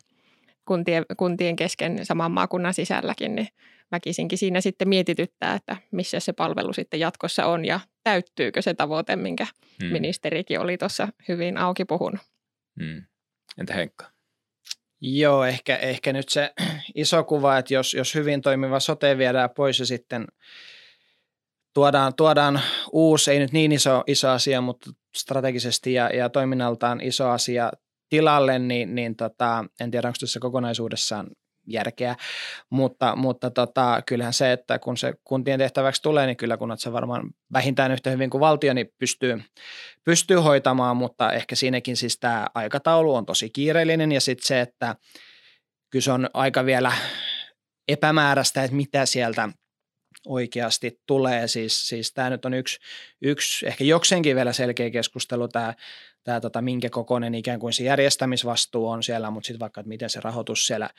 kuntien, 0.64 1.04
kuntien 1.16 1.56
kesken 1.56 2.06
saman 2.06 2.32
maakunnan 2.32 2.74
sisälläkin, 2.74 3.34
niin 3.34 3.48
väkisinkin 3.92 4.38
siinä 4.38 4.60
sitten 4.60 4.88
mietityttää, 4.88 5.54
että 5.54 5.76
missä 5.90 6.20
se 6.20 6.32
palvelu 6.32 6.72
sitten 6.72 7.00
jatkossa 7.00 7.46
on 7.46 7.64
ja 7.64 7.80
täyttyykö 8.04 8.62
se 8.62 8.74
tavoite, 8.74 9.16
minkä 9.16 9.46
hmm. 9.82 9.92
ministerikin 9.92 10.60
oli 10.60 10.78
tuossa 10.78 11.08
hyvin 11.28 11.56
auki 11.56 11.84
puhunut. 11.84 12.20
Hmm. 12.82 13.02
Entä 13.58 13.74
Henkka? 13.74 14.12
Joo, 15.00 15.44
ehkä, 15.44 15.76
ehkä 15.76 16.12
nyt 16.12 16.28
se 16.28 16.52
iso 16.94 17.24
kuva, 17.24 17.58
että 17.58 17.74
jos, 17.74 17.94
jos 17.94 18.14
hyvin 18.14 18.42
toimiva 18.42 18.80
sote 18.80 19.18
viedään 19.18 19.50
pois 19.56 19.78
ja 19.78 19.86
sitten 19.86 20.26
tuodaan, 21.74 22.14
tuodaan 22.14 22.60
uusi, 22.92 23.30
ei 23.30 23.38
nyt 23.38 23.52
niin 23.52 23.72
iso, 23.72 24.04
iso 24.06 24.28
asia, 24.28 24.60
mutta 24.60 24.90
strategisesti 25.16 25.92
ja, 25.92 26.08
ja 26.08 26.28
toiminnaltaan 26.28 27.00
iso 27.00 27.28
asia 27.28 27.72
tilalle, 28.08 28.58
niin, 28.58 28.94
niin 28.94 29.16
tota, 29.16 29.64
en 29.80 29.90
tiedä, 29.90 30.08
onko 30.08 30.16
tässä 30.20 30.40
kokonaisuudessaan 30.40 31.26
järkeä, 31.66 32.16
mutta, 32.70 33.16
mutta 33.16 33.50
tota, 33.50 34.02
kyllähän 34.06 34.32
se, 34.32 34.52
että 34.52 34.78
kun 34.78 34.96
se 34.96 35.14
kuntien 35.24 35.58
tehtäväksi 35.58 36.02
tulee, 36.02 36.26
niin 36.26 36.36
kyllä 36.36 36.56
kunnat 36.56 36.80
se 36.80 36.92
varmaan 36.92 37.30
vähintään 37.52 37.92
yhtä 37.92 38.10
hyvin 38.10 38.30
kuin 38.30 38.40
valtio, 38.40 38.74
niin 38.74 38.88
pystyy, 38.98 39.42
pystyy 40.04 40.36
hoitamaan, 40.36 40.96
mutta 40.96 41.32
ehkä 41.32 41.54
siinäkin 41.54 41.96
siis 41.96 42.18
tämä 42.18 42.46
aikataulu 42.54 43.14
on 43.14 43.26
tosi 43.26 43.50
kiireellinen. 43.50 44.12
Ja 44.12 44.20
sitten 44.20 44.46
se, 44.46 44.60
että 44.60 44.96
kyllä 45.90 46.02
se 46.02 46.12
on 46.12 46.30
aika 46.34 46.64
vielä 46.64 46.92
epämääräistä, 47.88 48.64
että 48.64 48.76
mitä 48.76 49.06
sieltä 49.06 49.48
oikeasti 50.26 51.00
tulee. 51.06 51.48
Siis, 51.48 51.88
siis 51.88 52.12
tämä 52.12 52.30
nyt 52.30 52.44
on 52.44 52.54
yksi, 52.54 52.78
yksi 53.22 53.66
ehkä 53.66 53.84
jokseenkin 53.84 54.36
vielä 54.36 54.52
selkeä 54.52 54.90
keskustelu, 54.90 55.48
tämä 55.48 55.74
tämä 56.24 56.40
tota, 56.40 56.62
minkä 56.62 56.90
kokoinen 56.90 57.34
ikään 57.34 57.60
kuin 57.60 57.72
se 57.72 57.84
järjestämisvastuu 57.84 58.88
on 58.88 59.02
siellä, 59.02 59.30
mutta 59.30 59.46
sitten 59.46 59.60
vaikka, 59.60 59.80
että 59.80 59.88
miten 59.88 60.10
se 60.10 60.20
rahoitus 60.20 60.66
siellä, 60.66 60.90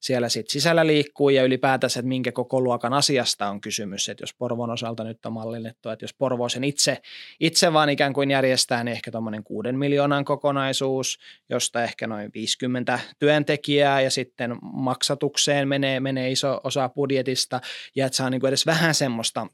siellä 0.00 0.28
sit 0.28 0.50
sisällä 0.50 0.86
liikkuu 0.86 1.28
ja 1.28 1.44
ylipäätänsä, 1.44 2.00
että 2.00 2.08
minkä 2.08 2.32
koko 2.32 2.60
luokan 2.60 2.92
asiasta 2.92 3.48
on 3.48 3.60
kysymys. 3.60 4.08
Että 4.08 4.22
jos 4.22 4.34
Porvon 4.34 4.70
osalta 4.70 5.04
nyt 5.04 5.26
on 5.26 5.32
mallinnettu, 5.32 5.88
että 5.88 6.04
jos 6.04 6.14
Porvo 6.14 6.48
sen 6.48 6.64
itse, 6.64 7.02
itse 7.40 7.72
vaan 7.72 7.90
ikään 7.90 8.12
kuin 8.12 8.30
järjestää, 8.30 8.84
niin 8.84 8.92
ehkä 8.92 9.10
tuommoinen 9.10 9.44
kuuden 9.44 9.78
miljoonan 9.78 10.24
kokonaisuus, 10.24 11.18
josta 11.48 11.84
ehkä 11.84 12.06
noin 12.06 12.30
50 12.34 12.98
työntekijää 13.18 14.00
ja 14.00 14.10
sitten 14.10 14.56
maksatukseen 14.62 15.68
menee, 15.68 16.00
menee 16.00 16.30
iso 16.30 16.60
osa 16.64 16.88
budjetista 16.88 17.60
ja 17.96 18.06
että 18.06 18.16
saa 18.16 18.30
niin 18.30 18.40
kuin 18.40 18.48
edes 18.48 18.66
vähän 18.66 18.94
semmoista 18.94 19.46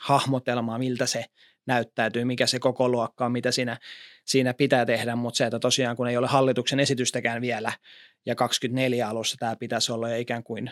hahmotelmaa, 0.00 0.78
miltä 0.78 1.06
se 1.06 1.24
näyttäytyy, 1.66 2.24
mikä 2.24 2.46
se 2.46 2.58
koko 2.58 2.88
luokka 2.88 3.24
on, 3.24 3.32
mitä 3.32 3.50
siinä, 3.50 3.78
siinä 4.24 4.54
pitää 4.54 4.86
tehdä, 4.86 5.16
mutta 5.16 5.38
se, 5.38 5.44
että 5.44 5.58
tosiaan 5.58 5.96
kun 5.96 6.08
ei 6.08 6.16
ole 6.16 6.26
hallituksen 6.26 6.80
esitystäkään 6.80 7.42
vielä 7.42 7.72
ja 8.26 8.34
24 8.34 9.08
alussa 9.08 9.36
tämä 9.38 9.56
pitäisi 9.56 9.92
olla 9.92 10.08
jo 10.08 10.16
ikään 10.16 10.44
kuin 10.44 10.70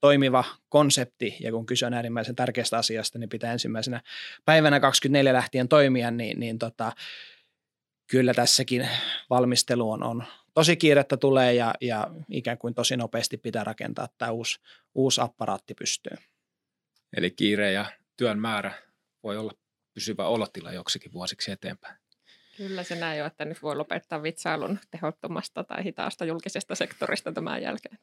toimiva 0.00 0.44
konsepti 0.68 1.36
ja 1.40 1.52
kun 1.52 1.66
kyse 1.66 1.86
on 1.86 1.94
äärimmäisen 1.94 2.36
tärkeästä 2.36 2.78
asiasta, 2.78 3.18
niin 3.18 3.28
pitää 3.28 3.52
ensimmäisenä 3.52 4.00
päivänä 4.44 4.80
24 4.80 5.32
lähtien 5.32 5.68
toimia, 5.68 6.10
niin, 6.10 6.40
niin 6.40 6.58
tota, 6.58 6.92
kyllä 8.10 8.34
tässäkin 8.34 8.88
valmistelu 9.30 9.90
on, 9.90 10.02
on 10.02 10.24
tosi 10.54 10.76
kiirettä 10.76 11.16
tulee 11.16 11.54
ja, 11.54 11.74
ja 11.80 12.06
ikään 12.30 12.58
kuin 12.58 12.74
tosi 12.74 12.96
nopeasti 12.96 13.36
pitää 13.36 13.64
rakentaa 13.64 14.08
tämä 14.18 14.30
uusi, 14.30 14.60
uusi 14.94 15.20
apparaatti 15.20 15.74
pystyyn. 15.74 16.18
Eli 17.16 17.30
kiire 17.30 17.72
ja 17.72 17.86
työn 18.16 18.38
määrä 18.38 18.72
voi 19.22 19.36
olla 19.36 19.52
pysyvä 19.94 20.26
olotila 20.26 20.72
joksikin 20.72 21.12
vuosiksi 21.12 21.50
eteenpäin. 21.52 21.96
Kyllä 22.56 22.82
se 22.82 22.94
näin 22.94 23.18
jo, 23.18 23.26
että 23.26 23.44
nyt 23.44 23.62
voi 23.62 23.76
lopettaa 23.76 24.22
vitsailun 24.22 24.78
tehottomasta 24.90 25.64
tai 25.64 25.84
hitaasta 25.84 26.24
julkisesta 26.24 26.74
sektorista 26.74 27.32
tämän 27.32 27.62
jälkeen, 27.62 27.98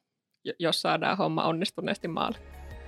jos 0.60 0.82
saadaan 0.82 1.18
homma 1.18 1.44
onnistuneesti 1.44 2.08
maalle. 2.08 2.38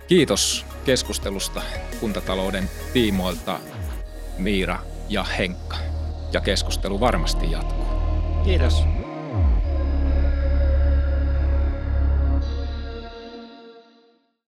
Kiitos 0.08 0.66
keskustelusta 0.86 1.62
kuntatalouden 2.00 2.70
tiimoilta 2.94 3.60
Miira 4.38 4.80
ja 5.10 5.24
Henkka. 5.24 5.78
Ja 6.34 6.42
keskustelu 6.42 7.00
varmasti 7.00 7.52
jatkuu. 7.52 7.86
Kiitos. 8.44 8.84